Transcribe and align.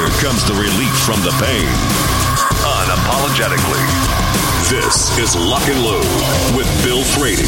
here 0.00 0.08
comes 0.22 0.42
the 0.44 0.54
relief 0.54 0.96
from 1.04 1.20
the 1.20 1.30
pain. 1.44 1.68
Unapologetically. 2.64 3.84
This 4.70 5.18
is 5.18 5.36
Lock 5.36 5.68
and 5.68 5.84
Load 5.84 6.56
with 6.56 6.66
Bill 6.84 7.04
Frady. 7.04 7.42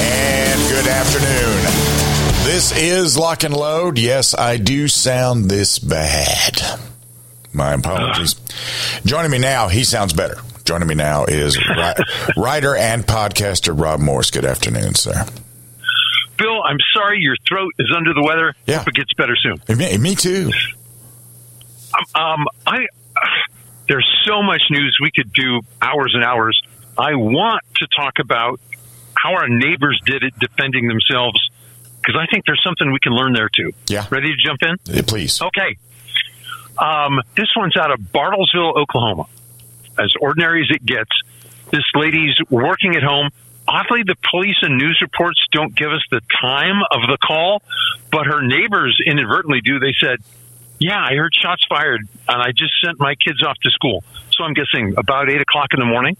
And 0.00 0.68
good 0.68 0.88
afternoon. 0.88 1.62
This 2.44 2.76
is 2.76 3.16
Lock 3.16 3.44
and 3.44 3.54
Load. 3.54 3.98
Yes, 3.98 4.34
I 4.34 4.56
do 4.56 4.88
sound 4.88 5.48
this 5.48 5.78
bad. 5.78 6.80
My 7.52 7.72
apologies. 7.74 8.34
Joining 9.04 9.30
me 9.30 9.38
now, 9.38 9.68
he 9.68 9.84
sounds 9.84 10.12
better. 10.12 10.36
Joining 10.64 10.88
me 10.88 10.94
now 10.94 11.24
is 11.24 11.58
writer 12.36 12.76
and 12.76 13.06
podcaster 13.06 13.78
Rob 13.78 14.00
Morse. 14.00 14.30
Good 14.30 14.44
afternoon, 14.44 14.94
sir. 14.94 15.24
Bill, 16.36 16.62
I'm 16.62 16.76
sorry 16.94 17.18
your 17.20 17.36
throat 17.48 17.72
is 17.78 17.88
under 17.94 18.14
the 18.14 18.22
weather. 18.22 18.54
Yeah. 18.66 18.78
Hope 18.78 18.88
it 18.88 18.94
gets 18.94 19.12
better 19.14 19.34
soon. 19.34 19.60
Me, 19.76 19.96
me 19.98 20.14
too. 20.14 20.50
Um, 22.14 22.46
I 22.66 22.86
there's 23.88 24.06
so 24.26 24.42
much 24.42 24.62
news 24.70 24.96
we 25.02 25.10
could 25.10 25.32
do 25.32 25.62
hours 25.80 26.12
and 26.14 26.22
hours. 26.22 26.60
I 26.96 27.14
want 27.14 27.62
to 27.76 27.86
talk 27.96 28.18
about 28.20 28.60
how 29.14 29.34
our 29.34 29.48
neighbors 29.48 30.00
did 30.04 30.22
it 30.22 30.38
defending 30.38 30.86
themselves 30.86 31.40
because 32.00 32.14
I 32.20 32.26
think 32.30 32.44
there's 32.46 32.62
something 32.62 32.92
we 32.92 33.00
can 33.00 33.12
learn 33.12 33.32
there 33.32 33.48
too. 33.48 33.72
Yeah. 33.88 34.06
Ready 34.10 34.28
to 34.28 34.36
jump 34.44 34.62
in? 34.62 34.76
Yeah, 34.84 35.02
Please. 35.06 35.40
Okay. 35.42 35.78
Um, 36.78 37.20
this 37.36 37.48
one's 37.56 37.76
out 37.76 37.90
of 37.90 37.98
Bartlesville, 38.00 38.76
Oklahoma. 38.76 39.26
As 39.98 40.12
ordinary 40.20 40.62
as 40.62 40.74
it 40.74 40.84
gets, 40.84 41.10
this 41.70 41.84
lady's 41.94 42.36
working 42.50 42.94
at 42.96 43.02
home. 43.02 43.30
Oddly, 43.66 44.02
the 44.06 44.16
police 44.30 44.56
and 44.62 44.78
news 44.78 44.98
reports 45.02 45.38
don't 45.52 45.74
give 45.74 45.90
us 45.90 46.02
the 46.10 46.20
time 46.40 46.80
of 46.90 47.02
the 47.08 47.18
call, 47.22 47.62
but 48.10 48.26
her 48.26 48.40
neighbors 48.40 48.98
inadvertently 49.04 49.60
do. 49.60 49.78
They 49.78 49.92
said, 50.00 50.18
Yeah, 50.78 50.98
I 50.98 51.14
heard 51.16 51.34
shots 51.34 51.66
fired, 51.68 52.00
and 52.28 52.42
I 52.42 52.52
just 52.52 52.72
sent 52.82 52.98
my 52.98 53.14
kids 53.14 53.42
off 53.42 53.58
to 53.62 53.70
school. 53.70 54.04
So 54.30 54.44
I'm 54.44 54.54
guessing 54.54 54.94
about 54.96 55.28
8 55.28 55.40
o'clock 55.40 55.74
in 55.74 55.80
the 55.80 55.86
morning. 55.86 56.16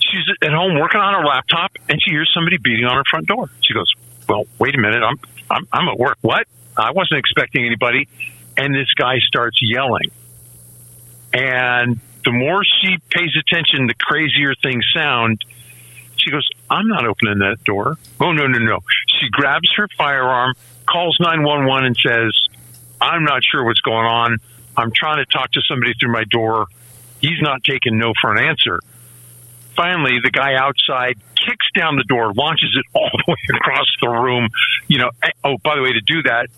She's 0.00 0.24
at 0.40 0.52
home 0.52 0.78
working 0.78 1.00
on 1.00 1.14
her 1.20 1.26
laptop, 1.26 1.72
and 1.88 2.00
she 2.02 2.12
hears 2.12 2.30
somebody 2.34 2.58
beating 2.58 2.86
on 2.86 2.96
her 2.96 3.04
front 3.10 3.26
door. 3.26 3.50
She 3.60 3.74
goes, 3.74 3.92
Well, 4.28 4.44
wait 4.58 4.74
a 4.74 4.78
minute. 4.78 5.02
I'm, 5.02 5.18
I'm, 5.50 5.68
I'm 5.72 5.88
at 5.88 5.98
work. 5.98 6.16
What? 6.22 6.46
I 6.76 6.92
wasn't 6.92 7.18
expecting 7.18 7.66
anybody. 7.66 8.08
And 8.56 8.74
this 8.74 8.92
guy 8.96 9.18
starts 9.26 9.58
yelling. 9.62 10.10
And 11.32 11.98
the 12.24 12.32
more 12.32 12.62
she 12.64 12.98
pays 13.10 13.30
attention, 13.36 13.86
the 13.86 13.94
crazier 13.94 14.54
things 14.62 14.84
sound. 14.94 15.42
She 16.16 16.30
goes, 16.30 16.48
I'm 16.70 16.88
not 16.88 17.06
opening 17.06 17.38
that 17.38 17.64
door. 17.64 17.96
Oh, 18.20 18.32
no, 18.32 18.46
no, 18.46 18.58
no. 18.58 18.78
She 19.20 19.28
grabs 19.30 19.68
her 19.76 19.88
firearm, 19.96 20.54
calls 20.86 21.16
911, 21.20 21.84
and 21.86 21.96
says, 21.96 22.48
I'm 23.00 23.24
not 23.24 23.42
sure 23.44 23.64
what's 23.64 23.80
going 23.80 24.06
on. 24.06 24.38
I'm 24.76 24.92
trying 24.94 25.18
to 25.18 25.26
talk 25.26 25.50
to 25.52 25.60
somebody 25.68 25.94
through 25.98 26.12
my 26.12 26.24
door. 26.24 26.66
He's 27.20 27.40
not 27.40 27.64
taking 27.64 27.98
no 27.98 28.12
for 28.20 28.32
an 28.32 28.44
answer. 28.44 28.78
Finally, 29.74 30.20
the 30.22 30.30
guy 30.30 30.54
outside 30.54 31.18
kicks 31.34 31.66
down 31.74 31.96
the 31.96 32.04
door, 32.04 32.32
launches 32.34 32.76
it 32.78 32.84
all 32.94 33.10
the 33.10 33.32
way 33.32 33.56
across 33.56 33.86
the 34.00 34.08
room. 34.08 34.48
You 34.86 34.98
know, 34.98 35.10
eh, 35.22 35.30
oh, 35.44 35.56
by 35.62 35.76
the 35.76 35.82
way, 35.82 35.92
to 35.92 36.00
do 36.00 36.22
that, 36.22 36.48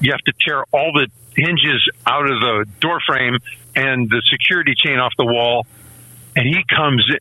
you 0.00 0.12
have 0.12 0.20
to 0.20 0.32
tear 0.44 0.64
all 0.70 0.92
the 0.92 1.08
hinges 1.38 1.88
out 2.06 2.24
of 2.24 2.40
the 2.40 2.66
door 2.80 2.98
frame 3.06 3.38
and 3.74 4.10
the 4.10 4.22
security 4.30 4.74
chain 4.76 4.98
off 4.98 5.12
the 5.16 5.26
wall. 5.26 5.66
And 6.36 6.46
he 6.46 6.62
comes 6.68 7.06
in. 7.08 7.18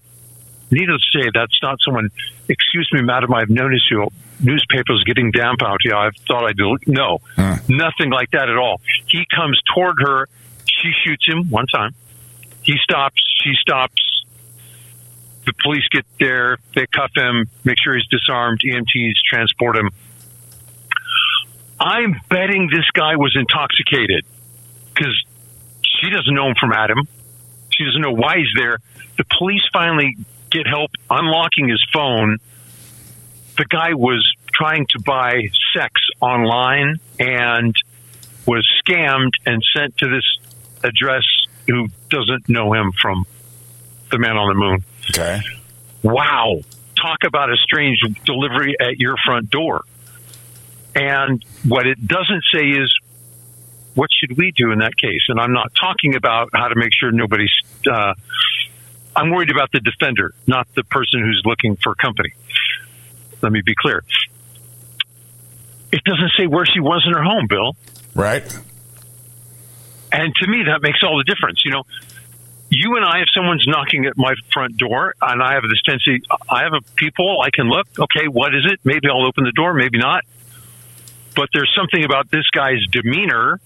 Needless 0.69 1.01
to 1.13 1.21
say, 1.21 1.29
that's 1.33 1.57
not 1.61 1.79
someone. 1.81 2.09
Excuse 2.49 2.89
me, 2.91 3.01
madam. 3.01 3.33
I've 3.33 3.49
noticed 3.49 3.89
your 3.89 4.09
newspaper's 4.41 5.03
getting 5.05 5.31
damp 5.31 5.61
out 5.63 5.79
here. 5.81 5.95
I 5.95 6.09
thought 6.27 6.43
I'd 6.43 6.57
do 6.57 6.77
no, 6.87 7.19
nothing 7.69 8.11
like 8.11 8.31
that 8.31 8.49
at 8.49 8.57
all. 8.57 8.81
He 9.07 9.25
comes 9.33 9.61
toward 9.73 9.95
her. 9.99 10.27
She 10.65 10.91
shoots 11.05 11.25
him 11.25 11.49
one 11.49 11.67
time. 11.67 11.95
He 12.63 12.75
stops. 12.83 13.21
She 13.43 13.53
stops. 13.61 14.01
The 15.45 15.53
police 15.63 15.87
get 15.89 16.05
there. 16.19 16.57
They 16.75 16.85
cuff 16.87 17.11
him. 17.15 17.49
Make 17.63 17.77
sure 17.81 17.95
he's 17.95 18.07
disarmed. 18.07 18.59
EMTs 18.59 19.13
transport 19.29 19.77
him. 19.77 19.89
I'm 21.79 22.15
betting 22.29 22.69
this 22.71 22.89
guy 22.93 23.15
was 23.15 23.35
intoxicated 23.35 24.25
because 24.93 25.15
she 25.83 26.09
doesn't 26.09 26.33
know 26.33 26.47
him 26.47 26.55
from 26.59 26.73
Adam. 26.73 27.07
She 27.69 27.85
doesn't 27.85 28.01
know 28.01 28.13
why 28.13 28.37
he's 28.37 28.53
there. 28.55 28.79
The 29.17 29.25
police 29.37 29.61
finally 29.71 30.15
get 30.49 30.67
help 30.67 30.91
unlocking 31.09 31.69
his 31.69 31.85
phone. 31.93 32.37
The 33.57 33.65
guy 33.65 33.93
was 33.93 34.25
trying 34.51 34.87
to 34.87 34.99
buy 35.05 35.49
sex 35.75 36.01
online 36.19 36.99
and 37.19 37.75
was 38.45 38.67
scammed 38.83 39.33
and 39.45 39.63
sent 39.75 39.97
to 39.97 40.07
this 40.09 40.23
address 40.83 41.23
who 41.67 41.87
doesn't 42.09 42.49
know 42.49 42.73
him 42.73 42.91
from 42.99 43.25
the 44.09 44.17
man 44.17 44.37
on 44.37 44.47
the 44.47 44.55
moon. 44.55 44.83
Okay. 45.11 45.41
Wow. 46.01 46.61
Talk 46.95 47.19
about 47.25 47.51
a 47.51 47.57
strange 47.57 47.99
delivery 48.25 48.75
at 48.79 48.99
your 48.99 49.15
front 49.23 49.49
door. 49.49 49.83
And 50.97 51.45
what 51.63 51.85
it 51.85 52.05
doesn't 52.05 52.43
say 52.51 52.65
is, 52.65 52.91
what 53.93 54.09
should 54.19 54.35
we 54.35 54.51
do 54.51 54.71
in 54.71 54.79
that 54.79 54.97
case? 54.97 55.21
And 55.29 55.39
I'm 55.39 55.53
not 55.53 55.71
talking 55.79 56.15
about 56.15 56.49
how 56.53 56.69
to 56.69 56.75
make 56.75 56.89
sure 56.99 57.11
nobody's. 57.11 57.51
Uh, 57.85 58.15
I'm 59.15 59.29
worried 59.29 59.51
about 59.51 59.71
the 59.71 59.79
defender, 59.79 60.33
not 60.47 60.67
the 60.73 60.83
person 60.83 61.21
who's 61.21 61.41
looking 61.45 61.75
for 61.75 61.93
company. 61.93 62.33
Let 63.41 63.51
me 63.51 63.61
be 63.63 63.75
clear. 63.75 64.03
It 65.91 66.03
doesn't 66.03 66.31
say 66.37 66.47
where 66.47 66.65
she 66.65 66.79
was 66.79 67.03
in 67.07 67.13
her 67.13 67.23
home, 67.23 67.45
Bill. 67.47 67.75
Right. 68.15 68.43
And 70.11 70.33
to 70.35 70.47
me, 70.47 70.63
that 70.67 70.81
makes 70.81 70.99
all 71.03 71.17
the 71.17 71.23
difference. 71.23 71.63
You 71.63 71.71
know, 71.71 71.83
you 72.69 72.95
and 72.95 73.05
I, 73.05 73.19
if 73.19 73.27
someone's 73.35 73.65
knocking 73.67 74.05
at 74.05 74.17
my 74.17 74.33
front 74.51 74.77
door 74.77 75.13
and 75.21 75.43
I 75.43 75.53
have 75.53 75.63
this 75.63 75.81
tendency, 75.85 76.23
I 76.49 76.63
have 76.63 76.73
a 76.73 76.81
people, 76.95 77.39
I 77.41 77.49
can 77.51 77.69
look, 77.69 77.87
okay, 77.99 78.27
what 78.27 78.55
is 78.55 78.65
it? 78.71 78.79
Maybe 78.83 79.07
I'll 79.09 79.25
open 79.25 79.43
the 79.43 79.51
door, 79.51 79.73
maybe 79.73 79.97
not. 79.99 80.23
But 81.37 81.49
there's 81.53 81.71
something 81.77 82.03
about 82.03 82.31
this 82.31 82.49
guy's 82.49 82.83
demeanor 82.91 83.61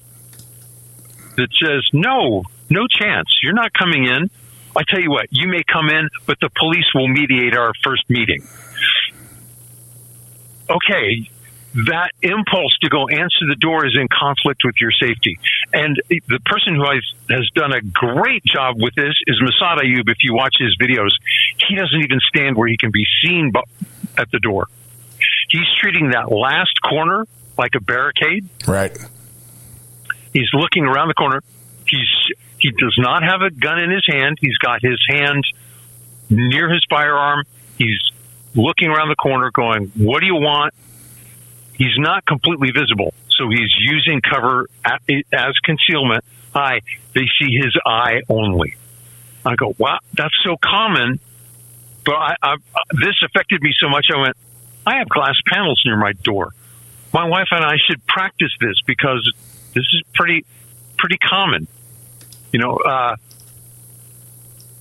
that 1.37 1.47
says, 1.63 1.89
no, 1.93 2.43
no 2.69 2.85
chance. 2.87 3.29
You're 3.41 3.53
not 3.53 3.71
coming 3.73 4.05
in. 4.05 4.29
I 4.75 4.83
tell 4.87 4.99
you 4.99 5.09
what, 5.09 5.27
you 5.31 5.47
may 5.47 5.63
come 5.63 5.87
in, 5.87 6.09
but 6.25 6.37
the 6.41 6.49
police 6.49 6.85
will 6.93 7.07
mediate 7.07 7.55
our 7.55 7.71
first 7.81 8.09
meeting. 8.09 8.45
Okay, 10.69 11.29
that 11.87 12.11
impulse 12.21 12.77
to 12.79 12.89
go 12.89 13.07
answer 13.07 13.47
the 13.47 13.55
door 13.57 13.85
is 13.85 13.97
in 13.97 14.09
conflict 14.09 14.63
with 14.65 14.75
your 14.81 14.91
safety. 14.91 15.39
And 15.73 15.95
the 16.09 16.39
person 16.43 16.75
who 16.75 16.83
has, 16.83 17.49
done 17.55 17.71
a 17.71 17.81
great 17.81 18.43
job 18.43 18.75
with 18.81 18.95
this 18.95 19.15
is 19.27 19.41
Massad 19.41 19.77
Ayoob. 19.77 20.09
If 20.09 20.17
you 20.23 20.33
watch 20.33 20.55
his 20.59 20.75
videos, 20.75 21.11
he 21.69 21.75
doesn't 21.75 22.01
even 22.03 22.19
stand 22.27 22.57
where 22.57 22.67
he 22.67 22.75
can 22.75 22.91
be 22.91 23.05
seen 23.23 23.51
bu- 23.51 23.85
at 24.17 24.29
the 24.31 24.39
door. 24.39 24.67
He's 25.49 25.67
treating 25.79 26.11
that 26.11 26.29
last 26.29 26.81
corner 26.81 27.25
like 27.57 27.75
a 27.75 27.81
barricade. 27.81 28.47
Right. 28.67 28.97
He's 30.33 30.49
looking 30.53 30.85
around 30.85 31.09
the 31.09 31.13
corner. 31.13 31.41
He's 31.87 32.07
he 32.59 32.71
does 32.71 32.95
not 32.97 33.23
have 33.23 33.41
a 33.41 33.49
gun 33.49 33.79
in 33.79 33.89
his 33.89 34.05
hand. 34.07 34.37
He's 34.39 34.57
got 34.57 34.81
his 34.81 34.99
hand 35.09 35.43
near 36.29 36.69
his 36.69 36.85
firearm. 36.89 37.43
He's 37.77 37.99
looking 38.55 38.89
around 38.89 39.09
the 39.09 39.15
corner, 39.15 39.51
going, 39.51 39.91
"What 39.95 40.21
do 40.21 40.27
you 40.27 40.35
want?" 40.35 40.73
He's 41.73 41.97
not 41.97 42.25
completely 42.25 42.69
visible, 42.71 43.13
so 43.29 43.49
he's 43.49 43.73
using 43.79 44.21
cover 44.21 44.69
as 44.85 45.53
concealment. 45.63 46.23
Hi, 46.53 46.81
they 47.13 47.25
see 47.41 47.55
his 47.55 47.75
eye 47.85 48.21
only. 48.29 48.75
I 49.43 49.55
go, 49.55 49.73
"Wow, 49.77 49.99
that's 50.13 50.35
so 50.43 50.57
common." 50.57 51.19
But 52.05 52.15
I, 52.15 52.35
I, 52.41 52.55
this 52.93 53.15
affected 53.23 53.61
me 53.61 53.73
so 53.79 53.89
much. 53.89 54.07
I 54.13 54.19
went, 54.19 54.37
"I 54.85 54.97
have 54.97 55.09
glass 55.09 55.35
panels 55.47 55.81
near 55.85 55.97
my 55.97 56.13
door. 56.13 56.53
My 57.13 57.25
wife 57.27 57.47
and 57.51 57.63
I 57.63 57.75
should 57.87 58.05
practice 58.07 58.51
this 58.59 58.75
because 58.85 59.31
this 59.73 59.83
is 59.83 60.01
pretty, 60.13 60.45
pretty 60.97 61.17
common." 61.17 61.67
You 62.51 62.59
know, 62.59 62.75
uh, 62.77 63.15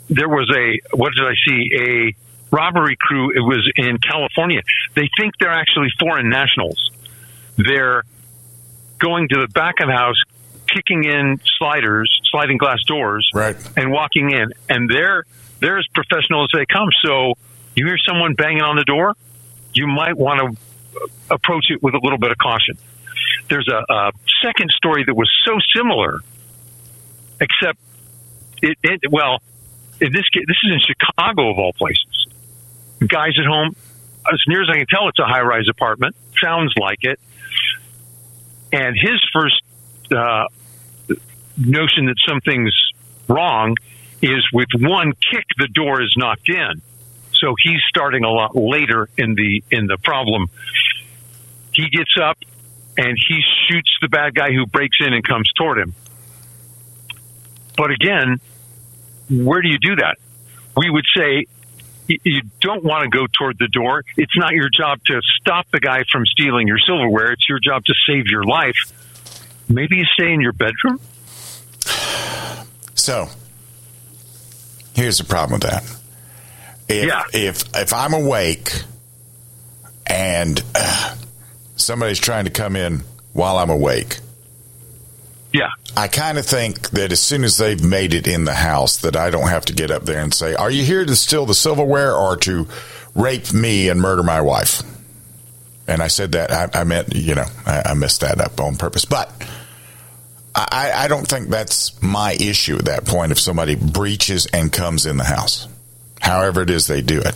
there 0.08 0.28
was 0.28 0.50
a 0.56 0.96
what 0.96 1.12
did 1.14 1.24
I 1.24 1.34
see? 1.46 1.70
A 1.74 2.54
robbery 2.54 2.96
crew. 3.00 3.30
It 3.30 3.40
was 3.40 3.70
in 3.76 3.98
California. 3.98 4.60
They 4.94 5.08
think 5.18 5.34
they're 5.38 5.52
actually 5.52 5.88
foreign 5.98 6.28
nationals. 6.28 6.90
They're 7.56 8.04
going 8.98 9.28
to 9.28 9.40
the 9.40 9.48
back 9.48 9.80
of 9.80 9.86
the 9.88 9.94
house, 9.94 10.20
kicking 10.66 11.04
in 11.04 11.40
sliders, 11.58 12.10
sliding 12.30 12.58
glass 12.58 12.82
doors, 12.86 13.28
Right. 13.34 13.56
and 13.76 13.92
walking 13.92 14.30
in, 14.30 14.52
and 14.68 14.88
they're 14.90 15.24
they're 15.60 15.78
as 15.78 15.86
professional 15.94 16.44
as 16.44 16.50
they 16.52 16.66
come. 16.66 16.88
So 17.04 17.34
you 17.76 17.86
hear 17.86 17.98
someone 17.98 18.34
banging 18.34 18.62
on 18.62 18.76
the 18.76 18.84
door, 18.84 19.14
you 19.74 19.86
might 19.86 20.16
want 20.16 20.40
to 20.40 20.60
approach 21.30 21.66
it 21.70 21.82
with 21.82 21.94
a 21.94 22.00
little 22.02 22.18
bit 22.18 22.30
of 22.30 22.38
caution. 22.38 22.76
There's 23.48 23.68
a, 23.68 23.92
a 23.92 24.12
second 24.42 24.70
story 24.70 25.04
that 25.04 25.14
was 25.14 25.30
so 25.44 25.58
similar, 25.74 26.20
except 27.40 27.78
it, 28.62 28.78
it 28.82 29.00
well, 29.10 29.42
in 30.00 30.12
this 30.12 30.28
case, 30.28 30.44
this 30.46 30.56
is 30.64 30.72
in 30.72 30.80
Chicago 30.80 31.50
of 31.50 31.58
all 31.58 31.72
places. 31.72 32.26
Guys 33.06 33.32
at 33.38 33.46
home, 33.46 33.74
as 34.30 34.40
near 34.46 34.62
as 34.62 34.68
I 34.70 34.76
can 34.76 34.86
tell, 34.86 35.08
it's 35.08 35.18
a 35.18 35.24
high-rise 35.24 35.68
apartment. 35.68 36.14
Sounds 36.42 36.72
like 36.78 36.98
it. 37.02 37.18
And 38.72 38.96
his 38.96 39.20
first 39.32 39.62
uh, 40.12 40.44
notion 41.56 42.06
that 42.06 42.16
something's 42.26 42.74
wrong 43.28 43.76
is 44.22 44.46
with 44.52 44.68
one 44.74 45.12
kick 45.12 45.44
the 45.58 45.68
door 45.68 46.02
is 46.02 46.14
knocked 46.16 46.48
in. 46.48 46.82
So 47.32 47.54
he's 47.62 47.80
starting 47.88 48.24
a 48.24 48.30
lot 48.30 48.54
later 48.54 49.08
in 49.16 49.34
the 49.34 49.64
in 49.70 49.86
the 49.86 49.96
problem. 49.96 50.50
He 51.72 51.88
gets 51.88 52.14
up 52.20 52.38
and 52.96 53.16
he 53.28 53.40
shoots 53.68 53.90
the 54.00 54.08
bad 54.08 54.34
guy 54.34 54.52
who 54.52 54.66
breaks 54.66 54.96
in 55.00 55.12
and 55.12 55.22
comes 55.26 55.50
toward 55.52 55.78
him. 55.78 55.94
But 57.76 57.90
again, 57.92 58.40
where 59.30 59.62
do 59.62 59.68
you 59.68 59.78
do 59.78 59.96
that? 59.96 60.16
We 60.76 60.90
would 60.90 61.04
say 61.16 61.46
you 62.08 62.42
don't 62.60 62.82
want 62.82 63.04
to 63.04 63.08
go 63.16 63.26
toward 63.38 63.58
the 63.58 63.68
door. 63.68 64.04
It's 64.16 64.36
not 64.36 64.52
your 64.52 64.68
job 64.68 65.00
to 65.06 65.20
stop 65.40 65.70
the 65.70 65.78
guy 65.80 66.04
from 66.10 66.26
stealing 66.26 66.66
your 66.66 66.78
silverware. 66.78 67.32
It's 67.32 67.48
your 67.48 67.60
job 67.60 67.84
to 67.84 67.94
save 68.06 68.26
your 68.26 68.42
life. 68.44 68.74
Maybe 69.68 69.96
you 69.98 70.04
stay 70.14 70.32
in 70.32 70.40
your 70.40 70.52
bedroom. 70.52 70.98
So 72.94 73.28
here's 74.94 75.18
the 75.18 75.24
problem 75.24 75.60
with 75.60 75.70
that. 75.70 75.84
If, 76.88 77.06
Yeah. 77.06 77.22
if 77.32 77.62
if 77.76 77.92
I'm 77.94 78.12
awake 78.12 78.72
and 80.06 80.62
uh, 80.74 81.14
somebody's 81.80 82.18
trying 82.18 82.44
to 82.44 82.50
come 82.50 82.76
in 82.76 83.02
while 83.32 83.58
I'm 83.58 83.70
awake, 83.70 84.20
Yeah. 85.52 85.68
I 85.96 86.06
kind 86.08 86.38
of 86.38 86.46
think 86.46 86.90
that 86.90 87.10
as 87.10 87.20
soon 87.20 87.42
as 87.42 87.56
they've 87.56 87.82
made 87.82 88.14
it 88.14 88.28
in 88.28 88.44
the 88.44 88.54
house, 88.54 88.98
that 88.98 89.16
I 89.16 89.30
don't 89.30 89.48
have 89.48 89.64
to 89.66 89.72
get 89.72 89.90
up 89.90 90.04
there 90.04 90.22
and 90.22 90.32
say, 90.32 90.54
"Are 90.54 90.70
you 90.70 90.84
here 90.84 91.04
to 91.04 91.16
steal 91.16 91.44
the 91.46 91.54
silverware 91.54 92.14
or 92.14 92.36
to 92.38 92.68
rape 93.16 93.52
me 93.52 93.88
and 93.88 94.00
murder 94.00 94.22
my 94.22 94.40
wife?" 94.40 94.82
And 95.88 96.00
I 96.00 96.06
said 96.06 96.32
that 96.32 96.52
I, 96.52 96.80
I 96.80 96.84
meant, 96.84 97.14
you 97.16 97.34
know, 97.34 97.46
I, 97.66 97.82
I 97.86 97.94
messed 97.94 98.20
that 98.20 98.40
up 98.40 98.60
on 98.60 98.76
purpose, 98.76 99.04
but. 99.04 99.30
I, 100.52 100.90
I 101.04 101.08
don't 101.08 101.26
think 101.28 101.48
that's 101.48 102.02
my 102.02 102.32
issue 102.32 102.76
at 102.76 102.86
that 102.86 103.04
point 103.06 103.30
if 103.30 103.38
somebody 103.38 103.76
breaches 103.76 104.46
and 104.46 104.72
comes 104.72 105.06
in 105.06 105.16
the 105.16 105.24
house, 105.24 105.68
however 106.20 106.62
it 106.62 106.70
is 106.70 106.88
they 106.88 107.02
do 107.02 107.20
it. 107.20 107.34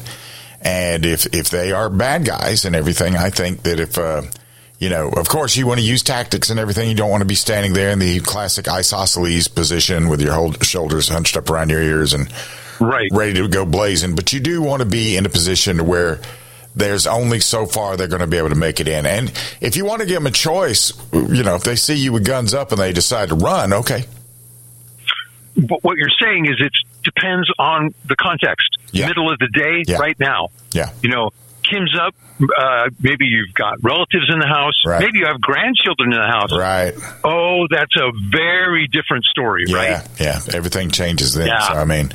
And 0.65 1.05
if, 1.05 1.27
if 1.35 1.51
they 1.51 1.73
are 1.73 1.91
bad 1.91 2.25
guys 2.25 2.65
and 2.65 2.75
everything, 2.75 3.17
I 3.17 3.29
think 3.31 3.63
that 3.63 3.79
if, 3.79 3.99
uh, 3.99 4.23
you 4.79 4.89
know, 4.89 5.09
of 5.11 5.29
course 5.29 5.57
you 5.57 5.67
want 5.67 5.79
to 5.81 5.87
use 5.87 6.03
tactics 6.03 6.51
and 6.51 6.59
everything. 6.59 6.89
You 6.89 6.95
don't 6.95 7.11
want 7.11 7.21
to 7.21 7.27
be 7.27 7.35
standing 7.35 7.75
there 7.75 7.91
in 7.91 7.99
the 7.99 8.21
classic 8.21 8.67
isosceles 8.67 9.49
position 9.49 10.09
with 10.09 10.21
your 10.21 10.33
hold, 10.33 10.65
shoulders 10.65 11.09
hunched 11.09 11.37
up 11.37 11.51
around 11.51 11.71
your 11.71 11.83
ears 11.83 12.15
and 12.15 12.33
Right. 12.81 13.09
ready 13.13 13.35
to 13.35 13.47
go 13.47 13.65
blazing. 13.65 14.17
But 14.17 14.33
you 14.33 14.41
do 14.41 14.61
want 14.61 14.81
to 14.81 14.87
be 14.87 15.17
in 15.17 15.25
a 15.27 15.29
position 15.29 15.87
where 15.87 16.21
there's 16.75 17.07
only 17.07 17.39
so 17.39 17.67
far 17.67 17.97
they're 17.97 18.09
going 18.09 18.21
to 18.21 18.27
be 18.27 18.37
able 18.37 18.49
to 18.49 18.57
make 18.57 18.81
it 18.81 18.89
in. 18.89 19.07
And 19.07 19.33
if 19.61 19.77
you 19.77 19.85
want 19.85 20.01
to 20.01 20.07
give 20.07 20.17
them 20.17 20.27
a 20.27 20.33
choice, 20.33 20.93
you 21.13 21.45
know, 21.45 21.55
if 21.55 21.63
they 21.63 21.77
see 21.77 21.95
you 21.95 22.13
with 22.13 22.27
guns 22.27 22.53
up 22.53 22.73
and 22.73 22.81
they 22.81 22.93
decide 22.93 23.29
to 23.29 23.37
run, 23.37 23.73
okay. 23.73 24.05
But 25.57 25.85
what 25.85 25.97
you're 25.97 26.11
saying 26.21 26.47
is 26.47 26.57
it 26.59 26.73
depends 27.05 27.49
on 27.59 27.95
the 28.07 28.17
context. 28.17 28.79
Yeah. 28.93 29.09
Middle 29.09 29.31
of 29.31 29.39
the 29.39 29.49
day, 29.49 29.83
Yeah. 29.87 29.99
right 29.99 30.19
now. 30.19 30.49
Yeah. 30.73 30.91
You 31.03 31.11
know, 31.11 31.31
Kim's 31.63 31.95
up. 32.01 32.15
Uh, 32.59 32.91
maybe 33.01 33.25
you've 33.27 33.55
got 33.55 33.83
relatives 33.83 34.27
in 34.33 34.39
the 34.41 34.47
house. 34.47 34.75
Right. 34.85 35.01
Maybe 35.01 35.21
you 35.21 35.27
have 35.27 35.41
grandchildren 35.41 36.13
in 36.13 36.19
the 36.19 36.27
house. 36.27 36.53
Right. 36.53 36.93
Oh, 37.25 37.67
that's 37.71 37.95
a 37.97 38.11
very 38.31 38.89
different 38.89 39.25
story, 39.25 39.65
Yeah. 39.69 39.77
right? 39.77 40.09
Yeah. 40.21 40.41
Yeah. 40.47 40.55
Everything 40.57 40.91
changes 40.91 41.35
then. 41.35 41.47
Yeah. 41.47 41.61
So, 41.69 41.75
I 41.75 41.85
mean, 41.85 42.13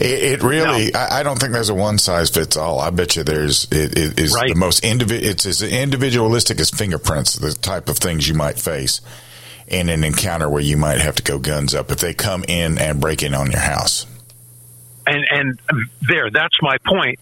it, 0.00 0.40
it 0.40 0.42
really, 0.42 0.94
I, 0.94 1.20
I 1.20 1.22
don't 1.22 1.38
think 1.40 1.52
there's 1.52 1.70
a 1.70 1.74
one 1.74 1.98
size 1.98 2.30
fits 2.30 2.56
all. 2.56 2.78
I 2.78 2.90
bet 2.90 3.16
you 3.16 3.24
there's, 3.24 3.64
it, 3.72 3.98
it 3.98 4.20
is 4.20 4.34
Right. 4.34 4.48
the 4.50 4.54
most 4.54 4.84
individual, 4.84 5.30
it's 5.30 5.44
as 5.46 5.62
individualistic 5.62 6.60
as 6.60 6.70
fingerprints, 6.70 7.34
the 7.34 7.52
type 7.52 7.88
of 7.88 7.96
things 7.98 8.28
you 8.28 8.34
might 8.34 8.58
face 8.58 9.00
in 9.66 9.88
an 9.88 10.04
encounter 10.04 10.48
where 10.48 10.62
you 10.62 10.76
might 10.76 11.00
have 11.00 11.16
to 11.16 11.22
go 11.22 11.38
guns 11.38 11.74
up 11.74 11.90
if 11.90 11.98
they 11.98 12.12
come 12.14 12.44
in 12.48 12.76
and 12.78 13.00
break 13.00 13.22
in 13.22 13.34
on 13.34 13.50
your 13.50 13.60
house. 13.60 14.06
And 15.06 15.24
and 15.30 15.60
there, 16.02 16.30
that's 16.30 16.56
my 16.62 16.78
point. 16.78 17.18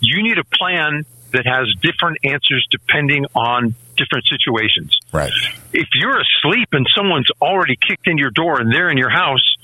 You 0.00 0.22
need 0.22 0.38
a 0.38 0.44
plan 0.44 1.04
that 1.32 1.46
has 1.46 1.68
different 1.80 2.18
answers 2.24 2.66
depending 2.70 3.26
on 3.34 3.74
different 3.96 4.26
situations. 4.26 4.98
Right. 5.12 5.30
if 5.72 5.88
you're 5.94 6.18
asleep 6.20 6.68
and 6.72 6.86
someone's 6.96 7.28
already 7.40 7.76
kicked 7.76 8.08
in 8.08 8.18
your 8.18 8.30
door 8.30 8.60
and 8.60 8.72
they're 8.72 8.90
in 8.90 8.96
your 8.96 9.10
house, 9.10 9.56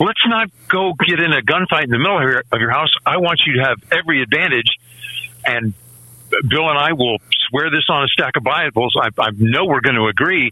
let's 0.00 0.20
not 0.26 0.50
go 0.68 0.94
get 0.94 1.20
in 1.20 1.32
a 1.32 1.40
gunfight 1.40 1.84
in 1.84 1.90
the 1.90 1.98
middle 1.98 2.18
of 2.18 2.22
your, 2.22 2.42
of 2.52 2.60
your 2.60 2.70
house. 2.70 2.90
I 3.06 3.18
want 3.18 3.40
you 3.46 3.54
to 3.54 3.68
have 3.68 3.76
every 3.92 4.22
advantage. 4.22 4.76
And 5.46 5.74
Bill 6.48 6.68
and 6.68 6.78
I 6.78 6.92
will 6.92 7.18
swear 7.48 7.70
this 7.70 7.86
on 7.88 8.04
a 8.04 8.08
stack 8.08 8.36
of 8.36 8.42
Bibles. 8.42 8.96
I, 9.00 9.08
I 9.18 9.30
know 9.36 9.64
we're 9.64 9.80
going 9.80 9.96
to 9.96 10.06
agree. 10.06 10.50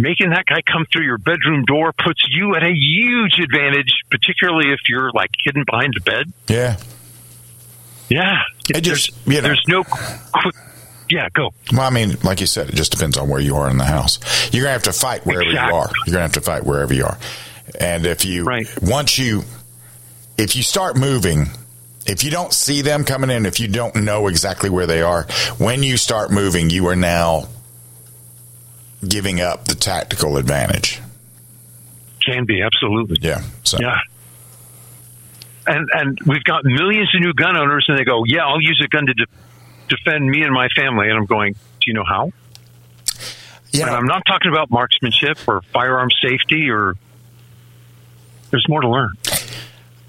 Making 0.00 0.30
that 0.30 0.46
guy 0.46 0.62
come 0.62 0.86
through 0.92 1.04
your 1.04 1.18
bedroom 1.18 1.64
door 1.64 1.92
puts 1.92 2.24
you 2.30 2.54
at 2.56 2.62
a 2.62 2.72
huge 2.72 3.38
advantage, 3.38 3.92
particularly 4.10 4.72
if 4.72 4.80
you're 4.88 5.10
like 5.12 5.30
hidden 5.44 5.64
behind 5.70 5.94
the 5.94 6.00
bed. 6.00 6.32
Yeah. 6.48 6.76
Yeah, 8.08 8.38
It 8.68 8.80
just, 8.80 9.12
there's, 9.24 9.26
you 9.26 9.34
know- 9.42 9.48
there's 9.48 9.64
no 9.68 9.84
quick. 9.84 10.54
Yeah, 11.10 11.28
go. 11.32 11.52
Well, 11.72 11.82
I 11.82 11.90
mean, 11.90 12.16
like 12.22 12.40
you 12.40 12.46
said, 12.46 12.68
it 12.68 12.74
just 12.76 12.92
depends 12.92 13.16
on 13.18 13.28
where 13.28 13.40
you 13.40 13.56
are 13.56 13.68
in 13.70 13.78
the 13.78 13.84
house. 13.84 14.18
You're 14.52 14.62
gonna 14.62 14.72
have 14.74 14.84
to 14.84 14.92
fight 14.92 15.26
wherever 15.26 15.42
Exactly. 15.48 15.72
you 15.72 15.80
are. 15.80 15.90
You're 16.06 16.12
gonna 16.12 16.22
have 16.22 16.32
to 16.32 16.40
fight 16.40 16.64
wherever 16.64 16.94
you 16.94 17.04
are. 17.04 17.18
And 17.80 18.06
if 18.06 18.24
you 18.24 18.44
Right. 18.44 18.66
once 18.82 19.18
you 19.18 19.44
if 20.38 20.56
you 20.56 20.62
start 20.62 20.96
moving, 20.96 21.50
if 22.06 22.24
you 22.24 22.30
don't 22.30 22.52
see 22.54 22.80
them 22.82 23.04
coming 23.04 23.28
in, 23.30 23.44
if 23.44 23.60
you 23.60 23.68
don't 23.68 23.94
know 23.96 24.26
exactly 24.28 24.70
where 24.70 24.86
they 24.86 25.02
are, 25.02 25.24
when 25.58 25.82
you 25.82 25.96
start 25.98 26.30
moving, 26.30 26.70
you 26.70 26.86
are 26.88 26.96
now 26.96 27.48
giving 29.06 29.40
up 29.40 29.64
the 29.66 29.74
tactical 29.74 30.36
advantage. 30.36 31.00
Can 32.24 32.44
be 32.44 32.62
absolutely. 32.62 33.16
Yeah. 33.20 33.42
So 33.64 33.78
Yeah. 33.80 33.98
And 35.66 35.88
and 35.92 36.18
we've 36.26 36.44
got 36.44 36.64
millions 36.64 37.14
of 37.14 37.20
new 37.20 37.32
gun 37.32 37.56
owners, 37.56 37.84
and 37.88 37.98
they 37.98 38.04
go, 38.04 38.24
"Yeah, 38.26 38.46
I'll 38.46 38.60
use 38.60 38.80
a 38.84 38.88
gun 38.88 39.06
to 39.06 39.14
de- 39.14 39.26
defend 39.88 40.28
me 40.28 40.42
and 40.42 40.52
my 40.52 40.68
family." 40.74 41.08
And 41.08 41.18
I'm 41.18 41.26
going, 41.26 41.52
"Do 41.52 41.84
you 41.86 41.94
know 41.94 42.04
how?" 42.04 42.32
Yeah. 43.72 43.86
And 43.86 43.90
I'm 43.96 44.06
not 44.06 44.22
talking 44.26 44.50
about 44.50 44.70
marksmanship 44.70 45.38
or 45.46 45.62
firearm 45.72 46.08
safety, 46.22 46.70
or 46.70 46.94
there's 48.50 48.66
more 48.68 48.80
to 48.80 48.88
learn. 48.88 49.12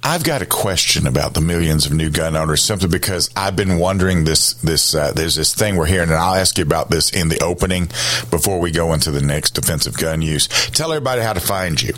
I've 0.03 0.23
got 0.23 0.41
a 0.41 0.47
question 0.47 1.05
about 1.05 1.35
the 1.35 1.41
millions 1.41 1.85
of 1.85 1.93
new 1.93 2.09
gun 2.09 2.35
owners 2.35 2.63
simply 2.63 2.89
because 2.89 3.29
I've 3.35 3.55
been 3.55 3.77
wondering 3.77 4.23
this 4.23 4.53
this 4.55 4.95
uh, 4.95 5.11
there's 5.11 5.35
this 5.35 5.53
thing 5.53 5.75
we're 5.75 5.85
hearing 5.85 6.09
and 6.09 6.17
I'll 6.17 6.33
ask 6.33 6.57
you 6.57 6.63
about 6.63 6.89
this 6.89 7.11
in 7.11 7.29
the 7.29 7.39
opening 7.43 7.85
before 8.31 8.59
we 8.59 8.71
go 8.71 8.93
into 8.93 9.11
the 9.11 9.21
next 9.21 9.51
defensive 9.51 9.95
gun 9.97 10.23
use. 10.23 10.47
Tell 10.71 10.91
everybody 10.91 11.21
how 11.21 11.33
to 11.33 11.39
find 11.39 11.79
you. 11.79 11.93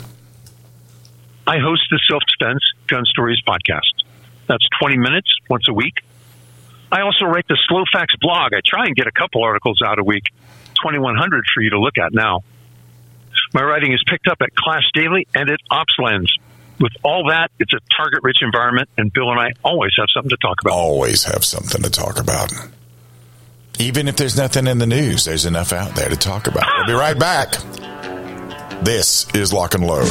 I 1.46 1.58
host 1.58 1.82
the 1.90 1.98
Self 2.10 2.22
Defense 2.38 2.62
Gun 2.88 3.06
Stories 3.06 3.40
podcast. 3.46 4.04
That's 4.48 4.66
20 4.80 4.98
minutes 4.98 5.34
once 5.48 5.66
a 5.68 5.72
week. 5.72 5.94
I 6.92 7.00
also 7.00 7.24
write 7.24 7.48
the 7.48 7.58
Slow 7.68 7.84
Facts 7.90 8.16
blog. 8.20 8.52
I 8.52 8.60
try 8.66 8.84
and 8.84 8.94
get 8.94 9.06
a 9.06 9.12
couple 9.12 9.42
articles 9.42 9.80
out 9.84 9.98
a 9.98 10.04
week. 10.04 10.24
2100 10.82 11.44
for 11.54 11.62
you 11.62 11.70
to 11.70 11.80
look 11.80 11.96
at 11.96 12.12
now. 12.12 12.44
My 13.54 13.62
writing 13.62 13.92
is 13.92 14.02
picked 14.06 14.28
up 14.28 14.38
at 14.42 14.54
Clash 14.54 14.84
Daily 14.92 15.26
and 15.34 15.50
at 15.50 15.60
Ops 15.70 15.94
Lens. 15.98 16.32
With 16.84 16.92
all 17.02 17.30
that, 17.30 17.50
it's 17.58 17.72
a 17.72 17.78
target 17.96 18.22
rich 18.22 18.42
environment, 18.42 18.90
and 18.98 19.10
Bill 19.10 19.30
and 19.30 19.40
I 19.40 19.52
always 19.64 19.92
have 19.96 20.08
something 20.12 20.28
to 20.28 20.36
talk 20.36 20.60
about. 20.60 20.74
Always 20.74 21.24
have 21.24 21.42
something 21.42 21.80
to 21.80 21.88
talk 21.88 22.20
about. 22.20 22.52
Even 23.78 24.06
if 24.06 24.16
there's 24.16 24.36
nothing 24.36 24.66
in 24.66 24.76
the 24.76 24.86
news, 24.86 25.24
there's 25.24 25.46
enough 25.46 25.72
out 25.72 25.96
there 25.96 26.10
to 26.10 26.16
talk 26.16 26.46
about. 26.46 26.66
We'll 26.76 26.88
be 26.88 26.92
right 26.92 27.18
back. 27.18 27.54
This 28.84 29.26
is 29.34 29.50
Lock 29.50 29.74
and 29.74 29.86
Load. 29.86 30.10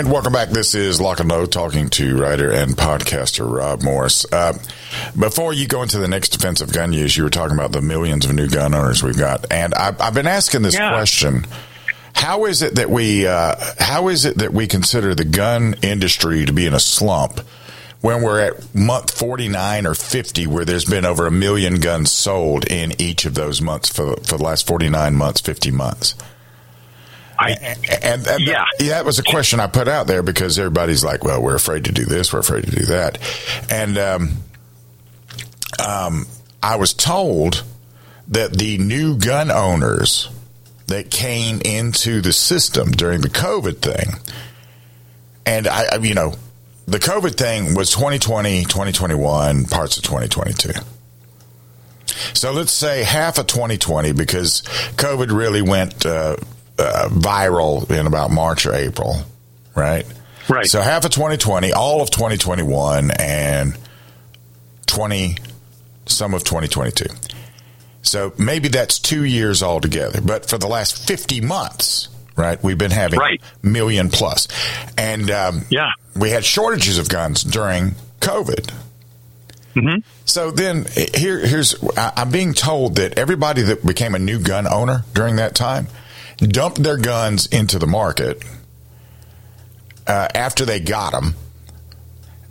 And 0.00 0.10
welcome 0.10 0.32
back. 0.32 0.48
This 0.48 0.74
is 0.74 0.98
Lock 0.98 1.20
and 1.20 1.28
Load 1.28 1.52
talking 1.52 1.90
to 1.90 2.16
writer 2.16 2.50
and 2.50 2.74
podcaster 2.74 3.46
Rob 3.46 3.82
Morse. 3.82 4.24
Uh, 4.32 4.54
before 5.18 5.52
you 5.52 5.66
go 5.66 5.82
into 5.82 5.98
the 5.98 6.08
next 6.08 6.30
defensive 6.30 6.72
gun 6.72 6.92
use, 6.92 7.16
you 7.16 7.22
were 7.24 7.30
talking 7.30 7.56
about 7.56 7.72
the 7.72 7.80
millions 7.82 8.24
of 8.26 8.32
new 8.34 8.48
gun 8.48 8.74
owners 8.74 9.02
we've 9.02 9.18
got. 9.18 9.50
And 9.52 9.74
I've, 9.74 10.00
I've 10.00 10.14
been 10.14 10.26
asking 10.26 10.62
this 10.62 10.74
Yeah. 10.74 10.90
question. 10.92 11.46
How 12.14 12.44
is 12.46 12.60
it 12.62 12.74
that 12.74 12.90
we, 12.90 13.26
uh, 13.26 13.54
how 13.78 14.08
is 14.08 14.24
it 14.24 14.38
that 14.38 14.52
we 14.52 14.66
consider 14.66 15.14
the 15.14 15.24
gun 15.24 15.74
industry 15.82 16.44
to 16.44 16.52
be 16.52 16.66
in 16.66 16.74
a 16.74 16.80
slump 16.80 17.40
when 18.00 18.22
we're 18.22 18.40
at 18.40 18.74
month 18.74 19.16
49 19.16 19.86
or 19.86 19.94
50 19.94 20.46
where 20.46 20.64
there's 20.64 20.84
been 20.84 21.04
over 21.04 21.26
a 21.26 21.30
million 21.30 21.76
guns 21.80 22.10
sold 22.10 22.66
in 22.66 22.92
each 23.00 23.24
of 23.26 23.34
those 23.34 23.60
months 23.62 23.88
for, 23.88 24.16
for 24.16 24.36
the 24.38 24.42
last 24.44 24.66
49 24.66 25.14
months, 25.14 25.40
50 25.40 25.70
months? 25.70 26.14
I, 27.38 27.52
And, 27.52 28.26
and 28.28 28.40
Yeah. 28.40 28.64
that, 28.78 28.86
that 28.88 29.04
was 29.06 29.18
a 29.18 29.22
question 29.22 29.60
I 29.60 29.66
put 29.66 29.88
out 29.88 30.06
there 30.06 30.22
because 30.22 30.58
everybody's 30.58 31.02
like, 31.04 31.24
well, 31.24 31.40
we're 31.42 31.54
afraid 31.54 31.84
to 31.86 31.92
do 31.92 32.04
this, 32.04 32.32
we're 32.32 32.40
afraid 32.40 32.64
to 32.64 32.70
do 32.70 32.84
that. 32.86 33.18
And 33.70 33.96
um, 33.96 34.30
um, 35.80 36.26
I 36.62 36.76
was 36.76 36.94
told 36.94 37.64
that 38.28 38.52
the 38.52 38.78
new 38.78 39.16
gun 39.16 39.50
owners 39.50 40.28
that 40.86 41.10
came 41.10 41.60
into 41.64 42.20
the 42.20 42.32
system 42.32 42.90
during 42.90 43.20
the 43.20 43.28
COVID 43.28 43.78
thing, 43.78 44.14
and 45.46 45.66
I, 45.66 45.96
you 45.96 46.14
know, 46.14 46.34
the 46.86 46.98
COVID 46.98 47.36
thing 47.36 47.74
was 47.74 47.90
2020, 47.90 48.62
2021, 48.64 49.64
parts 49.66 49.96
of 49.96 50.02
2022. 50.02 50.72
So 52.34 52.52
let's 52.52 52.72
say 52.72 53.04
half 53.04 53.38
of 53.38 53.46
2020 53.46 54.12
because 54.12 54.62
COVID 54.96 55.30
really 55.36 55.62
went 55.62 56.04
uh, 56.04 56.36
uh, 56.78 57.08
viral 57.10 57.90
in 57.90 58.06
about 58.06 58.30
March 58.30 58.66
or 58.66 58.74
April, 58.74 59.16
right? 59.74 60.06
Right. 60.48 60.66
So 60.66 60.80
half 60.80 61.04
of 61.04 61.12
2020, 61.12 61.72
all 61.72 62.02
of 62.02 62.10
2021, 62.10 63.12
and 63.12 63.78
20, 64.86 65.36
some 66.10 66.34
of 66.34 66.44
2022. 66.44 67.06
So 68.02 68.32
maybe 68.38 68.68
that's 68.68 68.98
two 68.98 69.24
years 69.24 69.62
altogether. 69.62 70.20
But 70.20 70.48
for 70.48 70.58
the 70.58 70.66
last 70.66 71.06
50 71.06 71.40
months, 71.42 72.08
right, 72.36 72.62
we've 72.62 72.78
been 72.78 72.90
having 72.90 73.18
Right. 73.18 73.40
million 73.62 74.08
plus. 74.10 74.48
And 74.96 75.30
um, 75.30 75.66
Yeah. 75.68 75.90
we 76.16 76.30
had 76.30 76.44
shortages 76.44 76.98
of 76.98 77.08
guns 77.08 77.42
during 77.42 77.94
COVID. 78.20 78.70
So 80.26 80.50
then 80.50 80.86
here, 81.14 81.38
here's 81.46 81.74
I- 81.96 82.12
I'm 82.16 82.30
being 82.30 82.52
told 82.52 82.96
that 82.96 83.16
everybody 83.18 83.62
that 83.62 83.86
became 83.86 84.14
a 84.14 84.18
new 84.18 84.38
gun 84.38 84.66
owner 84.66 85.04
during 85.14 85.36
that 85.36 85.54
time 85.54 85.86
dumped 86.38 86.82
their 86.82 86.96
guns 86.98 87.46
into 87.46 87.78
the 87.78 87.86
market 87.86 88.42
uh, 90.06 90.28
after 90.34 90.64
they 90.66 90.80
got 90.80 91.12
them. 91.12 91.34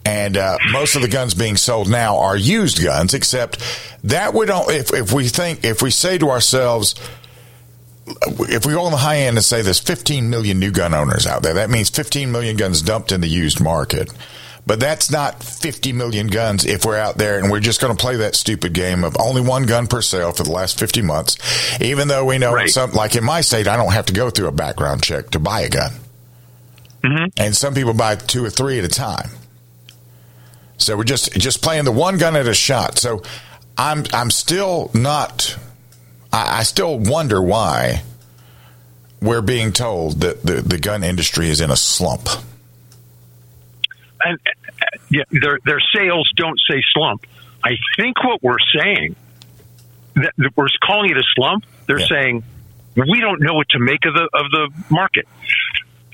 And 0.09 0.37
uh, 0.37 0.57
most 0.71 0.95
of 0.95 1.03
the 1.03 1.07
guns 1.07 1.35
being 1.35 1.55
sold 1.55 1.87
now 1.87 2.17
are 2.17 2.35
used 2.35 2.83
guns, 2.83 3.13
except 3.13 3.59
that 4.05 4.33
would 4.33 4.49
all, 4.49 4.67
if 4.69 4.91
if 4.91 5.13
we 5.13 5.27
think 5.27 5.63
if 5.63 5.83
we 5.83 5.91
say 5.91 6.17
to 6.17 6.31
ourselves, 6.31 6.95
if 8.07 8.65
we 8.65 8.73
go 8.73 8.83
on 8.85 8.91
the 8.91 8.97
high 8.97 9.17
end 9.17 9.37
and 9.37 9.45
say 9.45 9.61
there's 9.61 9.79
15 9.79 10.27
million 10.31 10.57
new 10.59 10.71
gun 10.71 10.95
owners 10.95 11.27
out 11.27 11.43
there, 11.43 11.53
that 11.55 11.69
means 11.69 11.91
15 11.91 12.31
million 12.31 12.57
guns 12.57 12.81
dumped 12.81 13.11
in 13.11 13.21
the 13.21 13.27
used 13.27 13.61
market. 13.61 14.11
But 14.65 14.79
that's 14.79 15.11
not 15.11 15.43
50 15.43 15.93
million 15.93 16.25
guns 16.27 16.65
if 16.65 16.85
we're 16.85 16.97
out 16.97 17.17
there 17.17 17.37
and 17.39 17.51
we're 17.51 17.59
just 17.59 17.79
going 17.81 17.95
to 17.95 18.01
play 18.01 18.17
that 18.17 18.35
stupid 18.35 18.73
game 18.73 19.03
of 19.03 19.15
only 19.19 19.41
one 19.41 19.63
gun 19.63 19.85
per 19.87 20.01
sale 20.01 20.31
for 20.31 20.43
the 20.43 20.51
last 20.51 20.79
50 20.79 21.01
months, 21.03 21.37
even 21.81 22.07
though 22.07 22.25
we 22.25 22.37
know 22.39 22.53
Right. 22.53 22.69
some, 22.69 22.91
like 22.93 23.15
in 23.15 23.23
my 23.23 23.41
state, 23.41 23.67
I 23.67 23.77
don't 23.77 23.93
have 23.93 24.07
to 24.07 24.13
go 24.13 24.29
through 24.31 24.47
a 24.47 24.51
background 24.51 25.03
check 25.03 25.29
to 25.31 25.39
buy 25.39 25.61
a 25.61 25.69
gun. 25.69 25.91
And 27.37 27.55
some 27.55 27.73
people 27.73 27.93
buy 27.93 28.15
two 28.15 28.43
or 28.43 28.49
three 28.49 28.77
at 28.79 28.85
a 28.85 28.89
time. 28.89 29.29
So 30.79 30.97
we're 30.97 31.03
just 31.03 31.33
just 31.33 31.61
playing 31.61 31.85
the 31.85 31.91
one 31.91 32.17
gun 32.17 32.35
at 32.35 32.47
a 32.47 32.53
shot. 32.53 32.97
So 32.97 33.21
I'm 33.77 34.03
I'm 34.13 34.31
still 34.31 34.89
not. 34.93 35.57
I, 36.33 36.59
I 36.59 36.63
still 36.63 36.97
wonder 36.97 37.41
why 37.41 38.03
we're 39.21 39.41
being 39.41 39.73
told 39.73 40.21
that 40.21 40.43
the, 40.43 40.61
the 40.61 40.77
gun 40.77 41.03
industry 41.03 41.49
is 41.49 41.59
in 41.61 41.69
a 41.71 41.75
slump. 41.75 42.27
and 44.23 44.39
uh, 44.47 44.85
yeah, 45.09 45.23
their 45.31 45.59
their 45.65 45.79
sales 45.95 46.29
don't 46.35 46.59
say 46.69 46.81
slump. 46.93 47.25
I 47.63 47.71
think 47.97 48.23
what 48.23 48.41
we're 48.41 48.55
saying 48.81 49.15
that 50.15 50.33
that 50.37 50.51
we're 50.55 50.67
calling 50.85 51.11
it 51.11 51.17
a 51.17 51.23
slump. 51.35 51.65
They're 51.87 51.99
Yeah. 51.99 52.07
saying 52.07 52.43
we 52.95 53.19
don't 53.19 53.41
know 53.41 53.53
what 53.53 53.67
to 53.69 53.79
make 53.79 54.05
of 54.05 54.13
the 54.13 54.29
of 54.33 54.51
the 54.51 54.69
market. 54.89 55.27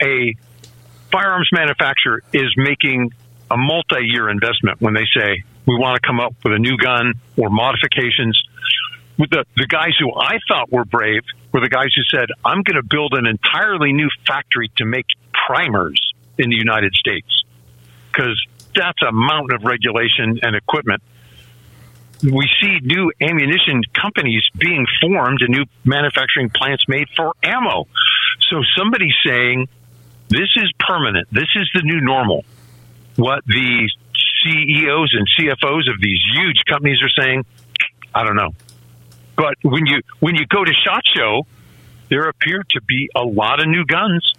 A 0.02 0.36
firearms 1.12 1.50
manufacturer 1.54 2.22
is 2.34 2.52
making 2.58 3.14
a 3.50 3.58
multi-year 3.58 4.30
investment 4.30 4.82
when 4.82 4.94
they 4.94 5.06
say 5.16 5.44
we 5.66 5.76
want 5.76 6.02
to 6.02 6.06
come 6.06 6.20
up 6.20 6.34
with 6.44 6.54
a 6.54 6.60
new 6.60 6.78
gun 6.78 7.14
or 7.38 7.50
modifications. 7.50 8.42
With 9.18 9.30
the 9.30 9.46
the 9.56 9.68
guys 9.68 9.94
who 10.00 10.14
I 10.14 10.40
thought 10.48 10.72
were 10.72 10.86
brave 10.86 11.24
were 11.54 11.62
the 11.62 11.70
guys 11.70 11.94
who 11.96 12.04
said, 12.16 12.30
"I'm 12.44 12.64
going 12.64 12.76
to 12.76 12.84
build 12.84 13.14
an 13.14 13.26
entirely 13.26 13.94
new 13.94 14.10
factory 14.28 14.70
to 14.78 14.86
make 14.86 15.06
primers 15.48 16.00
in 16.38 16.50
the 16.50 16.58
United 16.58 16.94
States." 16.94 17.46
because 18.16 18.42
that's 18.74 19.02
a 19.02 19.12
mountain 19.12 19.56
of 19.56 19.64
regulation 19.64 20.40
and 20.42 20.56
equipment. 20.56 21.02
We 22.24 22.50
see 22.62 22.80
new 22.82 23.12
ammunition 23.22 23.82
companies 23.94 24.44
being 24.58 24.86
formed 25.02 25.42
and 25.42 25.50
new 25.50 25.66
manufacturing 25.84 26.50
plants 26.50 26.86
made 26.88 27.08
for 27.16 27.34
ammo. 27.44 27.88
So 28.50 28.62
somebody's 28.78 29.16
saying 29.26 29.68
this 30.30 30.50
is 30.56 30.72
permanent. 30.80 31.28
This 31.32 31.50
is 31.56 31.70
the 31.74 31.82
new 31.84 32.02
normal. 32.02 32.46
What 33.16 33.46
the 33.46 33.90
CEOs 34.44 35.14
and 35.18 35.28
CFOs 35.40 35.90
of 35.94 36.00
these 36.02 36.20
huge 36.36 36.58
companies 36.70 36.98
are 37.02 37.24
saying, 37.24 37.46
I 38.14 38.24
don't 38.26 38.36
know. 38.36 38.52
But 39.36 39.56
when 39.64 39.86
you 39.86 40.02
when 40.20 40.36
you 40.36 40.46
go 40.48 40.64
to 40.64 40.72
Shot 40.86 41.02
Show, 41.16 41.46
there 42.10 42.28
appear 42.30 42.64
to 42.72 42.82
be 42.82 43.10
a 43.16 43.22
lot 43.24 43.60
of 43.62 43.68
new 43.68 43.86
guns. 43.86 44.34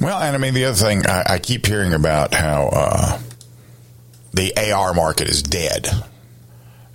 Well, 0.00 0.18
and 0.20 0.34
I 0.34 0.38
mean 0.38 0.54
the 0.54 0.64
other 0.64 0.76
thing 0.76 1.06
I, 1.06 1.24
I 1.34 1.38
keep 1.38 1.66
hearing 1.66 1.92
about 1.92 2.32
how 2.34 2.70
uh, 2.72 3.18
the 4.32 4.72
AR 4.72 4.94
market 4.94 5.28
is 5.28 5.42
dead, 5.42 5.88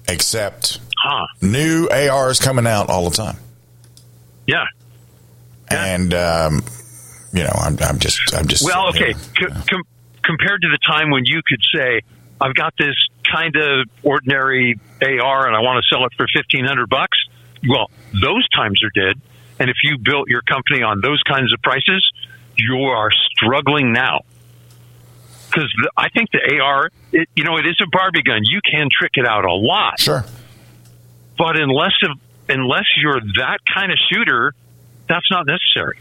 except 0.08 0.80
Huh. 0.98 1.28
new 1.42 1.88
ARs 1.90 2.40
coming 2.40 2.66
out 2.66 2.90
all 2.90 3.10
the 3.10 3.16
time, 3.16 3.38
Yeah. 4.48 4.66
and 5.70 6.14
um, 6.16 6.64
you 7.32 7.44
know 7.44 7.52
I'm, 7.54 7.78
I'm 7.80 8.00
just 8.00 8.34
I'm 8.34 8.48
just 8.48 8.64
Well, 8.66 8.90
okay. 8.90 9.14
here. 9.38 9.50
C- 9.50 9.62
com- 9.70 9.84
compared 10.26 10.62
to 10.62 10.70
the 10.70 10.80
time 10.80 11.12
when 11.12 11.24
you 11.26 11.42
could 11.48 11.62
say, 11.74 12.02
"I've 12.42 12.56
got 12.56 12.74
this 12.78 12.96
kind 13.32 13.56
of 13.56 13.88
ordinary 14.04 14.80
AR 15.02 15.48
and 15.48 15.56
I 15.56 15.60
want 15.62 15.84
to 15.84 15.88
sell 15.96 16.06
it 16.06 16.14
for 16.18 16.26
fifteen 16.34 16.66
hundred 16.66 16.90
bucks," 16.90 17.18
well, 17.68 17.90
those 18.12 18.48
times 18.50 18.82
are 18.84 18.90
dead. 18.94 19.22
And 19.60 19.70
if 19.70 19.78
you 19.84 19.98
built 19.98 20.28
your 20.28 20.42
company 20.42 20.82
on 20.84 21.00
those 21.00 21.22
kinds 21.24 21.54
of 21.54 21.62
prices, 21.62 22.04
you 22.58 22.76
are 22.88 23.10
struggling 23.32 23.94
now. 23.94 24.22
Because 25.48 25.72
I 25.96 26.10
think 26.10 26.32
the 26.32 26.60
AR, 26.60 26.90
it, 27.14 27.30
you 27.38 27.46
know, 27.46 27.58
it 27.58 27.66
is 27.66 27.78
a 27.82 27.88
Barbie 27.90 28.24
gun. 28.24 28.42
You 28.44 28.60
can 28.70 28.90
trick 28.92 29.12
it 29.16 29.26
out 29.26 29.46
a 29.46 29.54
lot, 29.54 30.02
Sure. 30.02 30.26
but 31.38 31.58
unless 31.58 31.94
of, 32.04 32.18
unless 32.50 32.84
you're 33.02 33.22
that 33.38 33.60
kind 33.74 33.92
of 33.94 33.98
shooter, 34.12 34.54
that's 35.08 35.30
not 35.32 35.46
necessary. 35.48 35.98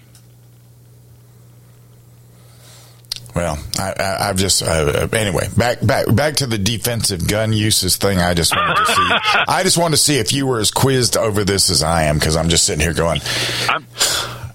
Well, 3.35 3.59
I, 3.79 3.93
I, 3.99 4.29
I've 4.29 4.37
just 4.37 4.63
uh, 4.63 5.09
anyway 5.13 5.49
back 5.57 5.85
back 5.85 6.07
back 6.15 6.37
to 6.37 6.47
the 6.47 6.59
defensive 6.59 7.27
gun 7.27 7.53
uses 7.53 7.97
thing. 7.97 8.19
I 8.19 8.33
just 8.35 8.55
wanted 8.55 8.77
to 8.77 8.87
see. 8.87 9.09
I 9.49 9.63
just 9.65 9.77
wanted 9.77 9.97
to 9.97 10.03
see 10.03 10.17
if 10.19 10.33
you 10.33 10.47
were 10.47 10.61
as 10.61 10.71
quizzed 10.71 11.17
over 11.17 11.43
this 11.45 11.69
as 11.71 11.83
I 11.83 12.05
am 12.05 12.19
because 12.19 12.37
I'm 12.37 12.49
just 12.49 12.65
sitting 12.65 12.81
here 12.81 12.95
going, 12.95 13.21
I'm, 13.69 13.85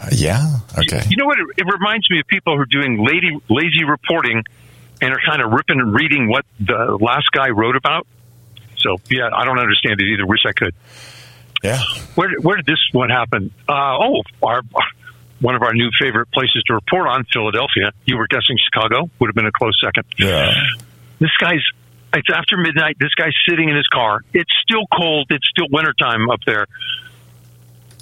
uh, 0.01 0.07
yeah, 0.13 0.59
okay, 0.77 1.01
You 1.09 1.17
know 1.17 1.25
what? 1.25 1.39
It, 1.39 1.47
it 1.57 1.65
reminds 1.65 2.09
me 2.09 2.19
of 2.21 2.27
people 2.27 2.55
who 2.55 2.61
are 2.61 2.65
doing 2.65 3.03
lazy, 3.05 3.37
lazy 3.49 3.83
reporting 3.83 4.43
and 5.01 5.13
are 5.13 5.21
kind 5.25 5.41
of 5.41 5.51
ripping 5.51 5.79
and 5.79 5.93
reading 5.93 6.29
what 6.29 6.45
the 6.59 6.97
last 7.01 7.27
guy 7.33 7.49
wrote 7.49 7.75
about. 7.75 8.07
So, 8.77 8.95
yeah, 9.09 9.29
I 9.33 9.43
don't 9.45 9.59
understand 9.59 9.99
it 9.99 10.05
either. 10.13 10.25
Wish 10.25 10.45
I 10.47 10.53
could. 10.53 10.73
yeah. 11.63 11.81
Where, 12.15 12.31
where 12.41 12.55
did 12.55 12.65
this 12.65 12.79
one 12.93 13.09
happen? 13.09 13.51
Uh, 13.67 13.97
oh, 13.99 14.23
our, 14.41 14.61
one 15.41 15.55
of 15.55 15.61
our 15.61 15.73
new 15.73 15.89
favorite 15.97 16.31
places 16.31 16.63
to 16.67 16.73
report 16.73 17.07
on, 17.07 17.25
Philadelphia. 17.31 17.91
You 18.05 18.17
were 18.17 18.27
guessing 18.27 18.57
Chicago 18.57 19.09
would 19.19 19.27
have 19.27 19.35
been 19.35 19.45
a 19.45 19.51
close 19.51 19.79
second. 19.83 20.05
Yeah. 20.17 20.51
This 21.19 21.31
guy's. 21.39 21.63
It's 22.11 22.29
after 22.33 22.57
midnight. 22.57 22.97
This 22.99 23.13
guy's 23.13 23.35
sitting 23.47 23.69
in 23.69 23.75
his 23.75 23.87
car. 23.87 24.21
It's 24.33 24.51
still 24.63 24.85
cold. 24.91 25.27
It's 25.29 25.47
still 25.47 25.67
wintertime 25.69 26.29
up 26.29 26.39
there. 26.45 26.65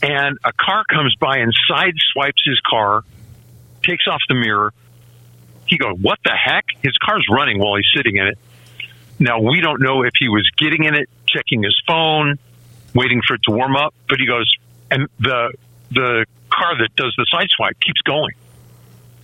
And 0.01 0.37
a 0.45 0.53
car 0.53 0.83
comes 0.89 1.13
by 1.19 1.39
and 1.39 1.51
sideswipes 1.69 2.41
his 2.45 2.59
car, 2.61 3.03
takes 3.83 4.07
off 4.07 4.21
the 4.29 4.35
mirror. 4.35 4.73
He 5.65 5.77
goes, 5.77 5.95
What 5.99 6.19
the 6.23 6.31
heck? 6.31 6.65
His 6.81 6.97
car's 6.97 7.25
running 7.29 7.59
while 7.59 7.75
he's 7.75 7.89
sitting 7.95 8.15
in 8.15 8.27
it. 8.27 8.37
Now, 9.19 9.41
we 9.41 9.61
don't 9.61 9.81
know 9.81 10.03
if 10.03 10.13
he 10.17 10.29
was 10.29 10.49
getting 10.57 10.83
in 10.83 10.93
it, 10.93 11.09
checking 11.25 11.63
his 11.63 11.77
phone, 11.87 12.37
waiting 12.93 13.21
for 13.27 13.33
it 13.33 13.43
to 13.43 13.51
warm 13.51 13.75
up, 13.75 13.93
but 14.07 14.19
he 14.19 14.27
goes, 14.27 14.51
and 14.91 15.07
the, 15.19 15.53
the 15.91 16.25
car 16.57 16.77
that 16.79 16.95
does 16.95 17.13
the 17.17 17.25
side 17.31 17.47
swipe 17.55 17.79
keeps 17.79 18.01
going. 18.01 18.33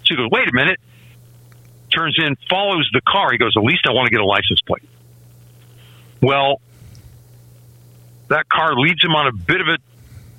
So 0.06 0.16
he 0.16 0.16
goes, 0.16 0.30
Wait 0.30 0.48
a 0.48 0.54
minute 0.54 0.80
turns 1.94 2.18
in, 2.18 2.36
follows 2.50 2.90
the 2.94 3.02
car. 3.02 3.32
He 3.32 3.38
goes, 3.38 3.54
At 3.56 3.64
least 3.64 3.86
I 3.88 3.92
want 3.92 4.08
to 4.08 4.12
get 4.12 4.22
a 4.22 4.26
license 4.26 4.62
plate. 4.62 4.88
Well, 6.22 6.62
that 8.30 8.50
car 8.50 8.76
leads 8.76 9.04
him 9.04 9.12
on 9.12 9.28
a 9.28 9.32
bit 9.32 9.62
of 9.62 9.68
a 9.68 9.78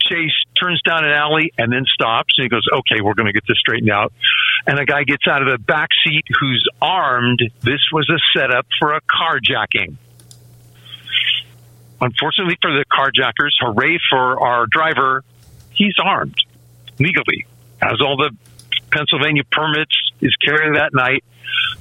chase, 0.01 0.33
turns 0.61 0.83
down 0.83 1.05
an 1.05 1.13
alley, 1.13 1.53
and 1.57 1.73
then 1.73 1.85
stops. 1.93 2.35
And 2.37 2.45
he 2.45 2.49
goes, 2.49 2.67
Okay, 2.73 3.01
we're 3.01 3.15
going 3.15 3.27
to 3.27 3.33
get 3.33 3.45
this 3.47 3.59
straightened 3.59 3.91
out. 3.91 4.13
And 4.67 4.79
a 4.79 4.85
guy 4.85 5.05
gets 5.05 5.27
out 5.29 5.43
of 5.43 5.49
the 5.49 5.59
back 5.59 5.91
seat 6.05 6.25
who's 6.41 6.67
armed. 6.81 7.41
This 7.61 7.81
was 7.93 8.09
a 8.11 8.19
setup 8.39 8.67
for 8.79 8.95
a 8.95 9.01
carjacking. 9.03 9.97
Unfortunately 12.01 12.59
for 12.61 12.73
the 12.73 12.85
carjackers, 12.91 13.53
hooray 13.61 13.99
for 14.11 14.41
our 14.41 14.67
driver, 14.67 15.23
he's 15.73 15.95
armed 16.03 16.37
legally, 16.99 17.47
has 17.81 18.01
all 18.01 18.17
the 18.17 18.31
Pennsylvania 18.91 19.43
permits, 19.51 19.95
is 20.21 20.35
carrying 20.37 20.75
that 20.75 20.95
night. 20.95 21.25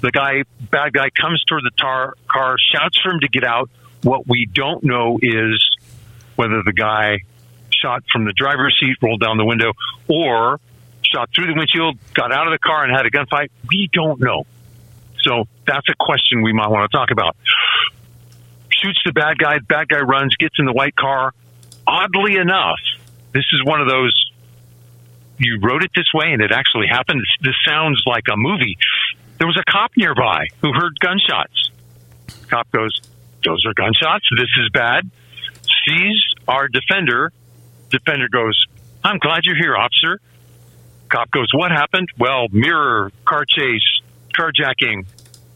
The 0.02 0.12
guy, 0.12 0.44
bad 0.72 0.94
guy, 0.94 1.10
comes 1.10 1.44
toward 1.46 1.64
the 1.64 1.72
tar, 1.78 2.16
car, 2.28 2.58
shouts 2.74 3.00
for 3.02 3.12
him 3.12 3.20
to 3.22 3.28
get 3.28 3.44
out, 3.44 3.70
What 4.04 4.28
we 4.28 4.46
don't 4.46 4.84
know 4.84 5.18
is 5.22 5.64
whether 6.36 6.62
the 6.64 6.74
guy 6.74 7.20
shot 7.74 8.04
from 8.12 8.26
the 8.26 8.34
driver's 8.34 8.78
seat, 8.80 8.98
rolled 9.02 9.22
down 9.22 9.38
the 9.38 9.46
window, 9.46 9.74
or 10.08 10.60
shot 11.04 11.30
through 11.34 11.48
the 11.48 11.54
windshield, 11.54 11.98
got 12.14 12.32
out 12.32 12.48
of 12.48 12.52
the 12.52 12.60
car, 12.60 12.84
and 12.84 12.96
had 12.96 13.06
a 13.06 13.12
gunfight. 13.12 13.50
We 13.70 13.90
don't 13.94 14.20
know. 14.20 14.46
So 15.22 15.46
that's 15.66 15.88
a 15.90 15.96
question 16.00 16.42
we 16.42 16.54
might 16.54 16.68
want 16.68 16.90
to 16.90 16.98
talk 16.98 17.12
about. 17.12 17.38
Shoots 18.70 19.00
the 19.06 19.14
bad 19.14 19.38
guy, 19.38 19.60
bad 19.60 19.88
guy 19.88 20.00
runs, 20.00 20.36
gets 20.36 20.56
in 20.60 20.66
the 20.66 20.74
white 20.74 20.96
car. 20.96 21.34
Oddly 21.88 22.36
enough, 22.36 22.80
this 23.34 23.46
is 23.54 23.64
one 23.64 23.80
of 23.80 23.88
those 23.88 24.32
you 25.38 25.60
wrote 25.62 25.84
it 25.84 25.92
this 25.96 26.08
way 26.14 26.32
and 26.32 26.42
it 26.42 26.52
actually 26.52 26.88
happened. 26.88 27.22
This 27.42 27.56
sounds 27.68 28.04
like 28.06 28.26
a 28.32 28.38
movie. 28.38 28.78
There 29.38 29.48
was 29.48 29.58
a 29.58 29.72
cop 29.72 29.92
nearby 29.98 30.48
who 30.62 30.72
heard 30.74 31.00
gunshots. 31.00 31.72
Cop 32.50 32.70
goes, 32.72 33.00
Those 33.44 33.66
are 33.66 33.74
gunshots. 33.74 34.26
This 34.36 34.50
is 34.62 34.70
bad. 34.72 35.10
Sees 35.86 36.22
our 36.48 36.68
defender. 36.68 37.32
Defender 37.90 38.28
goes, 38.30 38.66
I'm 39.04 39.18
glad 39.18 39.46
you're 39.46 39.56
here, 39.56 39.76
officer. 39.76 40.20
Cop 41.10 41.30
goes, 41.32 41.50
What 41.54 41.72
happened? 41.72 42.10
Well, 42.18 42.48
mirror, 42.52 43.12
car 43.26 43.46
chase, 43.48 44.02
carjacking. 44.38 45.06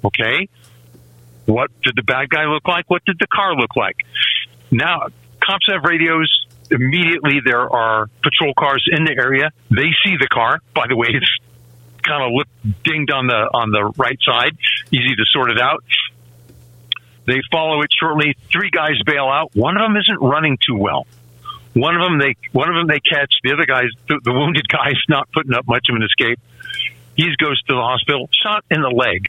Okay. 0.04 0.50
What 1.46 1.72
did 1.82 1.96
the 1.96 2.04
bad 2.04 2.30
guy 2.30 2.46
look 2.46 2.68
like? 2.68 2.90
What 2.90 3.06
did 3.06 3.18
the 3.20 3.28
car 3.28 3.56
look 3.56 3.76
like? 3.76 3.96
Now, 4.70 5.08
cops 5.42 5.66
have 5.72 5.84
radios. 5.84 6.47
Immediately, 6.70 7.42
there 7.46 7.72
are 7.72 8.08
patrol 8.22 8.54
cars 8.58 8.84
in 8.92 9.06
the 9.06 9.16
area. 9.18 9.52
They 9.70 9.90
see 10.04 10.18
the 10.20 10.28
car. 10.28 10.60
By 10.76 10.86
the 10.88 10.96
way, 10.96 11.08
it's 11.10 11.32
kind 12.04 12.24
of 12.24 12.32
lip 12.34 12.48
dinged 12.84 13.12
on 13.12 13.28
the 13.28 13.50
on 13.54 13.72
the 13.72 13.92
right 13.98 14.20
side. 14.26 14.58
Easy 14.92 15.16
to 15.16 15.26
sort 15.32 15.52
it 15.52 15.62
out. 15.62 15.84
They 17.26 17.42
follow 17.52 17.82
it 17.82 17.90
shortly. 17.92 18.36
Three 18.52 18.70
guys 18.70 18.96
bail 19.06 19.28
out. 19.28 19.52
One 19.54 19.76
of 19.76 19.84
them 19.84 19.98
isn't 19.98 20.20
running 20.22 20.58
too 20.66 20.78
well. 20.78 21.06
One 21.74 21.96
of 21.96 22.02
them 22.02 22.20
they 22.20 22.36
one 22.52 22.70
of 22.70 22.76
them 22.76 22.88
they 22.88 23.00
catch. 23.00 23.34
The 23.44 23.54
other 23.54 23.66
guy's 23.66 23.92
the, 24.08 24.20
the 24.24 24.34
wounded 24.34 24.68
guy's 24.72 25.02
not 25.10 25.32
putting 25.32 25.54
up 25.54 25.68
much 25.68 25.88
of 25.90 25.96
an 25.96 26.04
escape. 26.04 26.40
He 27.16 27.28
goes 27.38 27.62
to 27.64 27.74
the 27.74 27.82
hospital, 27.82 28.30
shot 28.44 28.64
in 28.70 28.82
the 28.82 28.90
leg. 28.90 29.28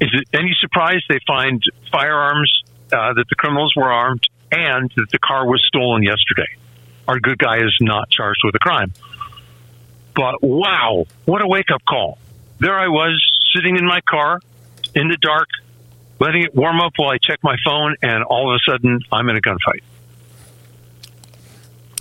Is 0.00 0.10
it 0.12 0.28
any 0.32 0.54
surprise 0.60 1.02
they 1.08 1.18
find 1.26 1.60
firearms 1.90 2.62
uh, 2.92 3.14
that 3.14 3.24
the 3.28 3.34
criminals 3.34 3.74
were 3.76 3.90
armed 3.90 4.22
and 4.52 4.90
that 4.96 5.06
the 5.10 5.18
car 5.18 5.46
was 5.46 5.62
stolen 5.66 6.02
yesterday? 6.02 6.48
Our 7.06 7.20
good 7.20 7.38
guy 7.38 7.58
is 7.58 7.76
not 7.80 8.10
charged 8.10 8.40
with 8.44 8.54
a 8.54 8.58
crime. 8.58 8.92
But 10.14 10.42
wow, 10.42 11.06
what 11.24 11.42
a 11.42 11.46
wake 11.46 11.70
up 11.72 11.82
call. 11.88 12.18
There 12.58 12.76
I 12.78 12.88
was 12.88 13.22
sitting 13.54 13.76
in 13.76 13.86
my 13.86 14.00
car 14.00 14.40
in 14.94 15.08
the 15.08 15.16
dark, 15.20 15.48
letting 16.18 16.42
it 16.42 16.54
warm 16.54 16.80
up 16.80 16.92
while 16.96 17.10
I 17.10 17.18
check 17.22 17.38
my 17.42 17.56
phone, 17.64 17.94
and 18.02 18.24
all 18.24 18.52
of 18.52 18.56
a 18.56 18.70
sudden 18.70 19.00
I'm 19.12 19.28
in 19.28 19.36
a 19.36 19.40
gunfight. 19.40 19.82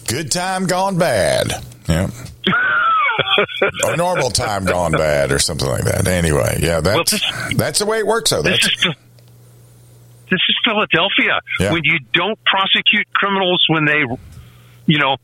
Good 0.08 0.32
time 0.32 0.66
gone 0.68 0.98
bad. 0.98 1.64
Yeah. 1.88 2.10
or 3.86 3.98
normal 3.98 4.30
time 4.30 4.66
gone 4.66 4.94
bad 4.94 5.32
or 5.32 5.40
something 5.40 5.68
like 5.68 5.84
that. 5.84 6.08
Anyway, 6.08 6.60
yeah, 6.62 6.80
that's 6.82 6.96
Well, 6.96 7.04
this- 7.50 7.58
that's 7.58 7.80
the 7.80 7.86
way 7.86 8.00
it 8.00 8.08
works 8.08 8.30
though. 8.32 8.42
This 8.42 8.60
That's 8.62 8.86
is 8.86 8.94
this 10.30 10.40
is 10.50 10.56
Philadelphia. 10.63 11.40
Yeah. 11.60 11.72
When 11.72 11.84
you 11.84 12.00
don't 12.13 12.38
prosecute 12.44 13.12
criminals 13.13 13.66
when 13.70 13.86
they, 13.86 14.04
you 14.86 15.00
know, 15.00 15.18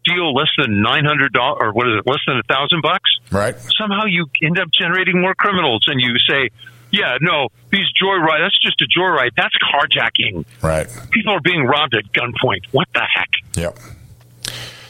steal 0.00 0.32
less 0.34 0.48
than 0.58 0.82
nine 0.82 1.04
hundred 1.04 1.32
dollars 1.32 1.58
or 1.60 1.72
what 1.72 1.88
is 1.88 1.94
it, 1.98 2.08
less 2.08 2.20
than 2.26 2.38
a 2.38 2.42
thousand 2.42 2.82
bucks, 2.82 3.10
right. 3.30 3.54
somehow 3.76 4.04
you 4.06 4.26
end 4.42 4.58
up 4.58 4.68
generating 4.72 5.20
more 5.20 5.34
criminals, 5.34 5.84
and 5.88 6.00
you 6.00 6.16
say, 6.28 6.50
"Yeah, 6.90 7.18
no, 7.20 7.48
these 7.70 7.86
joyride. 8.00 8.40
That's 8.40 8.60
just 8.60 8.80
a 8.82 8.86
joyride. 8.86 9.30
That's 9.36 9.54
carjacking. 9.72 10.44
Right. 10.62 10.88
People 11.10 11.34
are 11.34 11.40
being 11.40 11.64
robbed 11.64 11.94
at 11.94 12.04
gunpoint. 12.12 12.66
What 12.72 12.88
the 12.94 13.02
heck? 13.02 13.30
Yep. 13.54 13.78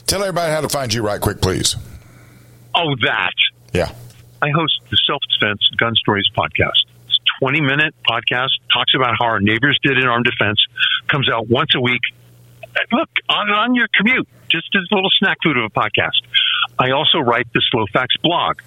Tell 0.07 0.23
everybody 0.23 0.53
how 0.53 0.61
to 0.61 0.69
find 0.69 0.93
you 0.93 1.03
right 1.03 1.21
quick, 1.21 1.41
please. 1.41 1.77
Oh, 2.75 2.95
that." 3.03 3.35
Yeah. 3.73 3.91
I 4.43 4.51
host 4.51 4.81
the 4.91 4.99
Self 5.07 5.23
Defense 5.39 5.61
Gun 5.77 5.95
Stories 5.97 6.29
podcast. 6.37 6.85
It's 7.37 7.43
a 7.43 7.45
20 7.45 7.61
minute 7.61 7.95
podcast, 8.09 8.51
talks 8.73 8.95
about 8.95 9.15
how 9.19 9.27
our 9.27 9.41
neighbors 9.41 9.79
did 9.83 9.99
in 9.99 10.05
armed 10.07 10.27
defense, 10.27 10.59
comes 11.09 11.29
out 11.33 11.49
once 11.49 11.71
a 11.75 11.81
week. 11.81 12.03
Look, 12.93 13.09
on, 13.29 13.51
on 13.51 13.75
your 13.75 13.89
commute, 13.95 14.29
just 14.51 14.69
as 14.75 14.83
a 14.91 14.95
little 14.95 15.11
snack 15.19 15.39
food 15.43 15.57
of 15.57 15.65
a 15.65 15.71
podcast. 15.71 16.21
I 16.79 16.91
also 16.91 17.19
write 17.19 17.53
the 17.53 17.63
Slow 17.71 17.85
Facts 17.93 18.17
blog. 18.23 18.61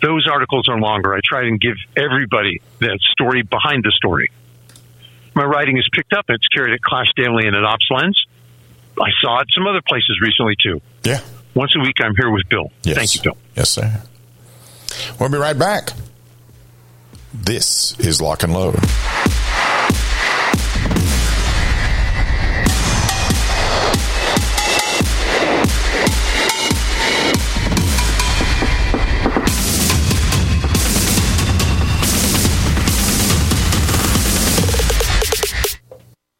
Those 0.00 0.28
articles 0.30 0.68
are 0.68 0.78
longer. 0.78 1.14
I 1.14 1.20
try 1.24 1.46
and 1.48 1.60
give 1.60 1.74
everybody 1.96 2.62
the 2.78 2.98
story 3.10 3.42
behind 3.42 3.82
the 3.82 3.92
story. 3.96 4.30
My 5.34 5.44
writing 5.44 5.76
is 5.76 5.88
picked 5.92 6.12
up. 6.12 6.26
It's 6.28 6.46
carried 6.48 6.74
at 6.74 6.80
Clash 6.80 7.08
Daily 7.16 7.46
and 7.46 7.56
at 7.56 7.64
Ops 7.64 7.88
Lens. 7.90 8.24
I 9.00 9.10
saw 9.20 9.40
it 9.40 9.48
some 9.54 9.66
other 9.66 9.82
places 9.86 10.20
recently 10.22 10.54
too. 10.62 10.80
Yeah. 11.02 11.20
Once 11.54 11.74
a 11.76 11.80
week, 11.80 11.96
I'm 12.00 12.14
here 12.14 12.30
with 12.30 12.48
Bill. 12.48 12.70
Yes. 12.84 12.96
Thank 12.96 13.14
you, 13.16 13.22
Bill. 13.22 13.36
Yes, 13.56 13.70
sir. 13.70 14.02
We'll 15.18 15.28
be 15.28 15.38
right 15.38 15.58
back. 15.58 15.92
This 17.34 17.98
is 18.00 18.22
Lock 18.22 18.42
and 18.42 18.54
Load. 18.54 18.76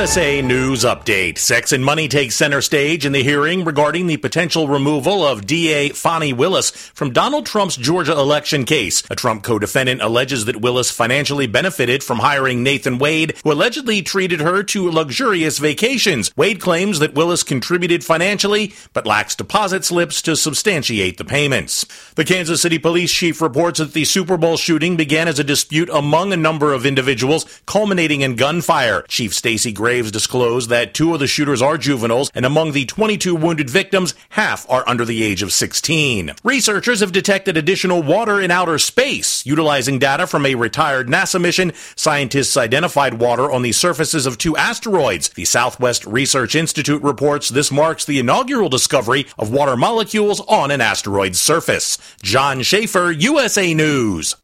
USA 0.00 0.40
News 0.40 0.82
Update. 0.82 1.36
Sex 1.36 1.72
and 1.72 1.84
Money 1.84 2.08
takes 2.08 2.34
center 2.34 2.62
stage 2.62 3.04
in 3.04 3.12
the 3.12 3.22
hearing 3.22 3.64
regarding 3.66 4.06
the 4.06 4.16
potential 4.16 4.66
removal 4.66 5.22
of 5.22 5.44
DA 5.44 5.90
Fani 5.90 6.32
Willis 6.32 6.70
from 6.70 7.12
Donald 7.12 7.44
Trump's 7.44 7.76
Georgia 7.76 8.12
election 8.12 8.64
case. 8.64 9.02
A 9.10 9.14
Trump 9.14 9.42
co-defendant 9.42 10.00
alleges 10.00 10.46
that 10.46 10.62
Willis 10.62 10.90
financially 10.90 11.46
benefited 11.46 12.02
from 12.02 12.20
hiring 12.20 12.62
Nathan 12.62 12.96
Wade, 12.96 13.34
who 13.44 13.52
allegedly 13.52 14.00
treated 14.00 14.40
her 14.40 14.62
to 14.62 14.90
luxurious 14.90 15.58
vacations. 15.58 16.34
Wade 16.34 16.62
claims 16.62 16.98
that 17.00 17.12
Willis 17.12 17.42
contributed 17.42 18.02
financially, 18.02 18.72
but 18.94 19.06
lacks 19.06 19.34
deposit 19.34 19.84
slips 19.84 20.22
to 20.22 20.34
substantiate 20.34 21.18
the 21.18 21.26
payments. 21.26 21.84
The 22.14 22.24
Kansas 22.24 22.62
City 22.62 22.78
police 22.78 23.12
chief 23.12 23.42
reports 23.42 23.80
that 23.80 23.92
the 23.92 24.06
Super 24.06 24.38
Bowl 24.38 24.56
shooting 24.56 24.96
began 24.96 25.28
as 25.28 25.38
a 25.38 25.44
dispute 25.44 25.90
among 25.92 26.32
a 26.32 26.38
number 26.38 26.72
of 26.72 26.86
individuals, 26.86 27.60
culminating 27.66 28.22
in 28.22 28.36
gunfire. 28.36 29.02
Chief 29.02 29.34
Stacy 29.34 29.72
Graves 29.90 30.12
disclosed 30.12 30.70
that 30.70 30.94
two 30.94 31.14
of 31.14 31.18
the 31.18 31.26
shooters 31.26 31.60
are 31.60 31.76
juveniles, 31.76 32.30
and 32.32 32.46
among 32.46 32.70
the 32.70 32.84
22 32.84 33.34
wounded 33.34 33.68
victims, 33.68 34.14
half 34.28 34.64
are 34.70 34.88
under 34.88 35.04
the 35.04 35.24
age 35.24 35.42
of 35.42 35.52
16. 35.52 36.30
Researchers 36.44 37.00
have 37.00 37.10
detected 37.10 37.56
additional 37.56 38.00
water 38.00 38.40
in 38.40 38.52
outer 38.52 38.78
space. 38.78 39.44
Utilizing 39.44 39.98
data 39.98 40.28
from 40.28 40.46
a 40.46 40.54
retired 40.54 41.08
NASA 41.08 41.40
mission, 41.40 41.72
scientists 41.96 42.56
identified 42.56 43.14
water 43.14 43.50
on 43.50 43.62
the 43.62 43.72
surfaces 43.72 44.26
of 44.26 44.38
two 44.38 44.56
asteroids. 44.56 45.30
The 45.30 45.44
Southwest 45.44 46.06
Research 46.06 46.54
Institute 46.54 47.02
reports 47.02 47.48
this 47.48 47.72
marks 47.72 48.04
the 48.04 48.20
inaugural 48.20 48.68
discovery 48.68 49.26
of 49.40 49.50
water 49.50 49.76
molecules 49.76 50.38
on 50.42 50.70
an 50.70 50.80
asteroid's 50.80 51.40
surface. 51.40 51.98
John 52.22 52.62
Schaefer, 52.62 53.10
USA 53.10 53.74
News. 53.74 54.36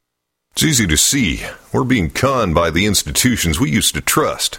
It's 0.54 0.64
easy 0.64 0.88
to 0.88 0.96
see. 0.96 1.44
We're 1.72 1.84
being 1.84 2.10
conned 2.10 2.56
by 2.56 2.70
the 2.70 2.84
institutions 2.84 3.60
we 3.60 3.70
used 3.70 3.94
to 3.94 4.00
trust. 4.00 4.58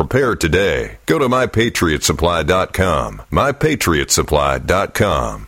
Prepare 0.00 0.34
today. 0.34 0.98
Go 1.04 1.18
to 1.18 1.28
mypatriotsupply.com. 1.28 3.20
Mypatriotsupply.com. 3.30 5.46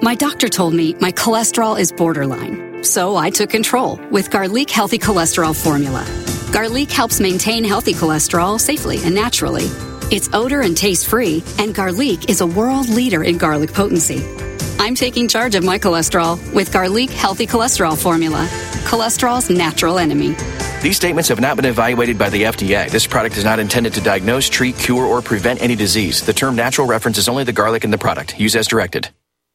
My 0.00 0.14
doctor 0.14 0.48
told 0.48 0.72
me 0.72 0.94
my 0.94 1.12
cholesterol 1.12 1.78
is 1.78 1.92
borderline, 1.92 2.82
so 2.82 3.16
I 3.16 3.28
took 3.28 3.50
control 3.50 4.00
with 4.10 4.30
Garlique 4.30 4.70
Healthy 4.70 4.98
Cholesterol 4.98 5.54
Formula. 5.54 6.02
Garlique 6.50 6.90
helps 6.90 7.20
maintain 7.20 7.64
healthy 7.64 7.92
cholesterol 7.92 8.58
safely 8.58 8.96
and 9.04 9.14
naturally. 9.14 9.66
It's 10.10 10.30
odor 10.32 10.62
and 10.62 10.74
taste 10.74 11.06
free, 11.06 11.44
and 11.58 11.74
Garlique 11.74 12.30
is 12.30 12.40
a 12.40 12.46
world 12.46 12.88
leader 12.88 13.22
in 13.22 13.36
garlic 13.36 13.74
potency. 13.74 14.24
I'm 14.78 14.94
taking 14.94 15.28
charge 15.28 15.54
of 15.54 15.64
my 15.64 15.78
cholesterol 15.78 16.38
with 16.54 16.72
Garlique 16.72 17.10
Healthy 17.10 17.46
Cholesterol 17.46 18.00
Formula, 18.00 18.46
cholesterol's 18.84 19.50
natural 19.50 19.98
enemy. 19.98 20.34
These 20.82 20.96
statements 20.96 21.28
have 21.28 21.40
not 21.40 21.56
been 21.56 21.64
evaluated 21.64 22.16
by 22.16 22.30
the 22.30 22.44
FDA. 22.44 22.88
This 22.88 23.06
product 23.06 23.36
is 23.36 23.44
not 23.44 23.58
intended 23.58 23.92
to 23.94 24.00
diagnose, 24.00 24.48
treat, 24.48 24.78
cure, 24.78 25.04
or 25.04 25.20
prevent 25.20 25.60
any 25.60 25.74
disease. 25.74 26.24
The 26.24 26.32
term 26.32 26.54
natural 26.54 26.86
references 26.86 27.28
only 27.28 27.42
the 27.42 27.52
garlic 27.52 27.82
in 27.82 27.90
the 27.90 27.98
product. 27.98 28.38
Use 28.38 28.54
as 28.54 28.68
directed. 28.68 29.08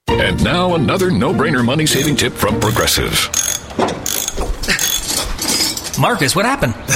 And 0.08 0.44
now 0.44 0.76
another 0.76 1.10
no-brainer 1.10 1.64
money-saving 1.64 2.18
tip 2.18 2.34
from 2.34 2.60
Progressive. 2.60 3.30
Marcus, 6.00 6.36
what 6.36 6.46
happened? 6.46 6.74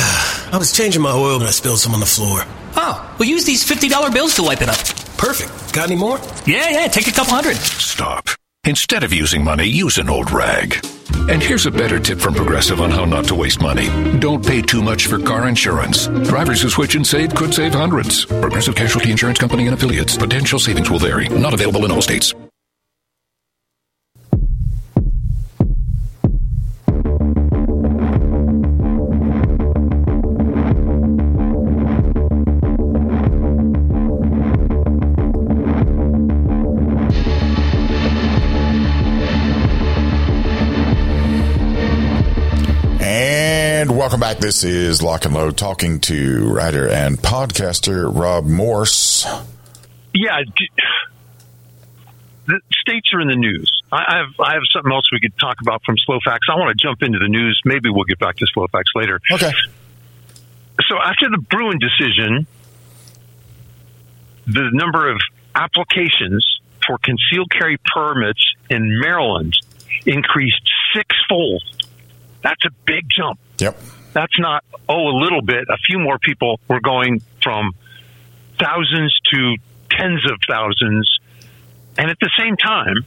I 0.51 0.57
was 0.57 0.73
changing 0.73 1.01
my 1.01 1.11
oil 1.11 1.35
and 1.35 1.45
I 1.45 1.51
spilled 1.51 1.79
some 1.79 1.93
on 1.93 2.01
the 2.01 2.05
floor. 2.05 2.41
Oh, 2.75 3.15
well 3.17 3.29
use 3.29 3.45
these 3.45 3.65
$50 3.65 4.13
bills 4.13 4.35
to 4.35 4.43
wipe 4.43 4.61
it 4.61 4.69
up. 4.69 5.06
Perfect. 5.17 5.73
Got 5.73 5.89
any 5.89 5.95
more? 5.99 6.19
Yeah, 6.45 6.69
yeah, 6.69 6.87
take 6.87 7.07
a 7.07 7.11
couple 7.11 7.33
hundred. 7.33 7.55
Stop. 7.57 8.29
Instead 8.65 9.03
of 9.03 9.13
using 9.13 9.43
money, 9.43 9.65
use 9.65 9.97
an 9.97 10.09
old 10.09 10.31
rag. 10.31 10.85
And 11.29 11.41
here's 11.41 11.65
a 11.65 11.71
better 11.71 11.99
tip 11.99 12.19
from 12.19 12.33
Progressive 12.33 12.81
on 12.81 12.91
how 12.91 13.05
not 13.05 13.25
to 13.25 13.35
waste 13.35 13.61
money. 13.61 13.87
Don't 14.19 14.45
pay 14.45 14.61
too 14.61 14.81
much 14.81 15.07
for 15.07 15.19
car 15.19 15.47
insurance. 15.47 16.07
Drivers 16.07 16.61
who 16.61 16.69
switch 16.69 16.95
and 16.95 17.05
save 17.05 17.33
could 17.33 17.53
save 17.53 17.73
hundreds. 17.73 18.25
Progressive 18.25 18.75
Casualty 18.75 19.11
Insurance 19.11 19.39
Company 19.39 19.67
and 19.67 19.73
affiliates. 19.73 20.17
Potential 20.17 20.59
savings 20.59 20.89
will 20.89 20.99
vary. 20.99 21.29
Not 21.29 21.53
available 21.53 21.85
in 21.85 21.91
all 21.91 22.01
states. 22.01 22.33
Back. 44.27 44.39
This 44.39 44.65
is 44.65 45.01
Lock 45.01 45.23
and 45.23 45.33
Load 45.33 45.55
talking 45.55 46.01
to 46.01 46.51
writer 46.53 46.89
and 46.89 47.17
podcaster 47.17 48.13
Rob 48.13 48.43
Morse. 48.43 49.25
Yeah, 50.13 50.41
the 52.45 52.59
states 52.81 53.13
are 53.13 53.21
in 53.21 53.29
the 53.29 53.37
news. 53.37 53.71
I 53.89 54.17
have 54.17 54.27
I 54.37 54.55
have 54.55 54.63
something 54.73 54.91
else 54.91 55.09
we 55.13 55.21
could 55.21 55.39
talk 55.39 55.61
about 55.61 55.81
from 55.85 55.95
Slow 55.99 56.19
Facts. 56.25 56.47
I 56.51 56.55
want 56.55 56.77
to 56.77 56.83
jump 56.85 57.03
into 57.03 57.19
the 57.19 57.29
news. 57.29 57.61
Maybe 57.63 57.89
we'll 57.89 58.03
get 58.03 58.19
back 58.19 58.35
to 58.35 58.47
Slow 58.47 58.67
Facts 58.67 58.91
later. 58.95 59.21
Okay. 59.31 59.53
So 60.89 60.97
after 61.01 61.29
the 61.29 61.41
Bruen 61.49 61.79
decision, 61.79 62.47
the 64.45 64.69
number 64.73 65.09
of 65.09 65.21
applications 65.55 66.59
for 66.85 66.97
concealed 66.97 67.49
carry 67.49 67.77
permits 67.95 68.43
in 68.69 68.99
Maryland 68.99 69.53
increased 70.05 70.69
sixfold. 70.93 71.63
That's 72.41 72.65
a 72.65 72.71
big 72.85 73.05
jump. 73.09 73.39
Yep. 73.59 73.77
That's 74.13 74.39
not, 74.39 74.63
oh, 74.89 75.09
a 75.09 75.15
little 75.17 75.41
bit. 75.41 75.65
A 75.69 75.77
few 75.77 75.99
more 75.99 76.17
people 76.19 76.59
were 76.67 76.79
going 76.79 77.21
from 77.43 77.73
thousands 78.59 79.17
to 79.33 79.55
tens 79.91 80.25
of 80.29 80.39
thousands. 80.49 81.19
And 81.97 82.09
at 82.09 82.17
the 82.19 82.29
same 82.37 82.57
time, 82.57 83.05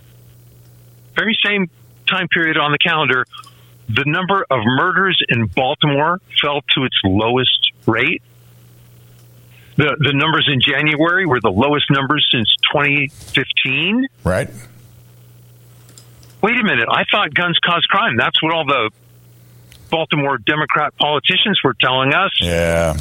very 1.14 1.36
same 1.44 1.70
time 2.06 2.28
period 2.28 2.56
on 2.56 2.72
the 2.72 2.78
calendar, 2.78 3.24
the 3.88 4.04
number 4.06 4.44
of 4.50 4.60
murders 4.64 5.20
in 5.28 5.46
Baltimore 5.46 6.20
fell 6.40 6.60
to 6.76 6.84
its 6.84 6.96
lowest 7.04 7.72
rate. 7.86 8.22
The, 9.76 9.96
the 9.98 10.12
numbers 10.12 10.48
in 10.52 10.60
January 10.60 11.26
were 11.26 11.40
the 11.40 11.50
lowest 11.50 11.90
numbers 11.90 12.28
since 12.32 12.54
2015. 12.72 14.06
Right. 14.24 14.50
Wait 16.42 16.56
a 16.58 16.62
minute. 16.62 16.88
I 16.90 17.04
thought 17.10 17.34
guns 17.34 17.58
cause 17.64 17.84
crime. 17.88 18.16
That's 18.16 18.42
what 18.42 18.52
all 18.52 18.64
the 18.64 18.90
Baltimore 19.90 20.38
Democrat 20.38 20.96
politicians 20.96 21.60
were 21.64 21.74
telling 21.74 22.14
us. 22.14 22.30
Yeah. 22.40 22.96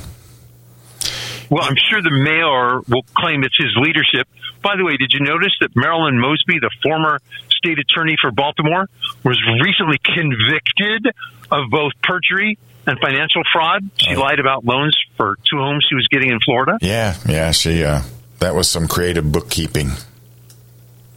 Well, 1.50 1.64
I'm 1.64 1.76
sure 1.90 2.02
the 2.02 2.12
mayor 2.12 2.82
will 2.88 3.04
claim 3.16 3.44
it's 3.44 3.58
his 3.58 3.76
leadership. 3.76 4.28
By 4.62 4.76
the 4.78 4.86
way, 4.86 4.98
did 4.98 5.14
you 5.14 5.22
notice 5.22 5.54
that 5.62 5.76
Marilyn 5.76 6.20
Mosby, 6.20 6.60
the 6.60 6.70
former 6.84 7.20
state 7.50 7.80
attorney 7.80 8.16
for 8.22 8.32
Baltimore, 8.32 8.88
was 9.24 9.40
recently 9.64 9.98
convicted 10.04 11.08
of 11.52 11.72
both 11.72 11.94
perjury 12.04 12.60
and 12.86 13.00
financial 13.00 13.42
fraud? 13.52 13.90
She 13.98 14.16
lied 14.16 14.40
about 14.40 14.64
loans 14.64 14.98
for 15.18 15.38
two 15.50 15.58
homes 15.58 15.86
she 15.90 15.96
was 15.96 16.08
getting 16.08 16.30
in 16.30 16.40
Florida. 16.40 16.78
Yeah. 16.82 17.16
Yeah. 17.28 17.52
She, 17.52 17.84
uh, 17.84 18.04
that 18.40 18.54
was 18.54 18.70
some 18.70 18.88
creative 18.88 19.32
bookkeeping. 19.32 19.90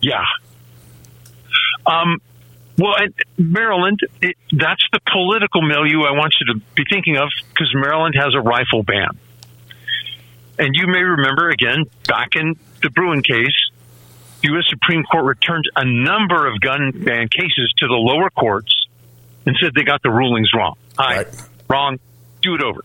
Yeah. 0.00 0.24
Um, 1.87 2.20
well, 2.83 2.95
and 2.99 3.14
Maryland, 3.37 4.01
it, 4.21 4.37
that's 4.51 4.83
the 4.92 4.99
political 5.12 5.62
milieu 5.62 6.03
I 6.03 6.18
want 6.18 6.35
you 6.40 6.53
to 6.53 6.61
be 6.75 6.83
thinking 6.90 7.16
of 7.16 7.29
because 7.51 7.73
Maryland 7.73 8.16
has 8.16 8.35
a 8.35 8.40
rifle 8.40 8.83
ban. 8.83 9.11
And 10.59 10.75
you 10.75 10.88
may 10.88 10.99
remember, 10.99 11.49
again, 11.51 11.85
back 12.09 12.35
in 12.35 12.57
the 12.83 12.90
Bruen 12.90 13.23
case, 13.23 13.55
U.S. 14.42 14.64
Supreme 14.68 15.05
Court 15.05 15.25
returned 15.25 15.64
a 15.77 15.85
number 15.85 16.49
of 16.49 16.61
gun 16.61 16.90
ban 16.90 17.29
cases 17.29 17.73
to 17.79 17.87
the 17.87 17.95
lower 17.95 18.31
courts 18.31 18.75
and 19.47 19.57
said 19.62 19.75
they 19.77 19.85
got 19.85 20.03
the 20.03 20.11
rulings 20.11 20.51
wrong. 20.53 20.75
Hi, 20.99 21.27
wrong, 21.71 22.01
do 22.42 22.57
it 22.57 22.62
over. 22.62 22.85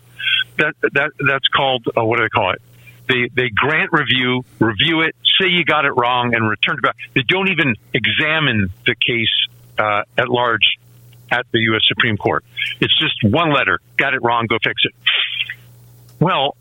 That 0.57 0.75
that 0.93 1.11
that's 1.27 1.47
called 1.47 1.87
uh, 1.87 2.05
what 2.05 2.17
do 2.17 2.23
they 2.23 2.29
call 2.29 2.53
it? 2.53 2.61
They 3.09 3.29
they 3.33 3.49
grant 3.49 3.91
review, 3.91 4.45
review 4.59 5.01
it, 5.01 5.15
say 5.41 5.47
you 5.49 5.65
got 5.65 5.85
it 5.85 5.91
wrong, 5.97 6.35
and 6.35 6.47
return 6.47 6.75
it 6.77 6.83
back. 6.83 6.97
They 7.15 7.23
don't 7.23 7.49
even 7.49 7.75
examine 7.95 8.69
the 8.85 8.93
case 8.93 9.47
uh, 9.77 10.03
at 10.17 10.29
large 10.29 10.77
at 11.31 11.45
the 11.51 11.59
U.S. 11.59 11.81
Supreme 11.87 12.17
Court. 12.17 12.43
It's 12.79 12.97
just 12.99 13.15
one 13.23 13.53
letter, 13.53 13.79
got 13.97 14.13
it 14.13 14.21
wrong, 14.23 14.47
go 14.47 14.57
fix 14.63 14.81
it. 14.85 14.93
Well, 16.19 16.55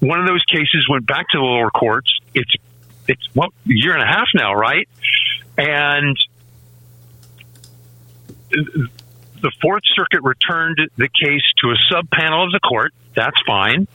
one 0.00 0.20
of 0.20 0.26
those 0.26 0.44
cases 0.44 0.86
went 0.90 1.06
back 1.06 1.26
to 1.32 1.38
the 1.38 1.44
lower 1.44 1.70
courts. 1.70 2.10
It's 2.34 2.52
it's 3.06 3.26
what 3.34 3.50
a 3.50 3.52
year 3.66 3.94
and 3.94 4.02
a 4.02 4.06
half 4.06 4.28
now, 4.34 4.54
right? 4.54 4.88
And 5.56 6.16
The 8.50 9.52
Fourth 9.60 9.82
Circuit 9.94 10.22
returned 10.22 10.78
the 10.96 11.08
case 11.08 11.42
to 11.60 11.70
a 11.70 11.76
sub 11.90 12.10
panel 12.10 12.44
of 12.44 12.52
the 12.52 12.60
court. 12.60 12.92
That's 13.14 13.36
fine. 13.46 13.86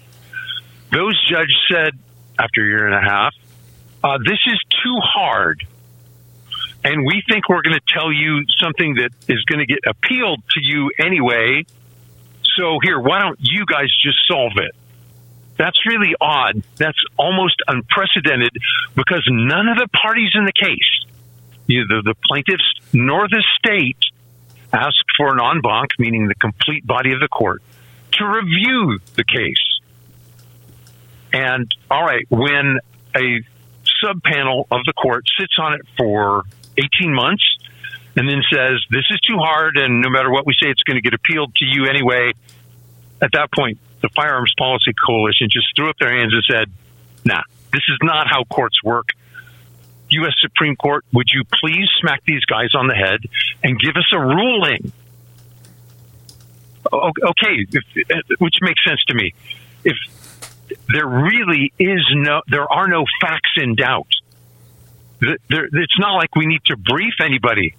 Those 0.91 1.19
judges 1.27 1.57
said 1.71 1.97
after 2.37 2.63
a 2.63 2.67
year 2.67 2.87
and 2.87 2.95
a 2.95 3.01
half, 3.01 3.33
uh, 4.03 4.17
this 4.19 4.39
is 4.47 4.59
too 4.83 4.97
hard. 5.01 5.65
And 6.89 7.05
we 7.05 7.21
think 7.29 7.47
we're 7.47 7.61
going 7.61 7.77
to 7.77 7.93
tell 7.93 8.11
you 8.11 8.41
something 8.57 8.95
that 8.95 9.11
is 9.27 9.43
going 9.43 9.59
to 9.59 9.67
get 9.67 9.77
appealed 9.85 10.41
to 10.49 10.59
you 10.59 10.89
anyway. 10.97 11.63
So 12.57 12.79
here, 12.81 12.99
why 12.99 13.19
don't 13.19 13.37
you 13.39 13.63
guys 13.67 13.89
just 14.01 14.17
solve 14.27 14.53
it? 14.55 14.73
That's 15.55 15.85
really 15.85 16.15
odd. 16.19 16.63
That's 16.77 16.97
almost 17.15 17.61
unprecedented 17.67 18.57
because 18.95 19.23
none 19.29 19.67
of 19.67 19.77
the 19.77 19.87
parties 20.01 20.31
in 20.33 20.45
the 20.45 20.51
case, 20.51 21.05
either 21.67 22.01
the 22.01 22.15
plaintiffs 22.27 22.63
nor 22.91 23.27
the 23.27 23.43
state, 23.59 23.99
asked 24.73 25.05
for 25.15 25.31
an 25.31 25.39
en 25.39 25.61
banc, 25.61 25.91
meaning 25.99 26.27
the 26.27 26.33
complete 26.33 26.87
body 26.87 27.13
of 27.13 27.19
the 27.19 27.27
court, 27.27 27.61
to 28.13 28.25
review 28.25 28.97
the 29.13 29.23
case. 29.25 29.79
And 31.33 31.71
all 31.91 32.03
right, 32.03 32.25
when 32.29 32.79
a 33.15 33.41
sub 34.01 34.23
panel 34.23 34.67
of 34.71 34.81
the 34.87 34.93
court 34.93 35.25
sits 35.37 35.53
on 35.59 35.73
it 35.73 35.81
for 35.95 36.45
18 36.79 37.13
months 37.13 37.43
and 38.15 38.27
then 38.27 38.41
says, 38.51 38.79
this 38.89 39.05
is 39.11 39.19
too 39.21 39.37
hard, 39.37 39.77
and 39.77 40.01
no 40.01 40.09
matter 40.09 40.31
what 40.31 40.45
we 40.45 40.53
say, 40.53 40.69
it's 40.69 40.83
going 40.83 40.95
to 40.95 41.01
get 41.01 41.13
appealed 41.13 41.53
to 41.55 41.65
you 41.65 41.85
anyway, 41.85 42.33
at 43.21 43.31
that 43.33 43.49
point, 43.53 43.77
the 44.01 44.09
Firearms 44.15 44.53
Policy 44.57 44.93
Coalition 44.93 45.49
just 45.51 45.67
threw 45.75 45.89
up 45.89 45.97
their 45.99 46.11
hands 46.11 46.33
and 46.33 46.43
said, 46.49 46.71
nah, 47.25 47.41
this 47.71 47.83
is 47.89 47.97
not 48.01 48.27
how 48.27 48.43
courts 48.45 48.83
work. 48.83 49.09
U.S. 50.09 50.33
Supreme 50.41 50.75
Court, 50.75 51.05
would 51.13 51.27
you 51.31 51.43
please 51.61 51.87
smack 51.99 52.23
these 52.25 52.43
guys 52.45 52.69
on 52.73 52.87
the 52.87 52.95
head 52.95 53.19
and 53.63 53.79
give 53.79 53.95
us 53.95 54.11
a 54.13 54.19
ruling? 54.19 54.91
Okay, 56.91 57.65
which 58.39 58.55
makes 58.61 58.83
sense 58.83 59.03
to 59.07 59.13
me. 59.13 59.33
If 59.83 59.95
there 60.87 61.05
really 61.05 61.71
is 61.77 62.01
no, 62.13 62.41
there 62.47 62.71
are 62.71 62.87
no 62.87 63.05
facts 63.21 63.51
in 63.57 63.75
doubt. 63.75 64.07
There, 65.19 65.65
it's 65.65 65.99
not 65.99 66.15
like 66.15 66.35
we 66.35 66.45
need 66.45 66.63
to 66.65 66.77
brief 66.77 67.15
anybody. 67.21 67.75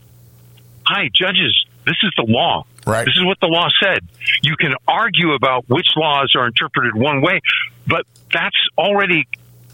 Hi, 0.84 1.08
judges, 1.14 1.54
this 1.86 1.96
is 2.02 2.12
the 2.16 2.24
law. 2.30 2.64
Right. 2.86 3.04
This 3.04 3.14
is 3.16 3.24
what 3.24 3.38
the 3.40 3.46
law 3.46 3.68
said. 3.82 4.00
You 4.42 4.56
can 4.56 4.74
argue 4.86 5.32
about 5.32 5.68
which 5.68 5.86
laws 5.96 6.32
are 6.36 6.46
interpreted 6.46 6.94
one 6.94 7.22
way, 7.22 7.40
but 7.86 8.06
that's 8.32 8.56
already 8.76 9.26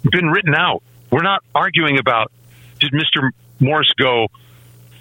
been 0.03 0.27
written 0.27 0.55
out. 0.55 0.83
We're 1.11 1.23
not 1.23 1.43
arguing 1.55 1.99
about 1.99 2.33
did 2.81 2.93
Mr. 2.93 3.31
Morse 3.61 3.93
go 3.99 4.29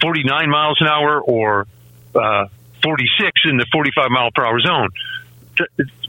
49 0.02 0.50
miles 0.50 0.78
an 0.80 0.88
hour 0.88 1.22
or 1.22 1.68
uh, 2.16 2.46
46 2.84 3.32
in 3.46 3.58
the 3.58 3.66
45 3.72 4.10
mile 4.10 4.30
per 4.34 4.46
hour 4.46 4.60
zone. 4.60 4.90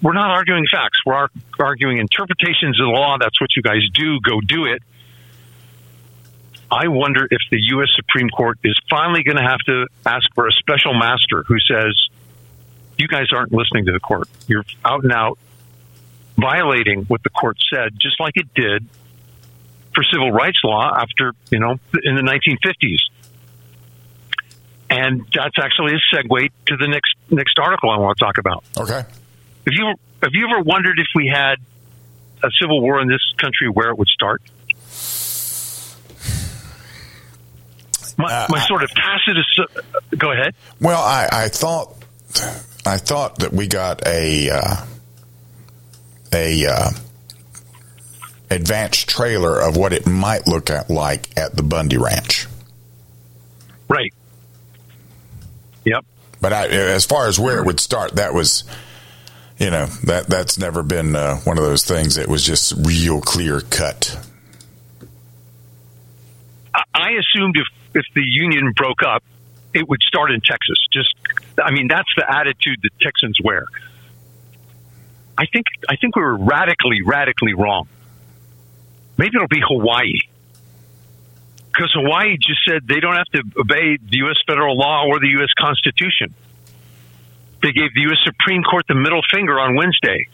We're 0.03 0.12
not 0.12 0.31
arguing 0.31 0.66
facts. 0.71 0.99
We're 1.07 1.29
arguing 1.59 1.99
interpretations 1.99 2.81
of 2.81 2.87
the 2.87 2.92
law. 2.92 3.16
That's 3.19 3.40
what 3.40 3.51
you 3.57 3.62
guys 3.62 3.83
do. 3.95 4.21
Go 4.21 4.40
do 4.40 4.66
it. 4.66 4.83
I 6.70 6.88
wonder 6.88 7.26
if 7.31 7.38
the 7.50 7.59
U.S. 7.74 7.88
Supreme 7.94 8.29
Court 8.29 8.59
is 8.64 8.79
finally 8.90 9.22
going 9.22 9.37
to 9.37 9.42
have 9.42 9.61
to 9.66 9.87
ask 10.05 10.24
for 10.35 10.48
a 10.48 10.52
special 10.52 10.94
master 10.94 11.44
who 11.46 11.57
says, 11.61 11.94
you 12.98 13.09
guys 13.09 13.26
aren't 13.33 13.52
listening 13.52 13.87
to 13.87 13.92
the 13.92 14.00
court. 14.00 14.29
You're 14.48 14.64
out 14.85 15.05
and 15.05 15.12
out 15.12 15.38
violating 16.37 17.05
what 17.05 17.22
the 17.22 17.31
court 17.31 17.59
said, 17.72 17.92
just 17.98 18.18
like 18.20 18.33
it 18.37 18.52
did 18.55 18.87
for 19.94 20.02
civil 20.05 20.33
rights 20.33 20.59
law 20.64 20.92
after, 20.96 21.33
you 21.50 21.59
know, 21.59 21.79
in 22.02 22.16
the 22.16 22.22
1950s. 22.22 22.98
And 24.88 25.26
that's 25.35 25.57
actually 25.59 25.94
a 25.94 26.14
segue 26.14 26.50
to 26.66 26.76
the 26.76 26.87
next 26.88 27.14
next 27.31 27.59
article 27.59 27.90
I 27.90 27.98
want 27.98 28.16
to 28.18 28.24
talk 28.24 28.38
about. 28.38 28.64
Okay. 28.79 28.94
Have 28.94 29.72
you 29.72 29.94
have 30.22 30.31
you 30.33 30.46
ever 30.48 30.62
wondered 30.62 30.98
if 30.98 31.09
we 31.14 31.29
had 31.33 31.57
a 32.42 32.48
civil 32.61 32.81
war 32.81 33.00
in 33.00 33.09
this 33.09 33.22
country, 33.37 33.68
where 33.68 33.90
it 33.90 33.98
would 33.98 34.09
start? 34.09 34.42
My, 38.16 38.33
uh, 38.33 38.46
my 38.48 38.66
sort 38.66 38.83
of 38.83 38.90
tacit. 38.90 39.37
Uh, 39.59 39.98
go 40.16 40.33
ahead. 40.33 40.55
Well, 40.81 41.02
I, 41.02 41.29
I 41.31 41.48
thought 41.48 41.94
I 42.87 42.98
thought 42.98 43.40
that 43.40 43.52
we 43.52 43.66
got 43.66 44.07
a 44.07 44.50
uh, 44.50 44.76
a 46.33 46.66
uh, 46.66 46.90
advanced 48.50 49.09
trailer 49.09 49.61
of 49.61 49.76
what 49.76 49.92
it 49.92 50.07
might 50.07 50.46
look 50.46 50.70
at 50.70 50.88
like 50.88 51.37
at 51.37 51.57
the 51.57 51.62
Bundy 51.62 51.98
Ranch. 51.98 52.46
Right. 53.88 54.12
Yep. 55.85 56.05
But 56.40 56.52
I, 56.52 56.66
as 56.68 57.05
far 57.07 57.29
as 57.29 57.38
where 57.38 57.59
it 57.59 57.66
would 57.66 57.81
start, 57.81 58.16
that 58.16 58.35
was, 58.35 58.64
you 59.59 59.70
know, 59.70 59.87
that 60.05 60.26
that's 60.26 60.59
never 60.59 60.83
been 60.83 61.16
uh, 61.16 61.37
one 61.38 61.59
of 61.59 61.64
those 61.64 61.85
things 61.85 62.16
that 62.16 62.29
was 62.29 62.44
just 62.44 62.72
real 62.87 63.20
clear 63.20 63.61
cut. 63.61 64.18
I 66.94 67.11
assumed 67.12 67.57
if 67.57 67.66
if 67.97 68.07
the 68.15 68.23
union 68.23 68.73
broke 68.73 69.03
up, 69.03 69.25
it 69.75 69.89
would 69.89 70.01
start 70.03 70.31
in 70.31 70.41
Texas. 70.41 70.79
Just, 70.93 71.15
I 71.63 71.71
mean, 71.71 71.89
that's 71.89 72.09
the 72.17 72.25
attitude 72.31 72.81
that 72.83 72.91
Texans 73.01 73.39
wear. 73.43 73.67
I 75.39 75.47
think 75.47 75.67
I 75.89 75.97
think 75.97 76.17
we 76.17 76.23
were 76.23 76.37
radically, 76.37 77.03
radically 77.05 77.53
wrong. 77.53 77.89
Maybe 79.19 79.33
it'll 79.35 79.49
be 79.49 79.63
Hawaii. 79.67 80.21
Because 81.69 81.93
Hawaii 81.93 82.39
just 82.39 82.61
said 82.67 82.87
they 82.89 83.01
don't 83.01 83.17
have 83.17 83.29
to 83.35 83.43
obey 83.61 83.99
the 83.99 84.19
U.S. 84.25 84.37
federal 84.47 84.79
law 84.79 85.05
or 85.07 85.21
the 85.21 85.29
U.S. 85.41 85.51
Constitution. 85.59 86.33
They 87.63 87.73
gave 87.73 87.93
the 87.95 88.03
U.S. 88.03 88.19
Supreme 88.25 88.63
Court 88.63 88.85
the 88.89 88.95
middle 88.95 89.21
finger 89.31 89.61
on 89.61 89.77
Wednesday. 89.77 90.29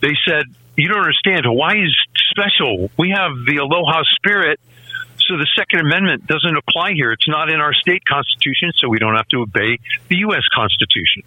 They 0.00 0.16
said, 0.26 0.44
You 0.76 0.88
don't 0.88 1.00
understand. 1.00 1.44
Hawaii 1.44 1.84
is 1.84 1.94
special. 2.30 2.90
We 2.98 3.10
have 3.10 3.32
the 3.46 3.58
aloha 3.58 4.02
spirit. 4.16 4.58
So 5.30 5.36
the 5.36 5.46
Second 5.56 5.86
Amendment 5.86 6.26
doesn't 6.26 6.56
apply 6.56 6.94
here. 6.94 7.12
It's 7.12 7.28
not 7.28 7.50
in 7.50 7.60
our 7.60 7.72
state 7.72 8.04
constitution, 8.04 8.72
so 8.76 8.88
we 8.88 8.98
don't 8.98 9.14
have 9.14 9.28
to 9.28 9.42
obey 9.42 9.78
the 10.08 10.16
U.S. 10.26 10.42
Constitution. 10.52 11.22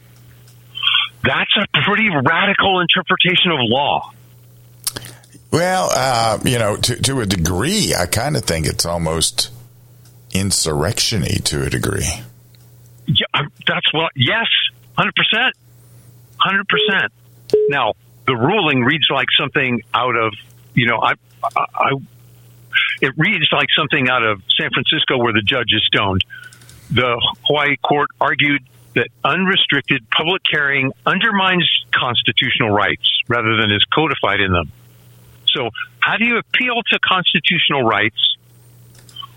That's 1.23 1.55
a 1.55 1.65
pretty 1.85 2.09
radical 2.09 2.81
interpretation 2.81 3.51
of 3.51 3.59
law. 3.61 4.11
Well, 5.51 5.89
uh, 5.95 6.39
you 6.43 6.59
know, 6.59 6.75
to, 6.75 7.01
to 7.01 7.21
a 7.21 7.25
degree, 7.25 7.93
I 7.97 8.05
kind 8.05 8.35
of 8.35 8.43
think 8.43 8.65
it's 8.65 8.85
almost 8.85 9.51
insurrectiony 10.33 11.35
to 11.45 11.63
a 11.63 11.69
degree. 11.69 12.09
Yeah, 13.07 13.47
that's 13.65 13.93
what. 13.93 14.11
Yes, 14.17 14.47
hundred 14.97 15.15
percent, 15.15 15.55
hundred 16.35 16.67
percent. 16.67 17.13
Now 17.69 17.93
the 18.27 18.35
ruling 18.35 18.81
reads 18.81 19.07
like 19.09 19.27
something 19.39 19.81
out 19.93 20.17
of 20.17 20.33
you 20.73 20.87
know 20.87 20.99
I, 21.01 21.13
I, 21.55 21.65
I 21.73 21.91
it 23.03 23.13
reads 23.17 23.49
like 23.51 23.67
something 23.77 24.07
out 24.09 24.23
of 24.23 24.41
San 24.57 24.69
Francisco 24.71 25.17
where 25.17 25.33
the 25.33 25.41
judge 25.41 25.73
is 25.75 25.83
stoned. 25.85 26.23
The 26.89 27.19
Hawaii 27.43 27.75
court 27.83 28.09
argued 28.21 28.63
that 28.95 29.09
unrestricted 29.25 30.09
public 30.09 30.41
carrying 30.49 30.93
undermines 31.05 31.67
constitutional 31.93 32.69
rights 32.69 33.03
rather 33.27 33.57
than 33.57 33.71
is 33.71 33.83
codified 33.93 34.39
in 34.39 34.53
them. 34.53 34.71
So, 35.53 35.69
how 35.99 36.15
do 36.15 36.25
you 36.25 36.37
appeal 36.37 36.75
to 36.91 36.99
constitutional 36.99 37.83
rights 37.83 38.37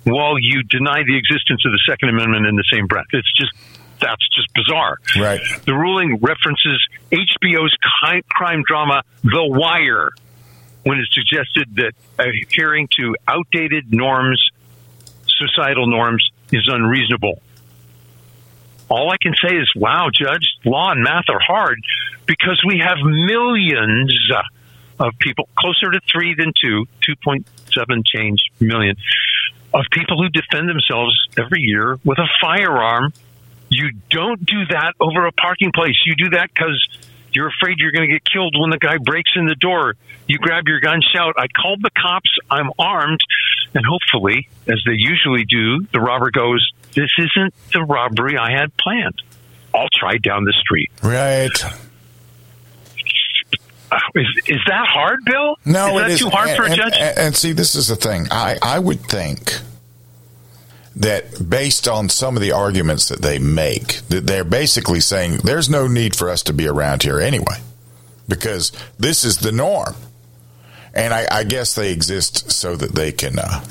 while 0.05 0.39
you 0.39 0.63
deny 0.63 1.03
the 1.03 1.17
existence 1.17 1.65
of 1.67 1.73
the 1.73 1.83
Second 1.89 2.11
Amendment 2.11 2.47
in 2.47 2.55
the 2.55 2.65
same 2.73 2.87
breath? 2.87 3.07
It's 3.13 3.33
just 3.33 3.53
that's 4.01 4.29
just 4.29 4.49
bizarre. 4.55 4.99
Right. 5.19 5.41
The 5.65 5.75
ruling 5.75 6.19
references 6.21 6.87
HBO's 7.11 7.75
crime 8.31 8.63
drama 8.65 9.03
The 9.25 9.45
Wire 9.45 10.13
when 10.87 11.01
it 11.01 11.09
suggested 11.11 11.75
that 11.75 11.95
adhering 12.17 12.87
to 12.97 13.17
outdated 13.27 13.93
norms, 13.93 14.53
societal 15.27 15.89
norms, 15.89 16.31
is 16.53 16.69
unreasonable. 16.69 17.43
All 18.89 19.11
I 19.11 19.17
can 19.21 19.35
say 19.35 19.57
is, 19.57 19.69
wow, 19.75 20.11
Judge, 20.15 20.47
law 20.65 20.93
and 20.93 21.03
math 21.03 21.25
are 21.29 21.41
hard 21.41 21.81
because 22.25 22.63
we 22.65 22.79
have 22.79 22.99
millions 23.03 24.31
of 25.01 25.13
people, 25.19 25.49
closer 25.59 25.91
to 25.91 26.01
three 26.09 26.37
than 26.37 26.53
two, 26.61 26.87
2.7 27.03 28.07
change 28.07 28.39
million, 28.61 28.95
of 29.75 29.87
people 29.91 30.23
who 30.23 30.29
defend 30.29 30.69
themselves 30.69 31.19
every 31.37 31.63
year 31.63 31.99
with 32.05 32.19
a 32.21 32.29
firearm. 32.41 33.13
You 33.71 33.91
don't 34.09 34.47
do 34.47 34.67
that 34.67 34.95
over 35.01 35.27
a 35.27 35.33
parking 35.33 35.73
place. 35.75 35.97
You 36.07 36.15
do 36.15 36.31
that 36.31 36.51
because 36.55 36.89
you're 37.37 37.49
afraid 37.49 37.79
you're 37.79 37.93
going 37.93 38.09
to 38.09 38.13
get 38.13 38.25
killed 38.25 38.57
when 38.59 38.71
the 38.71 38.79
guy 38.79 38.97
breaks 38.97 39.31
in 39.37 39.45
the 39.45 39.55
door. 39.55 39.95
You 40.27 40.39
grab 40.39 40.65
your 40.67 40.81
gun, 40.81 41.01
shout, 41.15 41.35
I 41.37 41.47
called 41.49 41.83
the 41.83 41.91
cops, 41.91 42.31
I'm 42.51 42.71
armed. 42.79 43.21
And 43.75 43.85
hopefully, 43.85 44.49
as 44.67 44.83
they 44.87 44.95
usually 44.97 45.45
do, 45.45 45.87
the 45.93 46.01
robber 46.01 46.31
goes, 46.31 46.67
This 46.95 47.11
isn't 47.19 47.55
the 47.73 47.83
robbery 47.83 48.39
I 48.39 48.53
had 48.53 48.75
planned. 48.79 49.23
I'll 49.75 49.91
try 49.93 50.17
down 50.17 50.45
the 50.45 50.55
street. 50.55 50.91
Right. 51.03 51.65
Uh, 53.93 53.99
is, 54.15 54.27
is 54.47 54.61
that 54.67 54.87
hard, 54.89 55.21
Bill? 55.27 55.57
No, 55.67 55.99
is 55.99 56.03
that 56.03 56.11
it 56.13 56.19
too 56.19 56.31
hard 56.31 56.49
and, 56.49 56.57
for 56.57 56.65
a 56.65 56.75
judge? 56.75 56.95
And, 56.99 57.19
and 57.19 57.37
see, 57.37 57.53
this 57.53 57.75
is 57.75 57.89
the 57.89 57.97
thing. 57.97 58.29
I, 58.31 58.59
I 58.63 58.79
would 58.79 59.01
think 59.01 59.53
that 60.97 61.49
based 61.49 61.87
on 61.87 62.09
some 62.09 62.37
of 62.37 62.43
the 62.43 62.53
arguments 62.53 63.09
that 63.11 63.21
they 63.21 63.39
make, 63.39 64.01
that 64.09 64.27
they're 64.27 64.45
basically 64.45 65.01
saying 65.01 65.39
there's 65.45 65.69
no 65.69 65.87
need 65.87 66.17
for 66.17 66.31
us 66.31 66.43
to 66.45 66.55
be 66.55 66.67
around 66.67 67.03
here 67.03 67.21
anyway, 67.21 67.59
because 68.27 68.73
this 68.99 69.25
is 69.25 69.39
the 69.39 69.53
norm. 69.53 69.95
And 70.95 71.13
I, 71.13 71.27
I 71.31 71.45
guess 71.45 71.75
they 71.75 71.93
exist 71.93 72.51
so 72.51 72.75
that 72.75 72.95
they 72.95 73.13
can, 73.13 73.39
uh, 73.39 73.63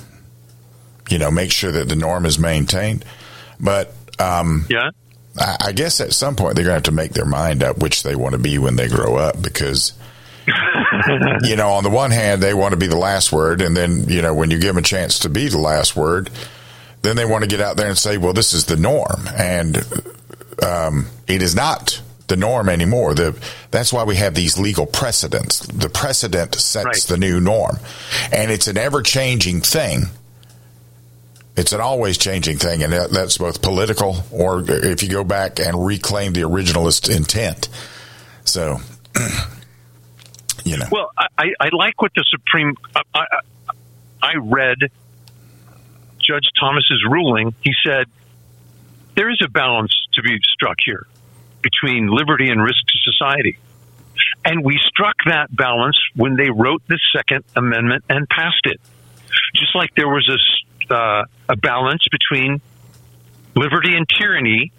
you 1.09 1.17
know, 1.17 1.31
make 1.31 1.51
sure 1.51 1.71
that 1.71 1.89
the 1.89 1.95
norm 1.95 2.27
is 2.27 2.37
maintained. 2.37 3.03
But 3.59 3.91
um, 4.19 4.67
yeah, 4.69 4.91
I, 5.35 5.57
I 5.59 5.71
guess 5.71 5.99
at 6.01 6.13
some 6.13 6.35
point 6.35 6.55
they're 6.55 6.65
going 6.65 6.73
to 6.73 6.77
have 6.77 6.83
to 6.83 6.91
make 6.91 7.13
their 7.13 7.25
mind 7.25 7.63
up 7.63 7.79
which 7.79 8.03
they 8.03 8.15
want 8.15 8.33
to 8.33 8.39
be 8.39 8.59
when 8.59 8.75
they 8.75 8.87
grow 8.87 9.15
up, 9.15 9.41
because 9.41 9.93
you 11.41 11.55
know, 11.55 11.69
on 11.69 11.83
the 11.83 11.89
one 11.89 12.11
hand, 12.11 12.43
they 12.43 12.53
want 12.53 12.73
to 12.73 12.77
be 12.77 12.85
the 12.85 12.95
last 12.95 13.31
word, 13.31 13.61
and 13.61 13.75
then 13.75 14.07
you 14.07 14.21
know, 14.21 14.35
when 14.35 14.51
you 14.51 14.59
give 14.59 14.75
them 14.75 14.83
a 14.83 14.87
chance 14.87 15.19
to 15.19 15.29
be 15.29 15.47
the 15.47 15.57
last 15.57 15.95
word, 15.95 16.29
then 17.05 17.15
they 17.15 17.25
want 17.25 17.43
to 17.43 17.47
get 17.49 17.61
out 17.61 17.77
there 17.77 17.87
and 17.87 17.97
say, 17.97 18.17
"Well, 18.17 18.33
this 18.33 18.53
is 18.53 18.65
the 18.65 18.75
norm," 18.77 19.27
and 19.35 19.77
um, 20.61 21.07
it 21.27 21.41
is 21.41 21.55
not 21.55 22.01
the 22.27 22.35
norm 22.35 22.69
anymore. 22.69 23.13
The, 23.13 23.37
that's 23.71 23.93
why 23.93 24.03
we 24.03 24.15
have 24.15 24.33
these 24.33 24.57
legal 24.57 24.85
precedents. 24.85 25.59
The 25.59 25.89
precedent 25.89 26.55
sets 26.55 26.85
Right. 26.85 26.95
the 27.07 27.17
new 27.17 27.39
norm, 27.39 27.77
and 28.31 28.51
it's 28.51 28.67
an 28.67 28.77
ever 28.77 29.01
changing 29.01 29.61
thing. 29.61 30.05
It's 31.55 31.71
an 31.71 31.79
always 31.79 32.17
changing 32.17 32.57
thing, 32.57 32.83
and 32.83 32.91
that, 32.91 33.11
that's 33.11 33.37
both 33.37 33.61
political 33.61 34.17
or 34.31 34.63
if 34.67 35.03
you 35.03 35.09
go 35.09 35.23
back 35.23 35.59
and 35.59 35.85
reclaim 35.85 36.33
the 36.33 36.41
originalist 36.41 37.09
intent. 37.15 37.69
So, 38.43 38.81
you 40.65 40.77
know, 40.77 40.85
Well, 40.91 41.11
I, 41.17 41.53
I, 41.59 41.69
like 41.71 42.01
what 42.01 42.11
the 42.13 42.25
Supreme. 42.29 42.75
I, 42.95 43.01
I, 43.13 43.25
I 44.21 44.35
read 44.37 44.79
Judge 46.27 46.49
Thomas's 46.59 47.03
ruling. 47.09 47.53
He 47.61 47.73
said 47.85 48.07
there 49.15 49.29
is 49.29 49.39
a 49.43 49.49
balance 49.49 49.93
to 50.13 50.21
be 50.21 50.37
struck 50.53 50.77
here 50.83 51.05
between 51.61 52.07
liberty 52.07 52.49
and 52.49 52.61
risk 52.61 52.81
to 52.87 53.11
society, 53.11 53.57
and 54.43 54.63
we 54.63 54.79
struck 54.87 55.15
that 55.27 55.55
balance 55.55 55.97
when 56.15 56.35
they 56.35 56.49
wrote 56.49 56.83
the 56.87 56.99
Second 57.15 57.43
Amendment 57.55 58.03
and 58.09 58.27
passed 58.29 58.65
it. 58.65 58.79
Just 59.55 59.75
like 59.75 59.89
there 59.95 60.07
was 60.07 60.29
a 60.29 60.93
uh, 60.93 61.23
a 61.49 61.55
balance 61.55 62.05
between 62.11 62.61
liberty 63.55 63.95
and 63.95 64.07
tyranny, 64.07 64.71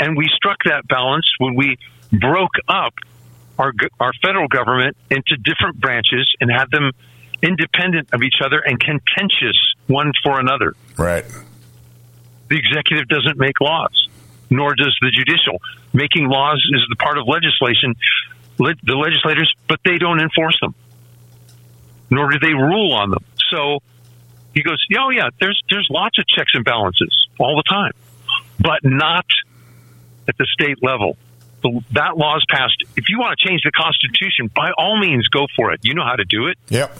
and 0.00 0.16
we 0.16 0.28
struck 0.34 0.58
that 0.64 0.86
balance 0.88 1.30
when 1.38 1.54
we 1.54 1.76
broke 2.12 2.54
up 2.68 2.94
our 3.58 3.72
our 4.00 4.12
federal 4.22 4.48
government 4.48 4.96
into 5.10 5.36
different 5.36 5.80
branches 5.80 6.32
and 6.40 6.50
had 6.50 6.70
them 6.70 6.92
independent 7.42 8.08
of 8.12 8.22
each 8.22 8.36
other 8.44 8.60
and 8.60 8.78
contentious 8.80 9.56
one 9.86 10.12
for 10.22 10.40
another. 10.40 10.74
right? 10.96 11.24
The 12.48 12.58
executive 12.58 13.08
doesn't 13.08 13.38
make 13.38 13.60
laws, 13.60 14.08
nor 14.50 14.74
does 14.74 14.96
the 15.00 15.10
judicial. 15.10 15.60
Making 15.92 16.28
laws 16.28 16.62
is 16.74 16.80
the 16.88 16.96
part 16.96 17.18
of 17.18 17.26
legislation, 17.26 17.94
le- 18.58 18.74
the 18.82 18.94
legislators, 18.96 19.52
but 19.68 19.80
they 19.84 19.98
don't 19.98 20.20
enforce 20.20 20.58
them, 20.60 20.74
nor 22.10 22.30
do 22.30 22.38
they 22.38 22.52
rule 22.54 22.92
on 22.92 23.10
them. 23.10 23.24
So 23.50 23.78
he 24.54 24.62
goes, 24.62 24.84
"Oh 24.98 25.10
yeah, 25.10 25.30
there's 25.40 25.60
there's 25.70 25.86
lots 25.90 26.18
of 26.18 26.26
checks 26.26 26.52
and 26.54 26.64
balances 26.64 27.28
all 27.38 27.56
the 27.56 27.62
time, 27.68 27.92
but 28.58 28.80
not 28.84 29.26
at 30.28 30.36
the 30.38 30.46
state 30.52 30.82
level." 30.82 31.16
The, 31.62 31.80
that 31.92 32.18
law 32.18 32.36
is 32.36 32.44
passed. 32.50 32.84
If 32.94 33.08
you 33.08 33.18
want 33.18 33.38
to 33.38 33.48
change 33.48 33.62
the 33.64 33.70
Constitution, 33.72 34.50
by 34.54 34.70
all 34.76 34.98
means, 35.00 35.26
go 35.28 35.46
for 35.56 35.72
it. 35.72 35.80
You 35.82 35.94
know 35.94 36.04
how 36.04 36.16
to 36.16 36.24
do 36.24 36.48
it. 36.48 36.58
Yep. 36.68 36.94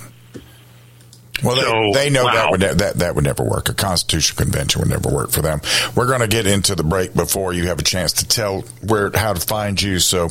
Well, 1.42 1.56
So, 1.56 1.72
they, 1.92 2.04
they 2.04 2.10
know 2.10 2.24
that 2.24 2.50
would 2.50 2.60
ne- 2.60 2.74
that 2.74 2.94
that 2.98 3.14
would 3.14 3.24
never 3.24 3.42
work. 3.42 3.68
A 3.68 3.74
constitutional 3.74 4.44
convention 4.44 4.80
would 4.80 4.90
never 4.90 5.08
work 5.08 5.30
for 5.30 5.42
them. 5.42 5.60
We're 5.96 6.06
going 6.06 6.20
to 6.20 6.28
get 6.28 6.46
into 6.46 6.74
the 6.74 6.84
break 6.84 7.12
before 7.14 7.52
you 7.52 7.66
have 7.68 7.78
a 7.78 7.82
chance 7.82 8.12
to 8.14 8.26
tell 8.28 8.60
where 8.86 9.10
how 9.14 9.32
to 9.32 9.40
find 9.40 9.80
you. 9.80 9.98
So 9.98 10.28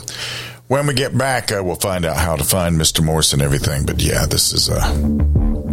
when 0.67 0.87
we 0.87 0.93
get 0.93 1.15
back, 1.17 1.51
uh, 1.51 1.61
we'll 1.63 1.75
find 1.75 2.05
out 2.05 2.17
how 2.17 2.35
to 2.37 2.43
find 2.43 2.77
Mr. 2.79 3.03
Morse 3.03 3.33
and 3.33 3.41
everything. 3.41 3.85
But 3.85 4.01
yeah, 4.01 4.25
this 4.25 4.53
is 4.53 4.69
a 4.69 4.79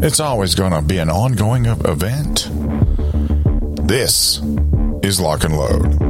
it's 0.03 0.18
always 0.20 0.55
going 0.55 0.72
to 0.72 0.83
be 0.83 0.99
an 0.99 1.11
ongoing 1.11 1.66
event. 1.66 2.49
This 3.87 4.41
is 5.03 5.20
Lock 5.20 5.45
and 5.45 5.57
Load. 5.57 6.10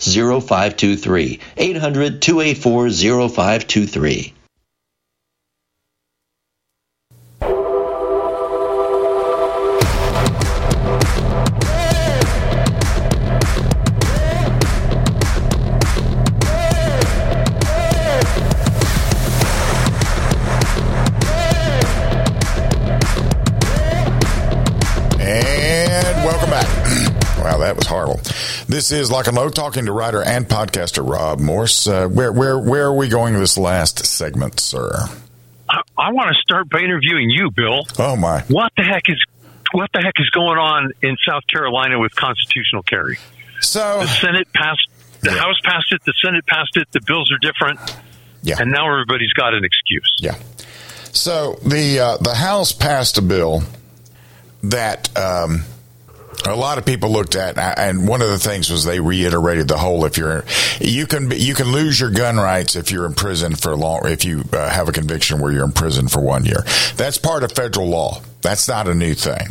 0523. 0.00 1.40
800 1.56 2.22
284 2.22 2.88
0523. 3.28 4.34
And 25.22 26.24
welcome 26.24 26.50
back. 26.50 26.66
wow, 27.44 27.58
that 27.58 27.76
was 27.76 27.86
horrible. 27.86 28.20
This 28.70 28.92
is 28.92 29.10
Lock 29.10 29.26
and 29.26 29.34
Load 29.34 29.56
talking 29.56 29.86
to 29.86 29.92
writer 29.92 30.22
and 30.22 30.46
podcaster 30.46 31.04
Rob 31.04 31.40
Morse. 31.40 31.88
Uh, 31.88 32.06
where 32.06 32.30
where 32.30 32.56
where 32.56 32.84
are 32.84 32.94
we 32.94 33.08
going 33.08 33.34
this 33.34 33.58
last 33.58 34.06
segment, 34.06 34.60
sir? 34.60 35.08
I, 35.68 35.80
I 35.98 36.12
want 36.12 36.28
to 36.28 36.40
start 36.40 36.70
by 36.70 36.78
interviewing 36.78 37.30
you, 37.30 37.50
Bill. 37.50 37.84
Oh 37.98 38.14
my! 38.14 38.42
What 38.42 38.70
the 38.76 38.84
heck 38.84 39.02
is 39.08 39.20
what 39.72 39.90
the 39.92 40.00
heck 40.00 40.14
is 40.18 40.30
going 40.30 40.58
on 40.58 40.92
in 41.02 41.16
South 41.28 41.42
Carolina 41.48 41.98
with 41.98 42.14
constitutional 42.14 42.84
carry? 42.84 43.18
So 43.60 44.02
the 44.02 44.06
Senate 44.06 44.46
passed, 44.52 44.86
the 45.22 45.32
House 45.32 45.58
passed 45.64 45.92
it, 45.92 46.02
the 46.06 46.14
Senate 46.24 46.46
passed 46.46 46.76
it. 46.76 46.86
The 46.92 47.00
bills 47.04 47.32
are 47.32 47.38
different, 47.38 47.80
yeah, 48.44 48.58
and 48.60 48.70
now 48.70 48.88
everybody's 48.88 49.32
got 49.32 49.52
an 49.52 49.64
excuse. 49.64 50.14
Yeah. 50.20 50.36
So 51.12 51.58
the 51.66 51.98
uh, 51.98 52.16
the 52.18 52.36
House 52.36 52.70
passed 52.70 53.18
a 53.18 53.22
bill 53.22 53.64
that 54.62 55.10
um, 55.18 55.64
a 56.46 56.54
lot 56.54 56.78
of 56.78 56.86
people 56.86 57.10
looked 57.10 57.36
at, 57.36 57.58
and 57.58 58.06
one 58.08 58.22
of 58.22 58.28
the 58.28 58.38
things 58.38 58.70
was 58.70 58.84
they 58.84 59.00
reiterated 59.00 59.68
the 59.68 59.78
whole: 59.78 60.04
if 60.04 60.16
you're 60.16 60.44
you 60.80 61.06
can 61.06 61.30
you 61.30 61.54
can 61.54 61.72
lose 61.72 62.00
your 62.00 62.10
gun 62.10 62.36
rights 62.36 62.76
if 62.76 62.90
you're 62.90 63.06
in 63.06 63.14
prison 63.14 63.54
for 63.54 63.76
long 63.76 64.00
if 64.04 64.24
you 64.24 64.44
uh, 64.52 64.68
have 64.68 64.88
a 64.88 64.92
conviction 64.92 65.40
where 65.40 65.52
you're 65.52 65.64
in 65.64 65.72
prison 65.72 66.08
for 66.08 66.20
one 66.20 66.44
year. 66.44 66.64
That's 66.96 67.18
part 67.18 67.42
of 67.42 67.52
federal 67.52 67.88
law. 67.88 68.20
That's 68.42 68.68
not 68.68 68.88
a 68.88 68.94
new 68.94 69.14
thing. 69.14 69.48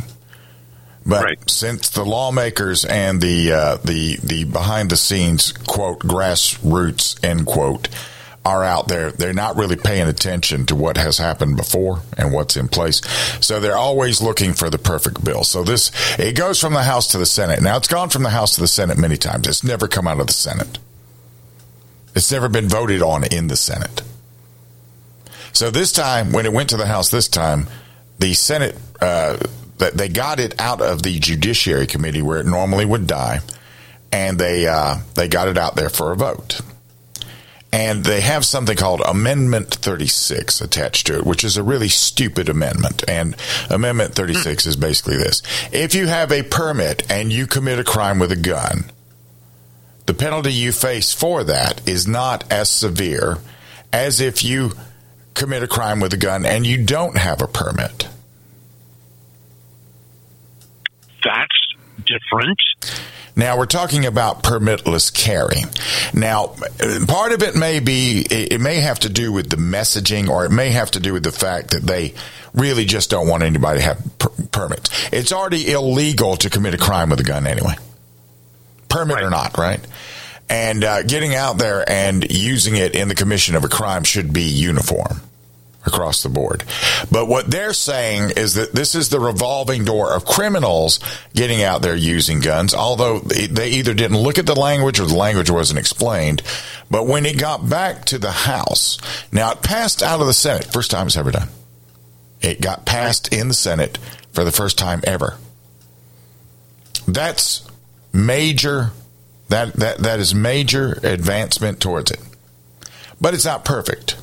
But 1.06 1.50
since 1.50 1.88
the 1.88 2.04
lawmakers 2.04 2.84
and 2.84 3.20
the 3.20 3.52
uh, 3.52 3.76
the 3.78 4.18
the 4.22 4.44
behind 4.44 4.90
the 4.90 4.96
scenes 4.96 5.52
quote 5.52 6.00
grassroots 6.00 7.22
end 7.24 7.46
quote 7.46 7.88
are 8.44 8.64
out 8.64 8.88
there, 8.88 9.12
they're 9.12 9.32
not 9.34 9.56
really 9.56 9.76
paying 9.76 10.08
attention 10.08 10.64
to 10.66 10.74
what 10.74 10.96
has 10.96 11.18
happened 11.18 11.56
before 11.56 12.00
and 12.16 12.32
what's 12.32 12.56
in 12.56 12.68
place. 12.68 13.02
So 13.44 13.60
they're 13.60 13.76
always 13.76 14.22
looking 14.22 14.54
for 14.54 14.70
the 14.70 14.78
perfect 14.78 15.22
bill. 15.22 15.44
So 15.44 15.62
this 15.62 15.90
it 16.18 16.36
goes 16.36 16.58
from 16.58 16.72
the 16.72 16.82
House 16.82 17.08
to 17.08 17.18
the 17.18 17.26
Senate. 17.26 17.60
Now 17.62 17.76
it's 17.76 17.88
gone 17.88 18.08
from 18.08 18.22
the 18.22 18.30
House 18.30 18.54
to 18.54 18.60
the 18.60 18.66
Senate 18.68 18.96
many 18.96 19.16
times. 19.16 19.46
It's 19.46 19.64
never 19.64 19.88
come 19.88 20.08
out 20.08 20.20
of 20.20 20.26
the 20.26 20.32
Senate. 20.32 20.78
It's 22.14 22.32
never 22.32 22.48
been 22.48 22.68
voted 22.68 23.02
on 23.02 23.24
in 23.24 23.48
the 23.48 23.56
Senate. 23.56 24.02
So 25.52 25.70
this 25.70 25.92
time, 25.92 26.32
when 26.32 26.46
it 26.46 26.52
went 26.52 26.70
to 26.70 26.76
the 26.76 26.86
House 26.86 27.10
this 27.10 27.28
time, 27.28 27.66
the 28.18 28.34
Senate 28.34 28.76
uh, 29.00 29.38
they 29.78 30.08
got 30.08 30.40
it 30.40 30.60
out 30.60 30.80
of 30.80 31.02
the 31.02 31.18
Judiciary 31.18 31.86
Committee 31.86 32.22
where 32.22 32.40
it 32.40 32.46
normally 32.46 32.84
would 32.84 33.06
die, 33.06 33.40
and 34.12 34.38
they 34.38 34.66
uh, 34.66 34.96
they 35.14 35.28
got 35.28 35.48
it 35.48 35.58
out 35.58 35.74
there 35.74 35.88
for 35.88 36.12
a 36.12 36.16
vote. 36.16 36.60
And 37.72 38.04
they 38.04 38.20
have 38.20 38.44
something 38.44 38.76
called 38.76 39.00
Amendment 39.06 39.72
36 39.72 40.60
attached 40.60 41.06
to 41.06 41.18
it, 41.18 41.24
which 41.24 41.44
is 41.44 41.56
a 41.56 41.62
really 41.62 41.88
stupid 41.88 42.48
amendment. 42.48 43.04
And 43.08 43.36
Amendment 43.70 44.14
36 44.14 44.66
is 44.66 44.76
basically 44.76 45.16
this. 45.16 45.40
If 45.70 45.94
you 45.94 46.08
have 46.08 46.32
a 46.32 46.42
permit 46.42 47.08
and 47.10 47.32
you 47.32 47.46
commit 47.46 47.78
a 47.78 47.84
crime 47.84 48.18
with 48.18 48.32
a 48.32 48.36
gun, 48.36 48.90
the 50.06 50.14
penalty 50.14 50.52
you 50.52 50.72
face 50.72 51.12
for 51.12 51.44
that 51.44 51.88
is 51.88 52.08
not 52.08 52.50
as 52.50 52.68
severe 52.68 53.38
as 53.92 54.20
if 54.20 54.42
you 54.42 54.72
commit 55.34 55.62
a 55.62 55.68
crime 55.68 56.00
with 56.00 56.12
a 56.12 56.16
gun 56.16 56.44
and 56.44 56.66
you 56.66 56.84
don't 56.84 57.16
have 57.16 57.40
a 57.40 57.46
permit. 57.46 58.08
That's 61.22 61.74
different. 62.04 62.60
Now 63.40 63.56
we're 63.56 63.64
talking 63.64 64.04
about 64.04 64.42
permitless 64.42 65.10
carry. 65.10 65.62
Now, 66.12 66.48
part 67.08 67.32
of 67.32 67.42
it 67.42 67.56
may 67.56 67.80
be, 67.80 68.20
it 68.30 68.60
may 68.60 68.80
have 68.80 69.00
to 69.00 69.08
do 69.08 69.32
with 69.32 69.48
the 69.48 69.56
messaging 69.56 70.28
or 70.28 70.44
it 70.44 70.50
may 70.50 70.68
have 70.72 70.90
to 70.90 71.00
do 71.00 71.14
with 71.14 71.22
the 71.22 71.32
fact 71.32 71.70
that 71.70 71.82
they 71.82 72.12
really 72.52 72.84
just 72.84 73.08
don't 73.08 73.26
want 73.26 73.42
anybody 73.42 73.78
to 73.78 73.84
have 73.86 74.18
per- 74.18 74.28
permits. 74.52 74.90
It's 75.10 75.32
already 75.32 75.72
illegal 75.72 76.36
to 76.36 76.50
commit 76.50 76.74
a 76.74 76.76
crime 76.76 77.08
with 77.08 77.20
a 77.20 77.24
gun 77.24 77.46
anyway. 77.46 77.76
Permit 78.90 79.14
right. 79.14 79.24
or 79.24 79.30
not, 79.30 79.56
right? 79.56 79.80
And 80.50 80.84
uh, 80.84 81.02
getting 81.04 81.34
out 81.34 81.56
there 81.56 81.90
and 81.90 82.30
using 82.30 82.76
it 82.76 82.94
in 82.94 83.08
the 83.08 83.14
commission 83.14 83.56
of 83.56 83.64
a 83.64 83.68
crime 83.68 84.04
should 84.04 84.34
be 84.34 84.42
uniform 84.42 85.22
across 85.86 86.22
the 86.22 86.28
board. 86.28 86.64
But 87.10 87.26
what 87.26 87.50
they're 87.50 87.72
saying 87.72 88.32
is 88.36 88.54
that 88.54 88.72
this 88.72 88.94
is 88.94 89.08
the 89.08 89.20
revolving 89.20 89.84
door 89.84 90.12
of 90.12 90.24
criminals 90.24 91.00
getting 91.34 91.62
out 91.62 91.82
there 91.82 91.96
using 91.96 92.40
guns, 92.40 92.74
although 92.74 93.20
they 93.20 93.70
either 93.70 93.94
didn't 93.94 94.18
look 94.18 94.38
at 94.38 94.46
the 94.46 94.58
language 94.58 95.00
or 95.00 95.06
the 95.06 95.16
language 95.16 95.50
wasn't 95.50 95.78
explained. 95.78 96.42
But 96.90 97.06
when 97.06 97.24
it 97.24 97.38
got 97.38 97.68
back 97.68 98.04
to 98.06 98.18
the 98.18 98.30
House, 98.30 98.98
now 99.32 99.52
it 99.52 99.62
passed 99.62 100.02
out 100.02 100.20
of 100.20 100.26
the 100.26 100.34
Senate, 100.34 100.72
first 100.72 100.90
time 100.90 101.06
it's 101.06 101.16
ever 101.16 101.30
done. 101.30 101.48
It 102.42 102.60
got 102.60 102.86
passed 102.86 103.32
in 103.32 103.48
the 103.48 103.54
Senate 103.54 103.98
for 104.32 104.44
the 104.44 104.52
first 104.52 104.78
time 104.78 105.00
ever. 105.04 105.38
That's 107.06 107.66
major 108.12 108.92
that 109.48 109.74
that 109.74 109.98
that 109.98 110.20
is 110.20 110.34
major 110.34 110.98
advancement 111.02 111.80
towards 111.80 112.10
it. 112.10 112.20
But 113.20 113.34
it's 113.34 113.44
not 113.44 113.64
perfect. 113.64 114.16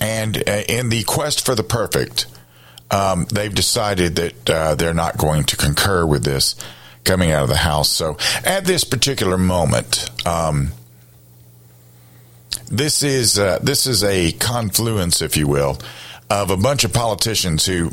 And 0.00 0.36
uh, 0.48 0.62
in 0.68 0.88
the 0.88 1.04
quest 1.04 1.44
for 1.44 1.54
the 1.54 1.62
perfect, 1.62 2.26
um, 2.90 3.26
they've 3.32 3.54
decided 3.54 4.16
that 4.16 4.50
uh, 4.50 4.74
they're 4.74 4.94
not 4.94 5.16
going 5.16 5.44
to 5.44 5.56
concur 5.56 6.04
with 6.04 6.24
this 6.24 6.54
coming 7.04 7.30
out 7.30 7.44
of 7.44 7.48
the 7.48 7.56
House. 7.56 7.90
So 7.90 8.16
at 8.44 8.64
this 8.64 8.84
particular 8.84 9.38
moment, 9.38 10.10
um, 10.26 10.72
this 12.70 13.02
is 13.02 13.38
uh, 13.38 13.58
this 13.62 13.86
is 13.86 14.02
a 14.02 14.32
confluence, 14.32 15.22
if 15.22 15.36
you 15.36 15.46
will, 15.46 15.78
of 16.28 16.50
a 16.50 16.56
bunch 16.56 16.84
of 16.84 16.92
politicians 16.92 17.64
who 17.64 17.92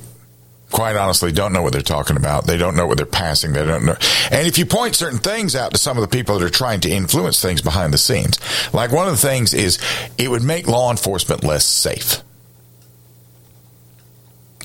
quite 0.73 0.97
honestly 0.97 1.31
don't 1.31 1.53
know 1.53 1.61
what 1.61 1.71
they're 1.71 1.81
talking 1.81 2.17
about. 2.17 2.45
They 2.45 2.57
don't 2.57 2.75
know 2.75 2.85
what 2.85 2.97
they're 2.97 3.05
passing. 3.05 3.53
They 3.53 3.65
don't 3.65 3.85
know. 3.85 3.95
And 4.31 4.47
if 4.47 4.57
you 4.57 4.65
point 4.65 4.95
certain 4.95 5.19
things 5.19 5.55
out 5.55 5.71
to 5.71 5.77
some 5.77 5.97
of 5.97 6.01
the 6.01 6.07
people 6.09 6.37
that 6.37 6.45
are 6.45 6.49
trying 6.49 6.81
to 6.81 6.89
influence 6.89 7.41
things 7.41 7.61
behind 7.61 7.93
the 7.93 7.97
scenes, 7.97 8.39
like 8.73 8.91
one 8.91 9.07
of 9.07 9.13
the 9.13 9.25
things 9.25 9.53
is 9.53 9.79
it 10.17 10.29
would 10.29 10.43
make 10.43 10.67
law 10.67 10.91
enforcement 10.91 11.43
less 11.43 11.63
safe. 11.63 12.21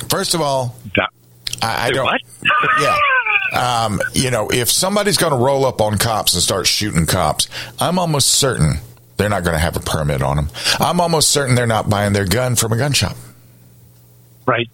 First 0.09 0.35
of 0.35 0.41
all, 0.41 0.75
I, 1.63 1.87
I 1.87 1.91
don't. 1.91 2.05
What? 2.05 2.21
yeah. 2.81 2.97
Um, 3.53 4.01
you 4.15 4.31
know, 4.31 4.49
if 4.51 4.71
somebody's 4.71 5.17
going 5.17 5.33
to 5.33 5.39
roll 5.39 5.65
up 5.65 5.81
on 5.81 5.99
cops 5.99 6.35
and 6.35 6.43
start 6.43 6.67
shooting 6.67 7.07
cops, 7.07 7.49
I'm 7.79 7.99
almost 7.99 8.29
certain 8.29 8.79
they're 9.17 9.29
not 9.29 9.43
going 9.43 9.55
to 9.55 9.61
have 9.61 9.77
a 9.77 9.81
permit 9.81 10.23
on 10.23 10.37
them. 10.37 10.49
I'm 10.79 11.01
almost 11.01 11.31
certain 11.31 11.55
they're 11.55 11.67
not 11.67 11.91
buying 11.91 12.13
their 12.13 12.27
gun 12.27 12.57
from 12.57 12.73
a 12.73 12.77
gun 12.77 12.93
shop. 12.93 13.17
Right. 14.47 14.71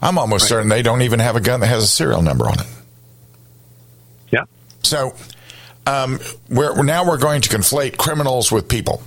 I'm 0.00 0.18
almost 0.18 0.44
Right. 0.44 0.48
certain 0.48 0.68
they 0.68 0.82
don't 0.82 1.02
even 1.02 1.20
have 1.20 1.36
a 1.36 1.40
gun 1.40 1.60
that 1.60 1.66
has 1.66 1.82
a 1.84 1.88
serial 1.88 2.22
number 2.22 2.46
on 2.48 2.60
it. 2.60 2.66
Yeah. 4.30 4.44
So, 4.82 5.14
um, 5.86 6.20
we're, 6.48 6.82
now 6.82 7.04
we're 7.06 7.18
going 7.18 7.40
to 7.42 7.48
conflate 7.48 7.96
criminals 7.96 8.52
with 8.52 8.68
people, 8.68 9.02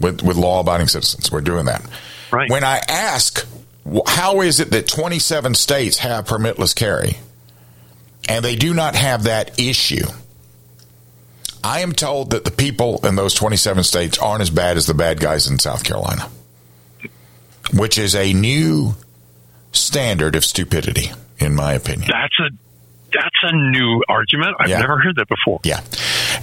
with, 0.00 0.22
with 0.22 0.36
law 0.36 0.60
abiding 0.60 0.88
citizens. 0.88 1.32
We're 1.32 1.40
doing 1.40 1.66
that. 1.66 1.82
Right. 2.30 2.50
When 2.50 2.62
I 2.64 2.80
ask, 2.88 3.46
how 4.06 4.40
is 4.42 4.60
it 4.60 4.70
that 4.70 4.86
27 4.86 5.54
states 5.54 5.98
have 5.98 6.26
permitless 6.26 6.74
carry 6.74 7.16
and 8.28 8.44
they 8.44 8.56
do 8.56 8.74
not 8.74 8.94
have 8.94 9.24
that 9.24 9.58
issue? 9.58 10.06
I 11.64 11.80
am 11.80 11.92
told 11.92 12.30
that 12.30 12.44
the 12.44 12.50
people 12.52 13.04
in 13.04 13.16
those 13.16 13.34
27 13.34 13.82
states 13.82 14.18
aren't 14.18 14.42
as 14.42 14.50
bad 14.50 14.76
as 14.76 14.86
the 14.86 14.94
bad 14.94 15.18
guys 15.18 15.48
in 15.48 15.58
South 15.58 15.82
Carolina, 15.82 16.28
which 17.74 17.98
is 17.98 18.14
a 18.14 18.32
new 18.32 18.94
standard 19.72 20.36
of 20.36 20.44
stupidity, 20.44 21.10
in 21.38 21.54
my 21.54 21.72
opinion. 21.74 22.08
That's 22.10 22.38
a 22.40 22.50
that's 23.12 23.36
a 23.44 23.52
new 23.56 24.02
argument. 24.08 24.56
I've 24.58 24.68
Yeah. 24.68 24.80
never 24.80 24.98
heard 24.98 25.16
that 25.16 25.28
before. 25.28 25.60
Yeah. 25.64 25.80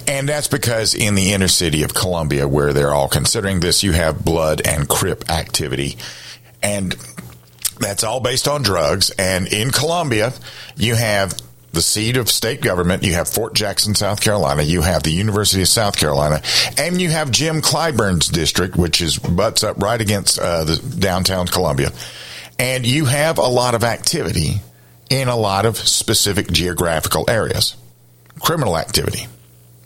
And 0.08 0.28
that's 0.28 0.48
because 0.48 0.94
in 0.94 1.14
the 1.14 1.32
inner 1.32 1.46
city 1.46 1.82
of 1.84 1.94
Columbia, 1.94 2.48
where 2.48 2.72
they're 2.72 2.92
all 2.92 3.06
considering 3.06 3.60
this, 3.60 3.82
you 3.84 3.92
have 3.92 4.24
blood 4.24 4.62
and 4.66 4.88
crip 4.88 5.30
activity. 5.30 5.96
And 6.62 6.96
that's 7.78 8.02
all 8.02 8.18
based 8.18 8.48
on 8.48 8.62
drugs. 8.62 9.10
And 9.10 9.46
in 9.46 9.70
Columbia, 9.70 10.32
you 10.76 10.94
have 10.96 11.34
the 11.72 11.82
seat 11.82 12.16
of 12.16 12.30
state 12.30 12.60
government. 12.60 13.04
You 13.04 13.12
have 13.14 13.28
Fort 13.28 13.54
Jackson, 13.54 13.94
South 13.94 14.20
Carolina. 14.20 14.62
You 14.62 14.82
have 14.82 15.02
the 15.02 15.10
University 15.12 15.62
of 15.62 15.68
South 15.68 15.96
Carolina. 15.96 16.40
And 16.78 17.00
you 17.00 17.10
have 17.10 17.30
Jim 17.30 17.60
Clyburn's 17.60 18.28
district, 18.28 18.76
which 18.76 19.00
is 19.00 19.18
butts 19.18 19.62
up 19.62 19.80
right 19.80 20.00
against 20.00 20.38
uh, 20.40 20.64
the 20.64 20.76
downtown 20.98 21.46
Columbia. 21.46 21.92
And 22.58 22.86
you 22.86 23.04
have 23.06 23.38
a 23.38 23.42
lot 23.42 23.74
of 23.74 23.84
activity 23.84 24.60
in 25.10 25.28
a 25.28 25.36
lot 25.36 25.66
of 25.66 25.76
specific 25.76 26.50
geographical 26.50 27.24
areas. 27.28 27.76
Criminal 28.40 28.76
activity, 28.76 29.26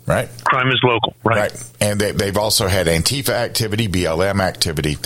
right? 0.06 0.28
Crime 0.44 0.68
is 0.68 0.80
local, 0.82 1.14
right? 1.22 1.52
And 1.80 2.00
they, 2.00 2.12
they've 2.12 2.36
also 2.36 2.66
had 2.66 2.86
Antifa 2.86 3.30
activity, 3.30 3.88
BLM 3.88 4.40
activity. 4.40 4.96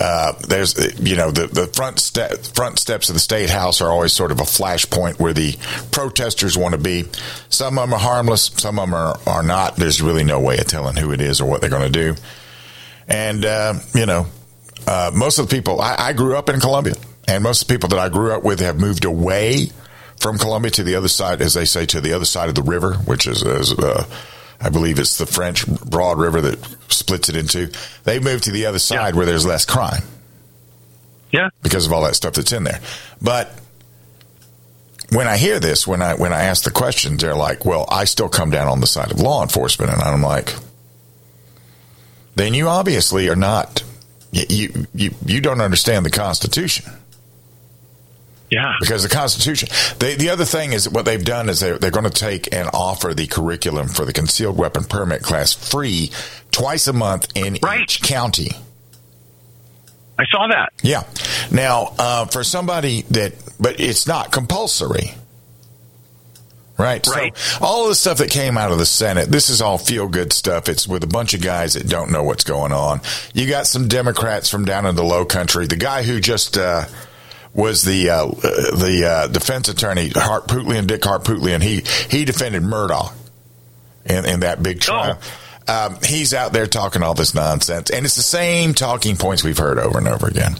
Uh, 0.00 0.32
there's, 0.48 1.00
you 1.00 1.16
know, 1.16 1.30
the, 1.30 1.48
the 1.48 1.66
front 1.66 1.98
step, 1.98 2.38
front 2.38 2.78
steps 2.78 3.08
of 3.08 3.14
the 3.14 3.20
state 3.20 3.50
house 3.50 3.80
are 3.80 3.90
always 3.90 4.12
sort 4.12 4.30
of 4.30 4.38
a 4.40 4.44
flashpoint 4.44 5.18
where 5.18 5.32
the 5.32 5.56
protesters 5.90 6.56
want 6.56 6.72
to 6.72 6.78
be. 6.78 7.04
Some 7.48 7.78
of 7.78 7.88
them 7.88 7.94
are 7.94 8.00
harmless, 8.00 8.46
some 8.56 8.78
of 8.78 8.88
them 8.88 8.94
are, 8.94 9.18
are 9.26 9.42
not. 9.42 9.76
There's 9.76 10.00
really 10.00 10.24
no 10.24 10.40
way 10.40 10.58
of 10.58 10.66
telling 10.66 10.96
who 10.96 11.12
it 11.12 11.20
is 11.20 11.40
or 11.40 11.48
what 11.48 11.60
they're 11.60 11.70
going 11.70 11.92
to 11.92 12.14
do. 12.14 12.20
And, 13.08 13.44
uh, 13.44 13.74
you 13.94 14.06
know, 14.06 14.26
uh, 14.86 15.10
most 15.14 15.38
of 15.38 15.48
the 15.48 15.54
people, 15.54 15.80
I, 15.80 15.96
I 15.98 16.12
grew 16.12 16.36
up 16.36 16.48
in 16.48 16.60
Columbia, 16.60 16.94
and 17.28 17.42
most 17.42 17.62
of 17.62 17.68
the 17.68 17.74
people 17.74 17.88
that 17.90 17.98
I 17.98 18.08
grew 18.08 18.32
up 18.32 18.42
with 18.42 18.60
have 18.60 18.78
moved 18.78 19.04
away 19.04 19.70
from 20.22 20.38
Columbia 20.38 20.70
to 20.72 20.82
the 20.84 20.94
other 20.94 21.08
side, 21.08 21.40
as 21.40 21.54
they 21.54 21.64
say, 21.64 21.84
to 21.86 22.00
the 22.00 22.12
other 22.12 22.24
side 22.24 22.48
of 22.48 22.54
the 22.54 22.62
river, 22.62 22.94
which 22.94 23.26
is, 23.26 23.42
is 23.42 23.72
uh, 23.72 24.06
I 24.60 24.68
believe 24.70 24.98
it's 24.98 25.18
the 25.18 25.26
French 25.26 25.66
Broad 25.66 26.18
River 26.18 26.40
that 26.40 26.64
splits 26.88 27.28
it 27.28 27.36
into. 27.36 27.72
They 28.04 28.20
moved 28.20 28.44
to 28.44 28.52
the 28.52 28.66
other 28.66 28.78
side 28.78 29.14
where 29.14 29.26
there's 29.26 29.44
less 29.44 29.64
crime. 29.64 30.02
Yeah. 31.32 31.48
Because 31.62 31.86
of 31.86 31.92
all 31.92 32.02
that 32.04 32.14
stuff 32.14 32.34
that's 32.34 32.52
in 32.52 32.64
there. 32.64 32.80
But 33.20 33.52
when 35.10 35.26
I 35.26 35.36
hear 35.36 35.58
this, 35.58 35.86
when 35.86 36.02
I 36.02 36.14
when 36.14 36.32
I 36.32 36.44
ask 36.44 36.64
the 36.64 36.70
questions, 36.70 37.22
they're 37.22 37.34
like, 37.34 37.64
"Well, 37.64 37.86
I 37.88 38.04
still 38.04 38.28
come 38.28 38.50
down 38.50 38.68
on 38.68 38.80
the 38.80 38.86
side 38.86 39.10
of 39.10 39.20
law 39.20 39.42
enforcement," 39.42 39.90
and 39.90 40.00
I'm 40.00 40.22
like, 40.22 40.54
"Then 42.34 42.54
you 42.54 42.68
obviously 42.68 43.28
are 43.28 43.36
not. 43.36 43.82
You 44.30 44.86
you, 44.94 45.14
you 45.24 45.40
don't 45.40 45.60
understand 45.60 46.06
the 46.06 46.10
Constitution." 46.10 46.90
Yeah. 48.52 48.74
Because 48.80 49.02
the 49.02 49.08
Constitution. 49.08 49.70
They, 49.98 50.14
the 50.14 50.28
other 50.28 50.44
thing 50.44 50.74
is 50.74 50.86
what 50.86 51.06
they've 51.06 51.24
done 51.24 51.48
is 51.48 51.60
they're, 51.60 51.78
they're 51.78 51.90
going 51.90 52.04
to 52.04 52.10
take 52.10 52.52
and 52.52 52.68
offer 52.74 53.14
the 53.14 53.26
curriculum 53.26 53.88
for 53.88 54.04
the 54.04 54.12
concealed 54.12 54.58
weapon 54.58 54.84
permit 54.84 55.22
class 55.22 55.54
free 55.54 56.10
twice 56.50 56.86
a 56.86 56.92
month 56.92 57.32
in 57.34 57.56
each 57.56 58.02
county. 58.02 58.50
I 60.18 60.26
saw 60.26 60.48
that. 60.48 60.68
Yeah. 60.82 61.04
Now, 61.50 61.94
uh, 61.98 62.26
for 62.26 62.44
somebody 62.44 63.02
that, 63.12 63.32
but 63.58 63.80
it's 63.80 64.06
not 64.06 64.32
compulsory. 64.32 65.14
Right. 66.76 67.06
Right. 67.06 67.34
So 67.34 67.64
all 67.64 67.84
of 67.84 67.88
the 67.88 67.94
stuff 67.94 68.18
that 68.18 68.30
came 68.30 68.58
out 68.58 68.70
of 68.70 68.76
the 68.76 68.84
Senate, 68.84 69.30
this 69.30 69.48
is 69.48 69.62
all 69.62 69.78
feel 69.78 70.08
good 70.08 70.30
stuff. 70.30 70.68
It's 70.68 70.86
with 70.86 71.02
a 71.04 71.06
bunch 71.06 71.32
of 71.32 71.40
guys 71.40 71.72
that 71.72 71.88
don't 71.88 72.10
know 72.12 72.22
what's 72.22 72.44
going 72.44 72.72
on. 72.72 73.00
You 73.32 73.48
got 73.48 73.66
some 73.66 73.88
Democrats 73.88 74.50
from 74.50 74.66
down 74.66 74.84
in 74.84 74.94
the 74.94 75.04
low 75.04 75.24
country. 75.24 75.66
The 75.66 75.76
guy 75.76 76.02
who 76.02 76.20
just, 76.20 76.58
uh, 76.58 76.84
was 77.54 77.82
the 77.82 78.10
uh, 78.10 78.26
the 78.26 79.04
uh, 79.06 79.26
defense 79.28 79.68
attorney 79.68 80.10
Hart 80.14 80.46
Pootley 80.46 80.78
and 80.78 80.88
Dick 80.88 81.02
Harpootlian. 81.02 81.62
He 81.62 81.82
he 82.14 82.24
defended 82.24 82.62
Murdaugh 82.62 83.12
in, 84.04 84.24
in 84.24 84.40
that 84.40 84.62
big 84.62 84.80
trial. 84.80 85.18
Um, 85.68 85.98
he's 86.04 86.34
out 86.34 86.52
there 86.52 86.66
talking 86.66 87.02
all 87.02 87.14
this 87.14 87.34
nonsense, 87.34 87.90
and 87.90 88.04
it's 88.04 88.16
the 88.16 88.22
same 88.22 88.74
talking 88.74 89.16
points 89.16 89.44
we've 89.44 89.58
heard 89.58 89.78
over 89.78 89.98
and 89.98 90.08
over 90.08 90.26
again. 90.26 90.56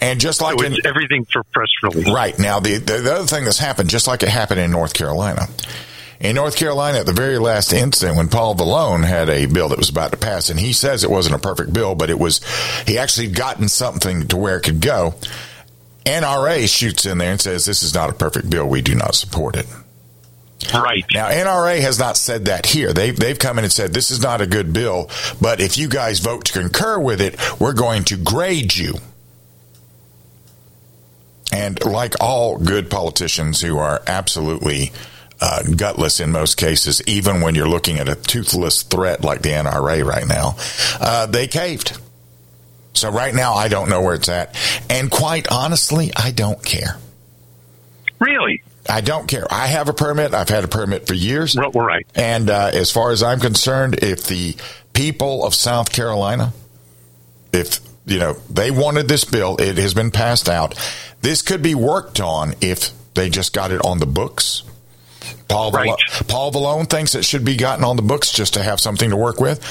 And 0.00 0.20
just 0.20 0.40
like 0.40 0.58
So 0.58 0.66
in, 0.66 0.74
everything 0.84 1.26
for 1.26 1.44
press 1.52 1.68
release. 1.82 2.10
Right. 2.10 2.36
Now, 2.38 2.58
the, 2.58 2.78
the, 2.78 2.98
the 2.98 3.14
other 3.14 3.26
thing 3.26 3.44
that's 3.44 3.58
happened, 3.58 3.88
just 3.88 4.08
like 4.08 4.24
it 4.24 4.30
happened 4.30 4.58
in 4.58 4.70
North 4.72 4.94
Carolina. 4.94 5.46
In 6.18 6.34
North 6.34 6.56
Carolina, 6.56 6.98
at 6.98 7.06
the 7.06 7.12
very 7.12 7.38
last 7.38 7.72
incident, 7.72 8.16
when 8.16 8.28
Paul 8.28 8.56
Valone 8.56 9.04
had 9.04 9.28
a 9.28 9.46
bill 9.46 9.68
that 9.68 9.78
was 9.78 9.90
about 9.90 10.10
to 10.12 10.16
pass, 10.16 10.50
and 10.50 10.58
he 10.58 10.72
says 10.72 11.04
it 11.04 11.10
wasn't 11.10 11.36
a 11.36 11.38
perfect 11.38 11.72
bill, 11.72 11.94
but 11.94 12.10
it 12.10 12.18
was, 12.18 12.40
he 12.86 12.98
actually 12.98 13.28
gotten 13.28 13.68
something 13.68 14.26
to 14.28 14.36
where 14.36 14.56
it 14.56 14.62
could 14.62 14.80
go. 14.80 15.14
NRA 16.04 16.68
shoots 16.68 17.06
in 17.06 17.18
there 17.18 17.32
and 17.32 17.40
says, 17.40 17.64
this 17.64 17.82
is 17.82 17.94
not 17.94 18.10
a 18.10 18.12
perfect 18.12 18.50
bill. 18.50 18.66
We 18.66 18.82
do 18.82 18.94
not 18.94 19.14
support 19.14 19.56
it. 19.56 19.66
Right. 20.72 21.04
Now, 21.12 21.28
NRA 21.28 21.80
has 21.80 21.98
not 21.98 22.16
said 22.16 22.44
that 22.44 22.66
here. 22.66 22.92
They've, 22.92 23.16
they've 23.16 23.38
come 23.38 23.58
in 23.58 23.64
and 23.64 23.72
said, 23.72 23.92
this 23.92 24.10
is 24.10 24.22
not 24.22 24.40
a 24.40 24.46
good 24.46 24.72
bill, 24.72 25.10
but 25.40 25.60
if 25.60 25.76
you 25.76 25.88
guys 25.88 26.20
vote 26.20 26.44
to 26.46 26.52
concur 26.52 26.98
with 26.98 27.20
it, 27.20 27.36
we're 27.60 27.72
going 27.72 28.04
to 28.04 28.16
grade 28.16 28.74
you. 28.74 28.94
And 31.52 31.84
like 31.84 32.14
all 32.20 32.58
good 32.58 32.90
politicians 32.90 33.60
who 33.60 33.76
are 33.76 34.02
absolutely 34.06 34.92
uh, 35.40 35.62
gutless 35.76 36.20
in 36.20 36.30
most 36.30 36.56
cases, 36.56 37.02
even 37.06 37.40
when 37.40 37.54
you're 37.54 37.68
looking 37.68 37.98
at 37.98 38.08
a 38.08 38.14
toothless 38.14 38.82
threat 38.82 39.22
like 39.22 39.42
the 39.42 39.50
NRA 39.50 40.04
right 40.04 40.26
now, 40.26 40.56
uh, 41.00 41.26
they 41.26 41.48
caved. 41.48 41.98
So 42.94 43.10
right 43.10 43.34
now, 43.34 43.54
I 43.54 43.68
don't 43.68 43.88
know 43.88 44.02
where 44.02 44.14
it's 44.14 44.28
at. 44.28 44.56
And 44.90 45.10
quite 45.10 45.50
honestly, 45.50 46.12
I 46.14 46.30
don't 46.30 46.62
care. 46.64 46.98
Really? 48.18 48.62
I 48.88 49.00
don't 49.00 49.26
care. 49.26 49.46
I 49.50 49.66
have 49.66 49.88
a 49.88 49.92
permit. 49.92 50.34
I've 50.34 50.48
had 50.48 50.64
a 50.64 50.68
permit 50.68 51.06
for 51.06 51.14
years. 51.14 51.56
Right. 51.56 52.06
And 52.14 52.50
uh, 52.50 52.70
as 52.72 52.90
far 52.90 53.10
as 53.10 53.22
I'm 53.22 53.40
concerned, 53.40 54.02
if 54.02 54.26
the 54.26 54.56
people 54.92 55.44
of 55.44 55.54
South 55.54 55.92
Carolina, 55.92 56.52
if 57.52 57.80
you 58.06 58.18
know 58.18 58.34
they 58.50 58.70
wanted 58.70 59.08
this 59.08 59.24
bill, 59.24 59.56
it 59.58 59.78
has 59.78 59.94
been 59.94 60.10
passed 60.10 60.48
out. 60.48 60.74
This 61.20 61.42
could 61.42 61.62
be 61.62 61.74
worked 61.74 62.20
on 62.20 62.54
if 62.60 62.90
they 63.14 63.30
just 63.30 63.52
got 63.52 63.70
it 63.70 63.84
on 63.84 63.98
the 63.98 64.06
books. 64.06 64.64
Paul 65.48 65.70
Valone, 65.70 66.28
Paul 66.28 66.52
Valone 66.52 66.88
thinks 66.88 67.14
it 67.14 67.24
should 67.24 67.44
be 67.44 67.56
gotten 67.56 67.84
on 67.84 67.96
the 67.96 68.02
books 68.02 68.32
just 68.32 68.54
to 68.54 68.62
have 68.62 68.80
something 68.80 69.10
to 69.10 69.16
work 69.16 69.38
with. 69.38 69.62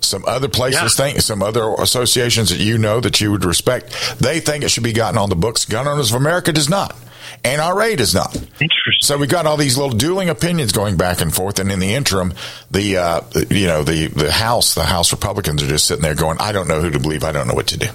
Some 0.00 0.24
other 0.26 0.48
places 0.48 0.96
think, 0.96 1.20
some 1.20 1.42
other 1.42 1.74
associations 1.74 2.50
that 2.50 2.58
you 2.58 2.78
know 2.78 3.00
that 3.00 3.20
you 3.20 3.30
would 3.30 3.44
respect, 3.44 3.92
they 4.18 4.40
think 4.40 4.64
it 4.64 4.70
should 4.70 4.82
be 4.82 4.92
gotten 4.92 5.18
on 5.18 5.28
the 5.28 5.36
books. 5.36 5.64
Gun 5.64 5.86
Owners 5.86 6.10
of 6.10 6.16
America 6.16 6.52
does 6.52 6.68
not. 6.68 6.96
NRA 7.44 7.96
does 7.96 8.14
not. 8.14 8.34
Interesting. 8.34 8.70
So 9.00 9.16
we 9.16 9.26
got 9.26 9.46
all 9.46 9.56
these 9.56 9.78
little 9.78 9.96
dueling 9.96 10.28
opinions 10.28 10.72
going 10.72 10.96
back 10.96 11.20
and 11.20 11.32
forth, 11.32 11.58
and 11.58 11.70
in 11.70 11.78
the 11.78 11.94
interim, 11.94 12.34
the 12.70 12.96
uh, 12.96 13.20
you 13.50 13.66
know 13.66 13.82
the 13.82 14.08
the 14.08 14.32
House, 14.32 14.74
the 14.74 14.84
House 14.84 15.12
Republicans 15.12 15.62
are 15.62 15.68
just 15.68 15.86
sitting 15.86 16.02
there 16.02 16.14
going, 16.14 16.38
"I 16.38 16.52
don't 16.52 16.68
know 16.68 16.80
who 16.80 16.90
to 16.90 16.98
believe. 16.98 17.24
I 17.24 17.32
don't 17.32 17.46
know 17.46 17.54
what 17.54 17.68
to 17.68 17.78
do." 17.78 17.86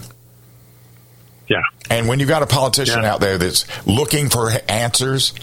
Yeah. 1.47 1.61
And 1.89 2.07
when 2.07 2.19
you've 2.19 2.29
got 2.29 2.41
a 2.41 2.47
politician 2.47 3.05
out 3.05 3.19
there 3.19 3.37
that's 3.37 3.65
looking 3.85 4.29
for 4.29 4.51
answers, 4.67 5.33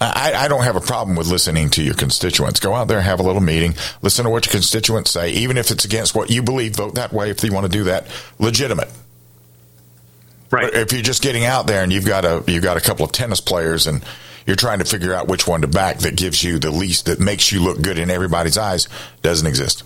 I, 0.00 0.32
I 0.36 0.48
don't 0.48 0.62
have 0.62 0.76
a 0.76 0.80
problem 0.80 1.16
with 1.16 1.26
listening 1.26 1.70
to 1.70 1.82
your 1.82 1.94
constituents. 1.94 2.60
Go 2.60 2.74
out 2.74 2.86
there, 2.86 3.00
have 3.00 3.18
a 3.18 3.22
little 3.24 3.42
meeting, 3.42 3.74
listen 4.00 4.24
to 4.24 4.30
what 4.30 4.46
your 4.46 4.52
constituents 4.52 5.10
say, 5.10 5.30
even 5.32 5.56
if 5.56 5.70
it's 5.72 5.84
against 5.84 6.14
what 6.14 6.30
you 6.30 6.42
believe. 6.42 6.76
Vote 6.76 6.94
that 6.94 7.12
way 7.12 7.30
if 7.30 7.42
you 7.42 7.52
want 7.52 7.64
to 7.64 7.72
do 7.72 7.84
that. 7.84 8.06
Legitimate. 8.38 8.88
Right. 10.50 10.72
If 10.72 10.92
you're 10.92 11.02
just 11.02 11.22
getting 11.22 11.44
out 11.44 11.66
there 11.66 11.82
and 11.82 11.92
you've 11.92 12.06
got 12.06 12.24
a 12.24 12.42
you've 12.46 12.62
got 12.62 12.76
a 12.76 12.80
couple 12.80 13.04
of 13.04 13.12
tennis 13.12 13.40
players 13.40 13.86
and 13.86 14.02
you're 14.46 14.56
trying 14.56 14.78
to 14.78 14.84
figure 14.84 15.12
out 15.12 15.28
which 15.28 15.46
one 15.46 15.60
to 15.60 15.66
back 15.66 15.98
that 15.98 16.16
gives 16.16 16.42
you 16.42 16.58
the 16.58 16.70
least 16.70 17.06
that 17.06 17.20
makes 17.20 17.52
you 17.52 17.60
look 17.62 17.82
good 17.82 17.98
in 17.98 18.08
everybody's 18.08 18.56
eyes, 18.56 18.88
doesn't 19.20 19.46
exist. 19.46 19.82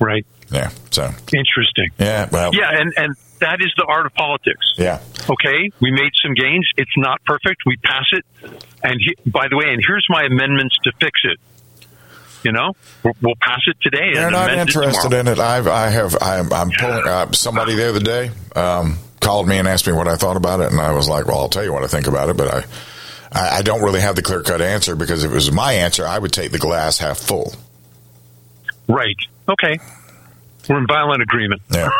Right. 0.00 0.26
Yeah. 0.50 0.70
So 0.90 1.10
Interesting. 1.32 1.90
yeah. 1.98 2.28
Well. 2.30 2.54
Yeah, 2.54 2.70
and 2.72 2.92
and 2.96 3.16
that 3.40 3.58
is 3.60 3.72
the 3.76 3.84
art 3.84 4.06
of 4.06 4.14
politics. 4.14 4.74
Yeah. 4.76 5.00
Okay, 5.28 5.70
we 5.80 5.90
made 5.90 6.12
some 6.22 6.34
gains. 6.34 6.68
It's 6.76 6.96
not 6.96 7.22
perfect. 7.24 7.62
We 7.66 7.76
pass 7.76 8.06
it. 8.12 8.24
And 8.82 9.00
he, 9.00 9.16
by 9.30 9.48
the 9.48 9.56
way, 9.56 9.72
and 9.72 9.82
here's 9.84 10.06
my 10.08 10.24
amendments 10.24 10.76
to 10.84 10.92
fix 11.00 11.20
it. 11.24 11.38
You 12.44 12.52
know, 12.52 12.72
we'll, 13.02 13.14
we'll 13.20 13.34
pass 13.40 13.60
it 13.66 13.76
today. 13.80 14.14
They're 14.14 14.26
and 14.26 14.32
not 14.32 14.50
amend 14.50 14.68
it 14.68 14.76
interested 14.76 15.12
in 15.12 15.26
it. 15.26 15.38
I've, 15.40 15.66
I 15.66 15.88
have, 15.88 16.16
I'm, 16.22 16.52
I'm 16.52 16.70
pulling, 16.70 17.06
uh, 17.06 17.32
somebody 17.32 17.74
the 17.74 17.88
other 17.88 18.00
day, 18.00 18.30
um, 18.54 18.98
called 19.20 19.48
me 19.48 19.58
and 19.58 19.66
asked 19.66 19.88
me 19.88 19.92
what 19.92 20.06
I 20.06 20.14
thought 20.14 20.36
about 20.36 20.60
it. 20.60 20.70
And 20.70 20.80
I 20.80 20.92
was 20.92 21.08
like, 21.08 21.26
well, 21.26 21.40
I'll 21.40 21.48
tell 21.48 21.64
you 21.64 21.72
what 21.72 21.82
I 21.82 21.88
think 21.88 22.06
about 22.06 22.28
it, 22.28 22.36
but 22.36 22.54
I, 22.54 22.64
I, 23.32 23.58
I 23.58 23.62
don't 23.62 23.82
really 23.82 24.00
have 24.00 24.14
the 24.14 24.22
clear 24.22 24.42
cut 24.42 24.62
answer 24.62 24.94
because 24.94 25.24
if 25.24 25.32
it 25.32 25.34
was 25.34 25.50
my 25.50 25.72
answer, 25.72 26.06
I 26.06 26.16
would 26.16 26.32
take 26.32 26.52
the 26.52 26.58
glass 26.58 26.98
half 26.98 27.18
full. 27.18 27.54
Right. 28.88 29.16
Okay. 29.48 29.80
We're 30.68 30.78
in 30.78 30.86
violent 30.86 31.22
agreement. 31.22 31.62
Yeah. 31.70 31.90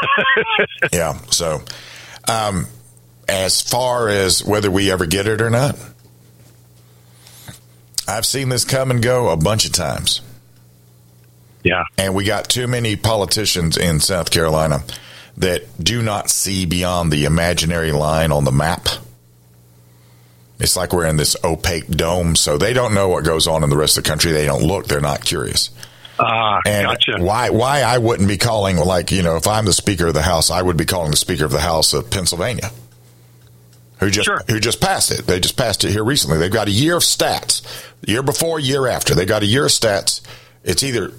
yeah. 0.93 1.19
So, 1.31 1.63
um, 2.29 2.67
as 3.29 3.61
far 3.63 4.09
as 4.09 4.45
whether 4.45 4.71
we 4.71 4.91
ever 4.91 5.07
get 5.07 5.27
it 5.27 5.41
or 5.41 5.51
not, 5.51 5.79
I've 8.07 8.27
seen 8.27 8.49
this 8.49 8.65
come 8.65 8.91
and 8.91 9.03
go 9.03 9.29
a 9.29 9.37
bunch 9.37 9.67
of 9.67 9.73
times. 9.73 10.23
Yeah. 11.63 11.85
And 11.97 12.15
we 12.15 12.25
got 12.25 12.49
too 12.49 12.67
many 12.67 12.97
politicians 12.97 13.77
in 13.77 14.01
South 14.01 14.31
Carolina 14.31 14.83
that 15.37 15.63
do 15.83 16.03
not 16.03 16.31
see 16.31 16.67
beyond 16.67 17.13
the 17.13 17.25
imaginary 17.25 17.93
line 17.93 18.33
on 18.33 18.45
the 18.45 18.53
map. 18.53 18.87
It's 20.59 20.77
like 20.77 20.93
we're 20.93 21.07
in 21.07 21.17
this 21.17 21.37
opaque 21.45 21.87
dome, 21.89 22.35
so 22.35 22.59
they 22.59 22.73
don't 22.73 22.95
know 22.95 23.09
what 23.09 23.25
goes 23.25 23.47
on 23.47 23.63
in 23.63 23.71
the 23.71 23.77
rest 23.77 23.97
of 23.97 24.05
the 24.05 24.11
country. 24.11 24.33
They 24.33 24.47
don't 24.47 24.63
look. 24.63 24.87
They're 24.87 25.01
not 25.01 25.25
curious. 25.25 25.71
Ah, 26.21 26.61
and 26.67 26.87
gotcha. 26.87 27.23
why 27.23 27.51
why 27.51 27.83
I 27.83 27.99
wouldn't 27.99 28.29
be 28.29 28.39
calling 28.39 28.77
like 28.77 29.11
you 29.11 29.23
know 29.23 29.37
if 29.37 29.47
I'm 29.47 29.65
the 29.65 29.73
Speaker 29.73 30.07
of 30.07 30.15
the 30.15 30.23
House, 30.23 30.51
I 30.51 30.61
would 30.63 30.77
be 30.77 30.85
calling 30.85 31.11
the 31.11 31.17
Speaker 31.17 31.45
of 31.45 31.53
the 31.53 31.61
House 31.61 31.93
of 31.95 32.11
Pennsylvania, 32.11 32.71
who 34.01 34.11
just 34.11 34.29
who 34.51 34.61
just 34.61 34.81
passed 34.81 35.11
it. 35.11 35.27
They 35.27 35.41
just 35.41 35.57
passed 35.57 35.85
it 35.85 35.91
here 35.91 36.05
recently. 36.05 36.39
They've 36.39 36.51
got 36.51 36.69
a 36.69 36.73
year 36.73 36.97
of 36.97 37.03
stats, 37.03 37.63
year 38.07 38.23
before, 38.23 38.59
year 38.59 38.87
after. 38.87 39.15
They 39.15 39.27
got 39.27 39.43
a 39.43 39.47
year 39.47 39.67
of 39.67 39.71
stats. 39.71 40.21
It's 40.65 40.83
either 40.83 41.13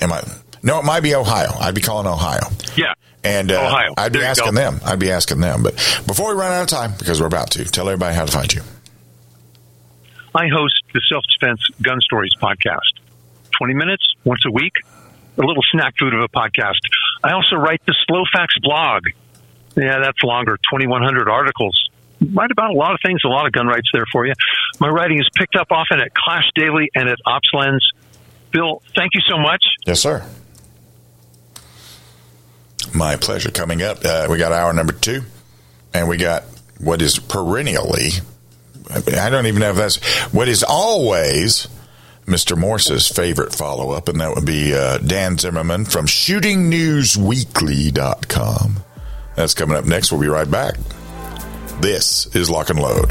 am 0.00 0.12
I 0.12 0.22
no, 0.62 0.78
it 0.78 0.84
might 0.84 1.00
be 1.00 1.14
Ohio. 1.14 1.52
I'd 1.58 1.74
be 1.74 1.80
calling 1.80 2.06
Ohio. 2.06 2.40
Yeah. 2.76 2.92
And 3.24 3.50
uh, 3.50 3.66
Ohio. 3.66 3.94
I'd 3.96 4.12
be 4.12 4.18
There 4.18 4.28
asking 4.28 4.54
them. 4.54 4.80
I'd 4.84 4.98
be 4.98 5.10
asking 5.10 5.40
them. 5.40 5.62
But 5.62 5.74
before 6.06 6.34
we 6.34 6.40
run 6.40 6.52
out 6.52 6.62
of 6.62 6.68
time, 6.68 6.92
because 6.98 7.20
we're 7.20 7.26
about 7.26 7.50
to, 7.52 7.64
tell 7.64 7.88
everybody 7.88 8.14
how 8.14 8.24
to 8.24 8.32
find 8.32 8.52
you. 8.52 8.62
I 10.34 10.48
host 10.48 10.82
the 10.92 11.00
Self 11.08 11.24
Defense 11.38 11.60
Gun 11.82 12.00
Stories 12.00 12.32
podcast. 12.40 12.99
20 13.60 13.74
minutes 13.74 14.14
once 14.24 14.40
a 14.46 14.50
week, 14.50 14.72
a 15.36 15.42
little 15.42 15.62
snack 15.70 15.92
food 15.98 16.14
of 16.14 16.20
a 16.22 16.28
podcast. 16.28 16.80
I 17.22 17.32
also 17.32 17.56
write 17.56 17.82
the 17.86 17.94
Slow 18.06 18.22
Facts 18.32 18.54
blog. 18.62 19.04
Yeah, 19.76 20.00
that's 20.02 20.22
longer, 20.24 20.56
2,100 20.56 21.28
articles. 21.28 21.90
Write 22.32 22.50
about 22.50 22.70
a 22.70 22.74
lot 22.74 22.94
of 22.94 23.00
things, 23.04 23.20
a 23.26 23.28
lot 23.28 23.46
of 23.46 23.52
gun 23.52 23.66
rights 23.66 23.88
there 23.92 24.06
for 24.10 24.26
you. 24.26 24.32
My 24.78 24.88
writing 24.88 25.18
is 25.18 25.28
picked 25.36 25.56
up 25.56 25.66
often 25.70 26.00
at 26.00 26.14
Clash 26.14 26.48
Daily 26.54 26.90
and 26.94 27.06
at 27.06 27.18
Ops 27.26 27.50
Lens. 27.52 27.86
Bill, 28.50 28.82
thank 28.96 29.10
you 29.12 29.20
so 29.28 29.36
much. 29.36 29.62
Yes, 29.86 30.00
sir. 30.00 30.24
My 32.94 33.16
pleasure. 33.16 33.50
Coming 33.50 33.82
up, 33.82 33.98
uh, 34.04 34.26
we 34.30 34.38
got 34.38 34.52
hour 34.52 34.72
number 34.72 34.94
two, 34.94 35.22
and 35.92 36.08
we 36.08 36.16
got 36.16 36.44
what 36.78 37.02
is 37.02 37.18
perennially, 37.18 38.12
I 38.90 39.30
don't 39.30 39.46
even 39.46 39.60
know 39.60 39.70
if 39.70 39.76
that's, 39.76 39.96
what 40.32 40.48
is 40.48 40.64
always 40.66 41.68
Mr. 42.30 42.56
Morse's 42.56 43.08
favorite 43.08 43.52
follow 43.52 43.90
up, 43.90 44.08
and 44.08 44.20
that 44.20 44.32
would 44.34 44.46
be 44.46 44.72
uh, 44.72 44.98
Dan 44.98 45.36
Zimmerman 45.36 45.84
from 45.84 46.06
shootingnewsweekly.com. 46.06 48.84
That's 49.34 49.54
coming 49.54 49.76
up 49.76 49.84
next. 49.84 50.12
We'll 50.12 50.20
be 50.20 50.28
right 50.28 50.50
back. 50.50 50.76
This 51.80 52.26
is 52.34 52.48
Lock 52.48 52.70
and 52.70 52.78
Load. 52.78 53.10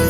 Thank 0.00 0.09